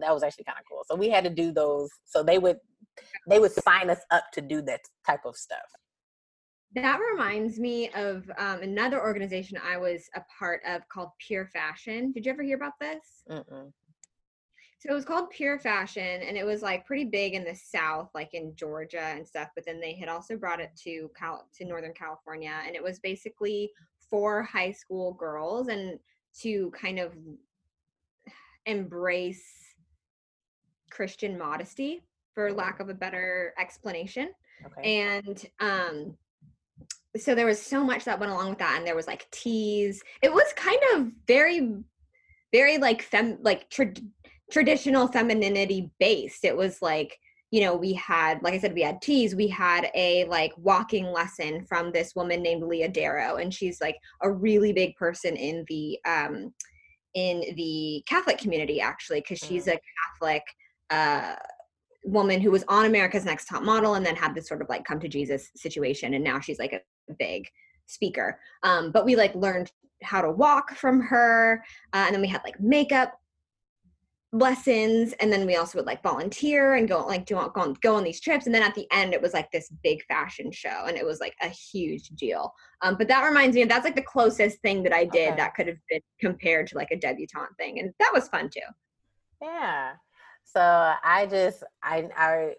that 0.00 0.12
was 0.12 0.22
actually 0.22 0.44
kind 0.44 0.58
of 0.58 0.64
cool. 0.70 0.84
So 0.86 0.96
we 0.96 1.10
had 1.10 1.24
to 1.24 1.30
do 1.30 1.52
those. 1.52 1.90
So 2.04 2.22
they 2.22 2.38
would 2.38 2.58
they 3.28 3.38
would 3.38 3.52
sign 3.52 3.90
us 3.90 4.00
up 4.10 4.24
to 4.32 4.40
do 4.40 4.62
that 4.62 4.80
type 5.06 5.24
of 5.24 5.36
stuff. 5.36 5.58
That 6.74 6.98
reminds 6.98 7.58
me 7.58 7.90
of 7.90 8.30
um, 8.38 8.62
another 8.62 9.00
organization 9.00 9.58
I 9.62 9.76
was 9.76 10.08
a 10.14 10.22
part 10.38 10.62
of 10.66 10.88
called 10.88 11.10
Pure 11.26 11.48
Fashion. 11.48 12.12
Did 12.12 12.24
you 12.24 12.32
ever 12.32 12.42
hear 12.42 12.56
about 12.56 12.78
this? 12.80 13.24
Mm-mm. 13.30 13.72
So 14.78 14.90
it 14.90 14.94
was 14.94 15.04
called 15.04 15.30
Pure 15.30 15.60
Fashion, 15.60 16.22
and 16.22 16.36
it 16.36 16.44
was 16.44 16.60
like 16.60 16.86
pretty 16.86 17.04
big 17.04 17.34
in 17.34 17.44
the 17.44 17.54
South, 17.54 18.08
like 18.14 18.30
in 18.32 18.56
Georgia 18.56 19.00
and 19.00 19.26
stuff. 19.26 19.48
But 19.54 19.64
then 19.64 19.80
they 19.80 19.94
had 19.94 20.08
also 20.08 20.36
brought 20.36 20.60
it 20.60 20.70
to 20.84 21.08
Cal- 21.16 21.46
to 21.56 21.64
Northern 21.64 21.92
California, 21.92 22.54
and 22.66 22.74
it 22.74 22.82
was 22.82 22.98
basically 22.98 23.70
for 24.10 24.42
high 24.42 24.72
school 24.72 25.12
girls 25.12 25.68
and 25.68 25.98
to 26.40 26.72
kind 26.72 26.98
of 26.98 27.12
embrace 28.66 29.61
Christian 30.92 31.38
modesty, 31.38 32.02
for 32.34 32.52
lack 32.52 32.80
of 32.80 32.88
a 32.88 32.94
better 32.94 33.52
explanation 33.58 34.30
Okay. 34.66 35.16
and 35.18 35.46
um 35.60 36.16
so 37.16 37.34
there 37.34 37.46
was 37.46 37.60
so 37.60 37.84
much 37.84 38.04
that 38.04 38.18
went 38.18 38.32
along 38.32 38.50
with 38.50 38.58
that 38.58 38.76
and 38.78 38.86
there 38.86 38.96
was 38.96 39.06
like 39.06 39.30
teas. 39.30 40.02
It 40.22 40.32
was 40.32 40.50
kind 40.56 40.80
of 40.94 41.08
very 41.26 41.74
very 42.52 42.78
like 42.78 43.02
fem 43.02 43.38
like 43.42 43.68
trad 43.68 44.02
traditional 44.50 45.08
femininity 45.08 45.90
based. 46.00 46.44
It 46.44 46.56
was 46.56 46.80
like 46.80 47.18
you 47.50 47.60
know 47.60 47.76
we 47.76 47.92
had 47.92 48.42
like 48.42 48.54
i 48.54 48.58
said 48.58 48.72
we 48.72 48.82
had 48.82 49.02
teas. 49.02 49.34
We 49.34 49.48
had 49.48 49.88
a 49.94 50.24
like 50.24 50.52
walking 50.56 51.06
lesson 51.06 51.66
from 51.66 51.92
this 51.92 52.14
woman 52.16 52.42
named 52.42 52.62
leah 52.62 52.88
darrow 52.88 53.36
and 53.36 53.52
she's 53.52 53.80
like 53.80 53.98
a 54.22 54.30
really 54.30 54.72
big 54.72 54.96
person 54.96 55.36
in 55.36 55.64
the 55.68 55.98
um 56.06 56.54
in 57.14 57.40
the 57.56 58.02
catholic 58.06 58.38
community 58.38 58.80
actually 58.80 59.20
because 59.20 59.38
she's 59.38 59.66
a 59.68 59.78
catholic 60.18 60.42
uh 60.92 61.34
woman 62.04 62.40
who 62.40 62.50
was 62.50 62.64
on 62.68 62.84
America's 62.84 63.24
Next 63.24 63.46
Top 63.46 63.62
Model 63.62 63.94
and 63.94 64.04
then 64.04 64.16
had 64.16 64.34
this 64.34 64.48
sort 64.48 64.60
of 64.60 64.68
like 64.68 64.84
come 64.84 65.00
to 65.00 65.08
Jesus 65.08 65.50
situation 65.56 66.14
and 66.14 66.24
now 66.24 66.40
she's 66.40 66.58
like 66.58 66.72
a 66.72 67.14
big 67.18 67.48
speaker. 67.86 68.40
Um, 68.62 68.90
but 68.90 69.04
we 69.04 69.16
like 69.16 69.34
learned 69.34 69.70
how 70.02 70.20
to 70.20 70.30
walk 70.30 70.74
from 70.74 71.00
her 71.00 71.64
uh, 71.92 72.04
and 72.06 72.14
then 72.14 72.20
we 72.20 72.28
had 72.28 72.42
like 72.44 72.60
makeup 72.60 73.12
lessons 74.34 75.12
and 75.20 75.30
then 75.30 75.46
we 75.46 75.56
also 75.56 75.78
would 75.78 75.86
like 75.86 76.02
volunteer 76.02 76.74
and 76.74 76.88
go 76.88 77.04
like 77.06 77.26
do 77.26 77.34
go 77.34 77.60
on, 77.60 77.76
go 77.82 77.94
on 77.94 78.02
these 78.02 78.18
trips 78.18 78.46
and 78.46 78.54
then 78.54 78.62
at 78.62 78.74
the 78.74 78.86
end 78.90 79.12
it 79.12 79.20
was 79.20 79.34
like 79.34 79.50
this 79.52 79.70
big 79.84 80.02
fashion 80.06 80.50
show 80.50 80.86
and 80.86 80.96
it 80.96 81.04
was 81.04 81.20
like 81.20 81.34
a 81.42 81.48
huge 81.48 82.08
deal 82.08 82.50
um, 82.80 82.96
but 82.96 83.08
that 83.08 83.26
reminds 83.26 83.54
me 83.54 83.60
of 83.60 83.68
that's 83.68 83.84
like 83.84 83.94
the 83.94 84.00
closest 84.00 84.58
thing 84.62 84.82
that 84.82 84.92
i 84.94 85.04
did 85.04 85.28
okay. 85.28 85.36
that 85.36 85.54
could 85.54 85.66
have 85.66 85.76
been 85.90 86.00
compared 86.18 86.66
to 86.66 86.76
like 86.76 86.90
a 86.90 86.96
debutante 86.96 87.54
thing 87.58 87.78
and 87.78 87.92
that 87.98 88.10
was 88.14 88.26
fun 88.28 88.48
too 88.48 88.60
yeah 89.42 89.92
so 90.44 90.60
i 90.60 91.26
just 91.30 91.62
i 91.82 92.08
i 92.16 92.54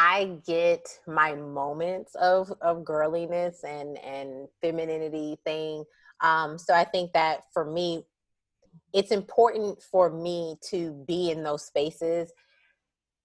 I 0.00 0.38
get 0.46 0.88
my 1.08 1.34
moments 1.34 2.14
of 2.14 2.52
of 2.60 2.84
girliness 2.84 3.64
and 3.64 3.98
and 3.98 4.46
femininity 4.62 5.38
thing. 5.44 5.84
Um, 6.20 6.56
so 6.56 6.72
I 6.72 6.84
think 6.84 7.12
that 7.14 7.40
for 7.52 7.64
me, 7.64 8.04
it's 8.92 9.10
important 9.10 9.82
for 9.82 10.08
me 10.08 10.54
to 10.70 11.04
be 11.08 11.32
in 11.32 11.42
those 11.42 11.66
spaces. 11.66 12.32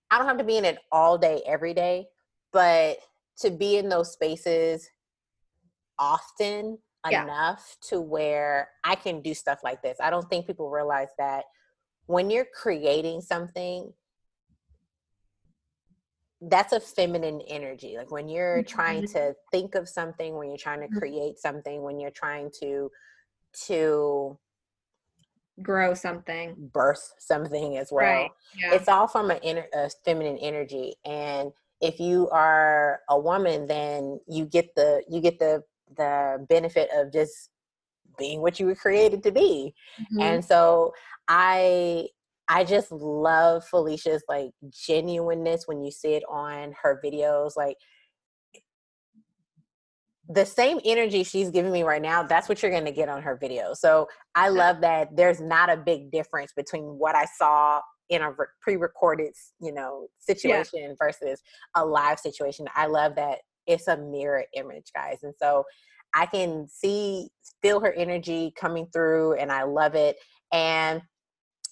I 0.09 0.17
don't 0.17 0.27
have 0.27 0.39
to 0.39 0.43
be 0.43 0.57
in 0.57 0.65
it 0.65 0.79
all 0.91 1.15
day, 1.15 1.43
every 1.45 1.75
day, 1.75 2.07
but 2.51 2.97
to 3.41 3.51
be 3.51 3.77
in 3.77 3.87
those 3.87 4.11
spaces 4.11 4.89
often 5.99 6.79
yeah. 7.07 7.23
enough 7.23 7.77
to 7.89 8.01
where 8.01 8.69
I 8.83 8.95
can 8.95 9.21
do 9.21 9.35
stuff 9.35 9.59
like 9.63 9.83
this. 9.83 9.97
I 10.01 10.09
don't 10.09 10.27
think 10.27 10.47
people 10.47 10.71
realize 10.71 11.09
that 11.19 11.45
when 12.05 12.29
you're 12.29 12.47
creating 12.53 13.21
something, 13.21 13.93
that's 16.41 16.73
a 16.73 16.79
feminine 16.79 17.41
energy. 17.47 17.95
Like 17.97 18.11
when 18.11 18.27
you're 18.27 18.59
mm-hmm. 18.59 18.75
trying 18.75 19.07
to 19.07 19.33
think 19.51 19.75
of 19.75 19.87
something, 19.87 20.35
when 20.35 20.49
you're 20.49 20.57
trying 20.57 20.81
to 20.81 20.87
mm-hmm. 20.87 20.99
create 20.99 21.39
something, 21.39 21.81
when 21.81 21.99
you're 21.99 22.11
trying 22.11 22.51
to 22.61 22.91
to 23.67 24.37
grow 25.61 25.93
something 25.93 26.55
birth 26.73 27.13
something 27.19 27.77
as 27.77 27.91
well 27.91 28.05
right. 28.05 28.31
yeah. 28.57 28.73
it's 28.73 28.87
all 28.87 29.07
from 29.07 29.29
an 29.29 29.37
inner 29.43 29.67
a 29.75 29.87
feminine 30.03 30.37
energy 30.39 30.95
and 31.05 31.51
if 31.79 31.99
you 31.99 32.27
are 32.31 33.01
a 33.09 33.19
woman 33.19 33.67
then 33.67 34.19
you 34.27 34.45
get 34.45 34.73
the 34.75 35.03
you 35.07 35.21
get 35.21 35.37
the 35.37 35.61
the 35.95 36.43
benefit 36.49 36.89
of 36.95 37.13
just 37.13 37.49
being 38.17 38.41
what 38.41 38.59
you 38.59 38.65
were 38.65 38.75
created 38.75 39.23
to 39.23 39.31
be 39.31 39.73
mm-hmm. 39.99 40.21
and 40.21 40.45
so 40.45 40.91
i 41.27 42.07
i 42.49 42.63
just 42.63 42.91
love 42.91 43.63
felicia's 43.65 44.23
like 44.27 44.51
genuineness 44.69 45.63
when 45.67 45.81
you 45.81 45.91
see 45.91 46.13
it 46.13 46.23
on 46.29 46.73
her 46.81 46.99
videos 47.03 47.51
like 47.55 47.77
the 50.29 50.45
same 50.45 50.79
energy 50.85 51.23
she's 51.23 51.49
giving 51.49 51.71
me 51.71 51.83
right 51.83 52.01
now, 52.01 52.23
that's 52.23 52.47
what 52.47 52.61
you're 52.61 52.71
going 52.71 52.85
to 52.85 52.91
get 52.91 53.09
on 53.09 53.21
her 53.21 53.35
video. 53.35 53.73
So 53.73 54.07
I 54.35 54.49
love 54.49 54.81
that 54.81 55.15
there's 55.15 55.41
not 55.41 55.69
a 55.69 55.77
big 55.77 56.11
difference 56.11 56.53
between 56.55 56.83
what 56.83 57.15
I 57.15 57.25
saw 57.25 57.81
in 58.09 58.21
a 58.21 58.31
pre-recorded, 58.61 59.33
you 59.59 59.73
know, 59.73 60.07
situation 60.19 60.79
yeah. 60.81 60.93
versus 60.97 61.41
a 61.75 61.85
live 61.85 62.19
situation. 62.19 62.67
I 62.75 62.85
love 62.85 63.15
that 63.15 63.39
it's 63.67 63.87
a 63.87 63.97
mirror 63.97 64.45
image, 64.55 64.91
guys. 64.95 65.19
And 65.23 65.33
so 65.37 65.63
I 66.13 66.25
can 66.25 66.67
see, 66.67 67.29
feel 67.61 67.79
her 67.79 67.93
energy 67.93 68.53
coming 68.55 68.87
through, 68.93 69.33
and 69.33 69.51
I 69.51 69.63
love 69.63 69.95
it. 69.95 70.17
And 70.51 71.01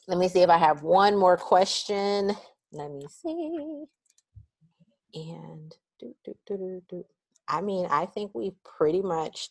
let 0.08 0.18
me 0.18 0.28
see 0.28 0.42
if 0.42 0.50
I 0.50 0.58
have 0.58 0.84
one 0.84 1.18
more 1.18 1.38
question. 1.38 2.32
Let 2.72 2.92
me 2.92 3.06
see. 3.10 3.84
And 5.14 5.76
do, 6.00 6.16
do, 6.26 6.34
do, 6.48 6.82
do, 6.90 7.06
I 7.48 7.62
mean, 7.62 7.86
I 7.90 8.06
think 8.06 8.32
we 8.34 8.54
pretty 8.64 9.02
much 9.02 9.50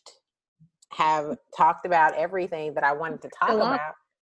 have 0.91 1.37
talked 1.55 1.85
about 1.85 2.15
everything 2.15 2.73
that 2.73 2.83
I 2.83 2.93
wanted 2.93 3.21
to 3.21 3.29
talk 3.37 3.51
about. 3.51 3.79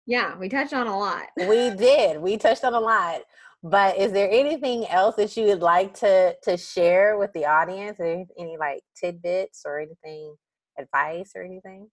Yeah, 0.07 0.37
we 0.37 0.49
touched 0.49 0.73
on 0.73 0.87
a 0.87 0.99
lot. 0.99 1.27
we 1.37 1.70
did. 1.70 2.20
We 2.20 2.37
touched 2.37 2.65
on 2.65 2.74
a 2.74 2.81
lot. 2.81 3.20
But 3.62 3.99
is 3.99 4.12
there 4.12 4.28
anything 4.31 4.87
else 4.89 5.16
that 5.16 5.37
you 5.37 5.45
would 5.45 5.61
like 5.61 5.95
to 6.01 6.35
to 6.45 6.57
share 6.57 7.19
with 7.19 7.32
the 7.35 7.45
audience? 7.45 8.01
Any, 8.01 8.27
any 8.39 8.57
like 8.59 8.81
tidbits 8.99 9.62
or 9.66 9.78
anything, 9.78 10.35
advice 10.81 11.32
or 11.35 11.43
anything? 11.43 11.90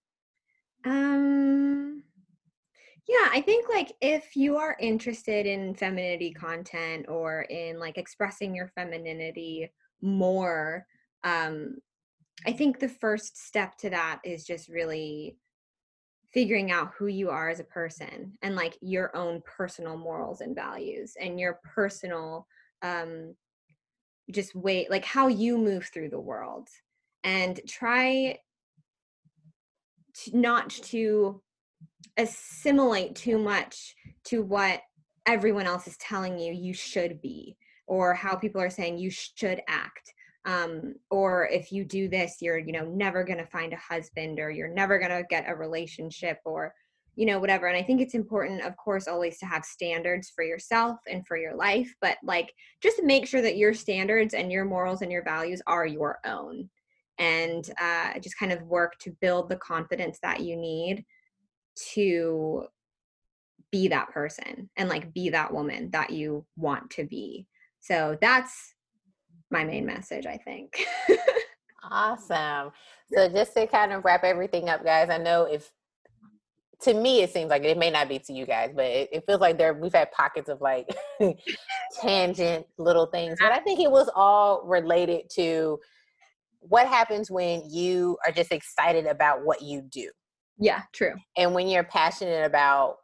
Um 0.85 2.03
yeah, 3.07 3.29
I 3.31 3.41
think 3.41 3.69
like 3.69 3.93
if 4.01 4.35
you 4.35 4.57
are 4.57 4.75
interested 4.79 5.45
in 5.45 5.75
femininity 5.75 6.33
content 6.33 7.05
or 7.07 7.43
in 7.43 7.79
like 7.79 7.97
expressing 7.97 8.53
your 8.53 8.67
femininity 8.67 9.71
more, 10.01 10.85
um, 11.23 11.77
I 12.45 12.51
think 12.51 12.79
the 12.79 12.89
first 12.89 13.37
step 13.37 13.77
to 13.77 13.89
that 13.91 14.19
is 14.25 14.45
just 14.45 14.67
really 14.67 15.37
figuring 16.33 16.69
out 16.69 16.93
who 16.97 17.07
you 17.07 17.29
are 17.29 17.49
as 17.49 17.61
a 17.61 17.65
person 17.65 18.37
and 18.41 18.55
like 18.55 18.77
your 18.81 19.15
own 19.15 19.41
personal 19.45 19.97
morals 19.97 20.41
and 20.41 20.53
values 20.53 21.13
and 21.19 21.39
your 21.39 21.59
personal 21.63 22.45
um 22.81 23.33
just 24.29 24.53
wait 24.53 24.91
like 24.91 25.05
how 25.05 25.27
you 25.27 25.57
move 25.57 25.85
through 25.85 26.09
the 26.09 26.19
world 26.19 26.67
and 27.23 27.61
try 27.65 28.37
not 30.33 30.69
to 30.69 31.41
assimilate 32.17 33.15
too 33.15 33.37
much 33.37 33.95
to 34.25 34.41
what 34.41 34.81
everyone 35.25 35.65
else 35.65 35.87
is 35.87 35.97
telling 35.97 36.39
you 36.39 36.53
you 36.53 36.73
should 36.73 37.21
be 37.21 37.55
or 37.85 38.13
how 38.13 38.35
people 38.35 38.61
are 38.61 38.69
saying 38.69 38.97
you 38.97 39.09
should 39.09 39.61
act. 39.67 40.13
Um, 40.45 40.95
or 41.11 41.47
if 41.47 41.73
you 41.73 41.83
do 41.83 42.07
this 42.07 42.37
you're 42.39 42.57
you 42.57 42.71
know 42.71 42.85
never 42.85 43.25
going 43.25 43.39
to 43.39 43.45
find 43.45 43.73
a 43.73 43.77
husband 43.77 44.39
or 44.39 44.49
you're 44.49 44.73
never 44.73 44.97
going 44.97 45.11
to 45.11 45.25
get 45.29 45.49
a 45.49 45.53
relationship 45.53 46.39
or 46.45 46.73
you 47.17 47.25
know 47.25 47.37
whatever. 47.37 47.67
And 47.67 47.75
i 47.75 47.83
think 47.83 47.99
it's 47.99 48.13
important 48.13 48.61
of 48.63 48.77
course 48.77 49.09
always 49.09 49.37
to 49.39 49.45
have 49.45 49.65
standards 49.65 50.31
for 50.33 50.45
yourself 50.45 50.99
and 51.05 51.27
for 51.27 51.35
your 51.35 51.53
life 51.53 51.93
but 51.99 52.17
like 52.23 52.53
just 52.81 53.03
make 53.03 53.27
sure 53.27 53.41
that 53.41 53.57
your 53.57 53.73
standards 53.73 54.33
and 54.33 54.49
your 54.49 54.63
morals 54.63 55.01
and 55.01 55.11
your 55.11 55.23
values 55.23 55.61
are 55.67 55.85
your 55.85 56.19
own 56.25 56.69
and 57.19 57.69
uh, 57.81 58.19
just 58.19 58.37
kind 58.37 58.51
of 58.51 58.61
work 58.63 58.97
to 58.99 59.11
build 59.21 59.49
the 59.49 59.55
confidence 59.57 60.19
that 60.21 60.41
you 60.41 60.55
need 60.55 61.05
to 61.93 62.65
be 63.71 63.87
that 63.87 64.09
person 64.09 64.69
and 64.77 64.89
like 64.89 65.13
be 65.13 65.29
that 65.29 65.53
woman 65.53 65.89
that 65.91 66.09
you 66.09 66.45
want 66.55 66.89
to 66.89 67.03
be 67.03 67.45
so 67.79 68.17
that's 68.19 68.73
my 69.49 69.63
main 69.63 69.85
message, 69.85 70.25
I 70.25 70.37
think. 70.37 70.85
awesome. 71.83 72.71
So 73.09 73.29
just 73.29 73.53
to 73.53 73.65
kind 73.67 73.93
of 73.93 74.03
wrap 74.03 74.25
everything 74.25 74.67
up, 74.67 74.83
guys, 74.83 75.09
I 75.09 75.17
know 75.17 75.45
if 75.45 75.71
to 76.81 76.93
me 76.93 77.21
it 77.21 77.31
seems 77.31 77.49
like 77.49 77.63
it 77.63 77.77
may 77.77 77.89
not 77.89 78.09
be 78.09 78.19
to 78.19 78.33
you 78.33 78.45
guys, 78.45 78.71
but 78.75 78.83
it, 78.83 79.07
it 79.13 79.23
feels 79.25 79.39
like 79.39 79.57
there 79.57 79.73
we've 79.73 79.93
had 79.93 80.11
pockets 80.11 80.49
of 80.49 80.59
like 80.59 80.93
tangent 82.01 82.65
little 82.77 83.05
things. 83.05 83.37
But 83.39 83.51
I 83.53 83.59
think 83.59 83.79
it 83.79 83.89
was 83.89 84.09
all 84.13 84.61
related 84.65 85.29
to 85.35 85.79
what 86.59 86.87
happens 86.87 87.31
when 87.31 87.61
you 87.69 88.17
are 88.25 88.31
just 88.31 88.51
excited 88.51 89.05
about 89.05 89.45
what 89.45 89.61
you 89.61 89.81
do. 89.81 90.09
Yeah, 90.59 90.81
true. 90.93 91.13
And 91.37 91.53
when 91.53 91.67
you're 91.67 91.83
passionate 91.83 92.45
about 92.45 92.97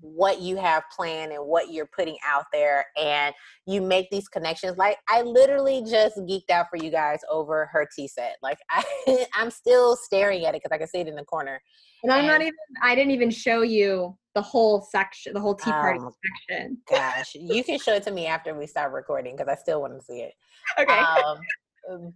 what 0.00 0.40
you 0.40 0.56
have 0.56 0.82
planned 0.94 1.32
and 1.32 1.44
what 1.44 1.72
you're 1.72 1.86
putting 1.86 2.16
out 2.24 2.44
there 2.52 2.86
and 3.00 3.34
you 3.66 3.80
make 3.80 4.10
these 4.10 4.28
connections 4.28 4.76
like 4.76 4.96
i 5.08 5.22
literally 5.22 5.82
just 5.88 6.16
geeked 6.18 6.50
out 6.50 6.66
for 6.68 6.76
you 6.76 6.90
guys 6.90 7.20
over 7.30 7.66
her 7.66 7.88
tea 7.94 8.08
set. 8.08 8.36
Like 8.42 8.58
I, 8.70 9.26
i'm 9.34 9.50
still 9.50 9.96
staring 9.96 10.44
at 10.44 10.54
it 10.54 10.62
because 10.62 10.74
i 10.74 10.78
can 10.78 10.88
see 10.88 11.00
it 11.00 11.08
in 11.08 11.14
the 11.14 11.24
corner. 11.24 11.60
And, 12.02 12.12
and 12.12 12.20
i'm 12.20 12.26
not 12.26 12.40
even 12.40 12.54
i 12.82 12.94
didn't 12.94 13.12
even 13.12 13.30
show 13.30 13.62
you 13.62 14.16
the 14.34 14.42
whole 14.42 14.82
section 14.82 15.32
the 15.32 15.40
whole 15.40 15.54
tea 15.54 15.70
party 15.70 15.98
um, 15.98 16.10
section. 16.48 16.78
gosh. 16.90 17.34
You 17.34 17.64
can 17.64 17.78
show 17.78 17.94
it 17.94 18.02
to 18.04 18.10
me 18.10 18.26
after 18.26 18.54
we 18.54 18.66
start 18.66 18.92
recording 18.92 19.36
because 19.36 19.50
i 19.50 19.54
still 19.54 19.80
want 19.80 19.98
to 19.98 20.04
see 20.04 20.20
it. 20.20 20.32
Okay. 20.78 20.98
Um, 20.98 21.38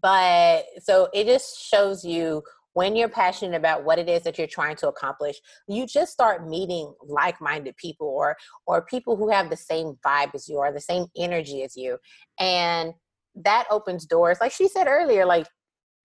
but 0.02 0.64
so 0.80 1.09
it 1.12 1.26
just 1.26 1.59
shows 1.59 2.05
you 2.05 2.42
when 2.72 2.94
you're 2.94 3.09
passionate 3.09 3.56
about 3.56 3.84
what 3.84 3.98
it 3.98 4.09
is 4.09 4.22
that 4.22 4.38
you're 4.38 4.47
trying 4.47 4.76
to 4.76 4.88
accomplish 4.88 5.36
you 5.68 5.86
just 5.86 6.12
start 6.12 6.48
meeting 6.48 6.92
like-minded 7.06 7.76
people 7.76 8.06
or 8.06 8.36
or 8.66 8.82
people 8.82 9.16
who 9.16 9.30
have 9.30 9.51
the 9.51 9.56
same 9.56 9.94
vibe 10.06 10.34
as 10.34 10.48
you 10.48 10.56
or 10.56 10.72
the 10.72 10.80
same 10.80 11.06
energy 11.16 11.62
as 11.62 11.76
you. 11.76 11.98
And 12.38 12.92
that 13.36 13.66
opens 13.70 14.06
doors. 14.06 14.38
Like 14.40 14.52
she 14.52 14.68
said 14.68 14.86
earlier 14.86 15.24
like 15.24 15.47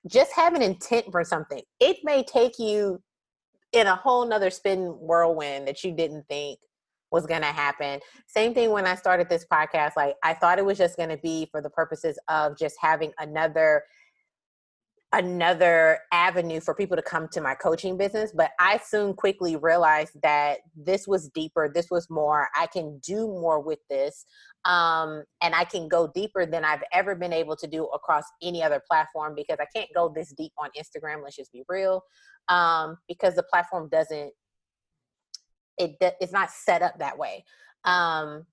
just 0.10 0.32
have 0.34 0.54
an 0.54 0.62
intent 0.62 1.06
for 1.12 1.24
something. 1.24 1.62
It 1.80 1.98
may 2.04 2.24
take 2.24 2.60
you 2.60 3.02
in 3.74 3.88
a 3.88 3.96
whole 3.96 4.28
nother 4.28 4.50
spin 4.50 4.96
whirlwind 5.00 5.68
that 5.68 5.84
you 5.84 5.92
didn't 5.92 6.26
think 6.30 6.60
was 7.16 7.26
going 7.26 7.42
to 7.42 7.48
happen. 7.48 8.02
Same 8.28 8.54
thing 8.54 8.72
when 8.72 8.86
I 8.86 8.96
started 8.96 9.30
this 9.30 9.46
podcast. 9.52 9.94
Like, 9.96 10.16
I 10.22 10.34
thought 10.34 10.60
it 10.60 10.66
was 10.66 10.78
just 10.78 10.98
going 10.98 11.10
to 11.10 11.18
be 11.18 11.48
for 11.50 11.62
the 11.62 11.70
purposes 11.70 12.20
of 12.28 12.58
just 12.58 12.76
having 12.82 13.14
another 13.20 13.84
another 15.14 16.00
avenue 16.12 16.60
for 16.60 16.74
people 16.74 16.98
to 16.98 17.02
come 17.02 17.28
to 17.30 17.40
my 17.40 17.54
coaching 17.56 17.96
business 17.96 18.34
but 18.36 18.52
i 18.60 18.78
soon 18.84 19.14
quickly 19.14 19.56
realized 19.56 20.12
that 20.24 20.58
this 20.76 21.08
was 21.08 21.30
deeper 21.30 21.72
this 21.74 21.88
was 21.90 22.10
more 22.10 22.50
i 22.58 22.66
can 22.68 23.00
do 23.00 23.28
more 23.28 23.62
with 23.62 23.80
this 23.90 24.26
um, 24.66 25.24
and 25.42 25.56
i 25.56 25.64
can 25.64 25.88
go 25.88 26.12
deeper 26.14 26.46
than 26.46 26.66
i've 26.66 26.84
ever 26.92 27.16
been 27.16 27.32
able 27.32 27.56
to 27.56 27.68
do 27.68 27.86
across 27.94 28.24
any 28.42 28.62
other 28.62 28.82
platform 28.90 29.34
because 29.36 29.58
i 29.62 29.66
can't 29.74 29.90
go 29.96 30.12
this 30.14 30.34
deep 30.34 30.52
on 30.58 30.70
instagram 30.78 31.24
let's 31.24 31.38
just 31.38 31.54
be 31.54 31.64
real 31.70 32.02
um, 32.50 32.98
because 33.08 33.36
the 33.36 33.44
platform 33.44 33.88
doesn't 33.90 34.34
it 35.78 35.98
it's 36.22 36.32
not 36.32 36.50
set 36.52 36.82
up 36.82 36.98
that 37.00 37.18
way 37.18 37.44
um, 37.84 38.46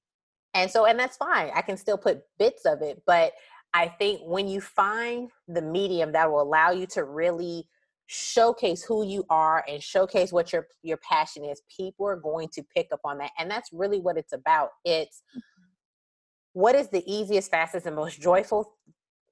and 0.55 0.71
so 0.71 0.85
and 0.87 0.99
that's 0.99 1.17
fine 1.17 1.51
i 1.55 1.63
can 1.63 1.77
still 1.77 1.99
put 1.99 2.23
bits 2.39 2.65
of 2.65 2.83
it 2.83 3.03
but 3.07 3.33
I 3.75 3.89
think 3.89 4.21
when 4.25 4.49
you 4.49 4.61
find 4.61 5.31
the 5.49 5.63
medium 5.63 6.13
that 6.13 6.31
will 6.31 6.43
allow 6.43 6.71
you 6.71 6.87
to 6.89 7.05
really 7.05 7.69
showcase 8.07 8.83
who 8.83 9.07
you 9.07 9.25
are 9.31 9.65
and 9.67 9.83
showcase 9.83 10.33
what 10.33 10.53
your 10.53 10.67
your 10.83 10.99
passion 10.99 11.45
is, 11.45 11.63
people 11.75 12.07
are 12.07 12.17
going 12.17 12.49
to 12.53 12.63
pick 12.75 12.89
up 12.93 13.01
on 13.05 13.19
that. 13.19 13.31
And 13.39 13.51
that's 13.51 13.71
really 13.73 14.01
what 14.01 14.19
it's 14.19 14.35
about. 14.35 14.71
It's 14.85 15.23
what 16.53 16.75
is 16.75 16.89
the 16.89 17.03
easiest, 17.11 17.51
fastest, 17.51 17.87
and 17.87 17.97
most 17.97 18.21
joyful 18.21 18.75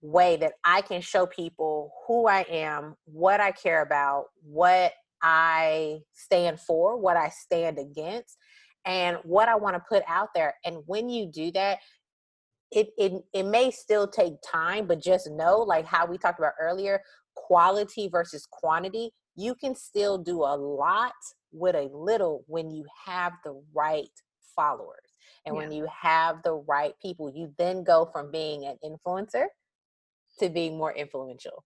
way 0.01 0.37
that 0.37 0.55
I 0.65 0.81
can 0.81 1.03
show 1.03 1.27
people 1.27 1.93
who 2.07 2.27
I 2.27 2.47
am, 2.49 2.97
what 3.05 3.41
I 3.41 3.51
care 3.51 3.83
about, 3.83 4.27
what 4.43 4.93
I 5.23 6.01
stand 6.13 6.61
for, 6.61 6.97
what 6.97 7.17
I 7.17 7.29
stand 7.29 7.79
against, 7.79 8.37
and 8.85 9.19
what 9.23 9.49
I 9.49 9.57
want 9.57 9.77
to 9.77 9.83
put 9.89 10.03
out 10.09 10.29
there. 10.35 10.55
And 10.65 10.79
when 10.87 11.09
you 11.09 11.27
do 11.27 11.51
that, 11.53 11.79
it, 12.73 12.91
it 12.97 13.13
it 13.33 13.43
may 13.45 13.71
still 13.71 14.07
take 14.07 14.35
time 14.49 14.87
but 14.87 15.03
just 15.03 15.29
know 15.31 15.59
like 15.59 15.85
how 15.85 16.07
we 16.07 16.17
talked 16.17 16.39
about 16.39 16.53
earlier 16.61 17.03
quality 17.35 18.09
versus 18.09 18.47
quantity 18.51 19.11
you 19.37 19.55
can 19.55 19.75
still 19.75 20.19
do 20.19 20.43
a 20.43 20.55
lot 20.57 21.13
with 21.53 21.75
a 21.75 21.91
little 21.93 22.45
when 22.47 22.71
you 22.71 22.85
have 23.07 23.33
the 23.45 23.61
right 23.75 24.11
followers 24.55 24.99
and 25.47 25.55
yeah. 25.55 25.61
when 25.61 25.73
you 25.73 25.87
have 25.91 26.43
the 26.45 26.55
right 26.69 26.95
people 27.03 27.31
you 27.35 27.53
then 27.59 27.83
go 27.83 28.09
from 28.13 28.31
being 28.31 28.65
an 28.65 28.77
influencer 28.85 29.47
to 30.39 30.49
being 30.49 30.77
more 30.77 30.93
influential 30.93 31.65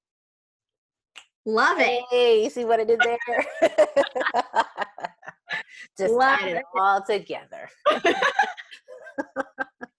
love 1.46 1.78
it. 1.80 2.02
Hey 2.10 2.44
you 2.44 2.50
see 2.50 2.64
what 2.64 2.80
i 2.80 2.84
did 2.84 3.00
there? 3.00 3.18
Just 5.96 6.14
love 6.14 6.42
it 6.42 6.62
all 6.78 7.02
together. 7.02 7.68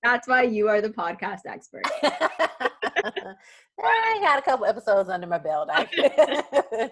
That's 0.03 0.27
why 0.27 0.43
you 0.43 0.67
are 0.69 0.81
the 0.81 0.89
podcast 0.89 1.41
expert. 1.47 1.83
I 3.83 4.19
got 4.21 4.39
a 4.39 4.41
couple 4.41 4.65
episodes 4.65 5.09
under 5.09 5.27
my 5.27 5.37
belt. 5.37 5.69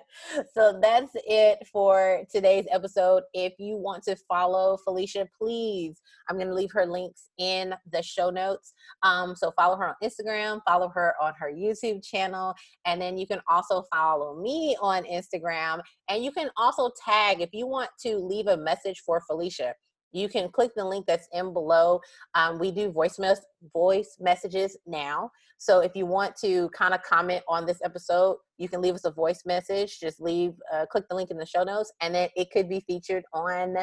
so 0.53 0.79
that's 0.81 1.11
it 1.15 1.59
for 1.71 2.23
today's 2.31 2.65
episode. 2.71 3.23
If 3.33 3.53
you 3.57 3.77
want 3.77 4.03
to 4.03 4.15
follow 4.27 4.77
Felicia, 4.77 5.27
please, 5.37 6.01
I'm 6.29 6.35
going 6.35 6.49
to 6.49 6.53
leave 6.53 6.71
her 6.73 6.85
links 6.85 7.29
in 7.37 7.73
the 7.91 8.01
show 8.01 8.29
notes. 8.29 8.73
Um, 9.01 9.35
so 9.35 9.51
follow 9.55 9.77
her 9.77 9.87
on 9.87 9.95
Instagram, 10.03 10.61
follow 10.67 10.89
her 10.89 11.15
on 11.21 11.33
her 11.39 11.51
YouTube 11.51 12.05
channel, 12.05 12.53
and 12.85 13.01
then 13.01 13.17
you 13.17 13.27
can 13.27 13.41
also 13.47 13.83
follow 13.93 14.39
me 14.39 14.75
on 14.81 15.03
Instagram. 15.05 15.81
And 16.09 16.23
you 16.23 16.31
can 16.31 16.49
also 16.57 16.91
tag 17.03 17.41
if 17.41 17.49
you 17.53 17.67
want 17.67 17.89
to 18.01 18.17
leave 18.17 18.47
a 18.47 18.57
message 18.57 19.01
for 19.05 19.21
Felicia 19.21 19.73
you 20.13 20.29
can 20.29 20.49
click 20.49 20.71
the 20.75 20.85
link 20.85 21.05
that's 21.05 21.27
in 21.33 21.51
below. 21.51 21.99
Um, 22.35 22.59
we 22.59 22.71
do 22.71 22.91
voice 22.91 23.19
mes- 23.19 23.45
voice 23.73 24.17
messages 24.19 24.77
now. 24.85 25.31
So 25.57 25.79
if 25.79 25.95
you 25.95 26.05
want 26.05 26.35
to 26.37 26.69
kind 26.69 26.93
of 26.93 27.01
comment 27.03 27.43
on 27.47 27.65
this 27.65 27.79
episode, 27.83 28.37
you 28.57 28.69
can 28.69 28.81
leave 28.81 28.95
us 28.95 29.05
a 29.05 29.11
voice 29.11 29.41
message. 29.45 29.99
Just 29.99 30.21
leave, 30.21 30.53
uh, 30.71 30.85
click 30.85 31.05
the 31.09 31.15
link 31.15 31.31
in 31.31 31.37
the 31.37 31.45
show 31.45 31.63
notes, 31.63 31.91
and 32.01 32.13
then 32.13 32.29
it 32.35 32.51
could 32.51 32.69
be 32.69 32.81
featured 32.87 33.23
on 33.33 33.75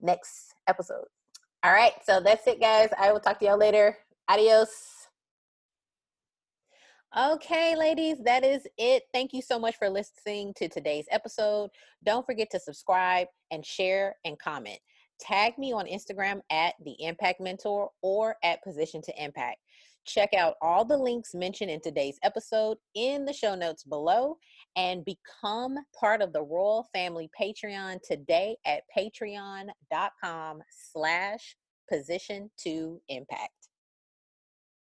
next 0.00 0.54
episode. 0.68 1.04
All 1.62 1.72
right, 1.72 1.92
so 2.04 2.20
that's 2.20 2.46
it, 2.46 2.60
guys. 2.60 2.88
I 2.98 3.12
will 3.12 3.20
talk 3.20 3.38
to 3.38 3.46
y'all 3.46 3.58
later. 3.58 3.96
Adios. 4.28 4.70
Okay, 7.16 7.76
ladies, 7.76 8.18
that 8.24 8.44
is 8.44 8.66
it. 8.76 9.04
Thank 9.12 9.32
you 9.32 9.40
so 9.40 9.58
much 9.58 9.76
for 9.76 9.88
listening 9.88 10.52
to 10.56 10.68
today's 10.68 11.06
episode. 11.12 11.70
Don't 12.04 12.26
forget 12.26 12.48
to 12.50 12.58
subscribe 12.58 13.28
and 13.52 13.64
share 13.64 14.16
and 14.24 14.36
comment 14.38 14.80
tag 15.20 15.58
me 15.58 15.72
on 15.72 15.86
Instagram 15.86 16.40
at 16.50 16.74
the 16.84 16.96
Impact 17.00 17.40
Mentor 17.40 17.90
or 18.02 18.36
at 18.42 18.62
Position 18.62 19.02
to 19.02 19.22
Impact. 19.22 19.58
Check 20.06 20.34
out 20.34 20.56
all 20.60 20.84
the 20.84 20.96
links 20.96 21.34
mentioned 21.34 21.70
in 21.70 21.80
today's 21.80 22.18
episode 22.22 22.76
in 22.94 23.24
the 23.24 23.32
show 23.32 23.54
notes 23.54 23.84
below 23.84 24.36
and 24.76 25.04
become 25.04 25.76
part 25.98 26.20
of 26.20 26.32
the 26.32 26.42
Royal 26.42 26.86
Family 26.92 27.30
Patreon 27.40 28.00
today 28.02 28.56
at 28.66 28.82
patreon.com 28.96 30.62
slash 30.70 31.56
position 31.90 32.50
to 32.58 33.00
impact. 33.08 33.63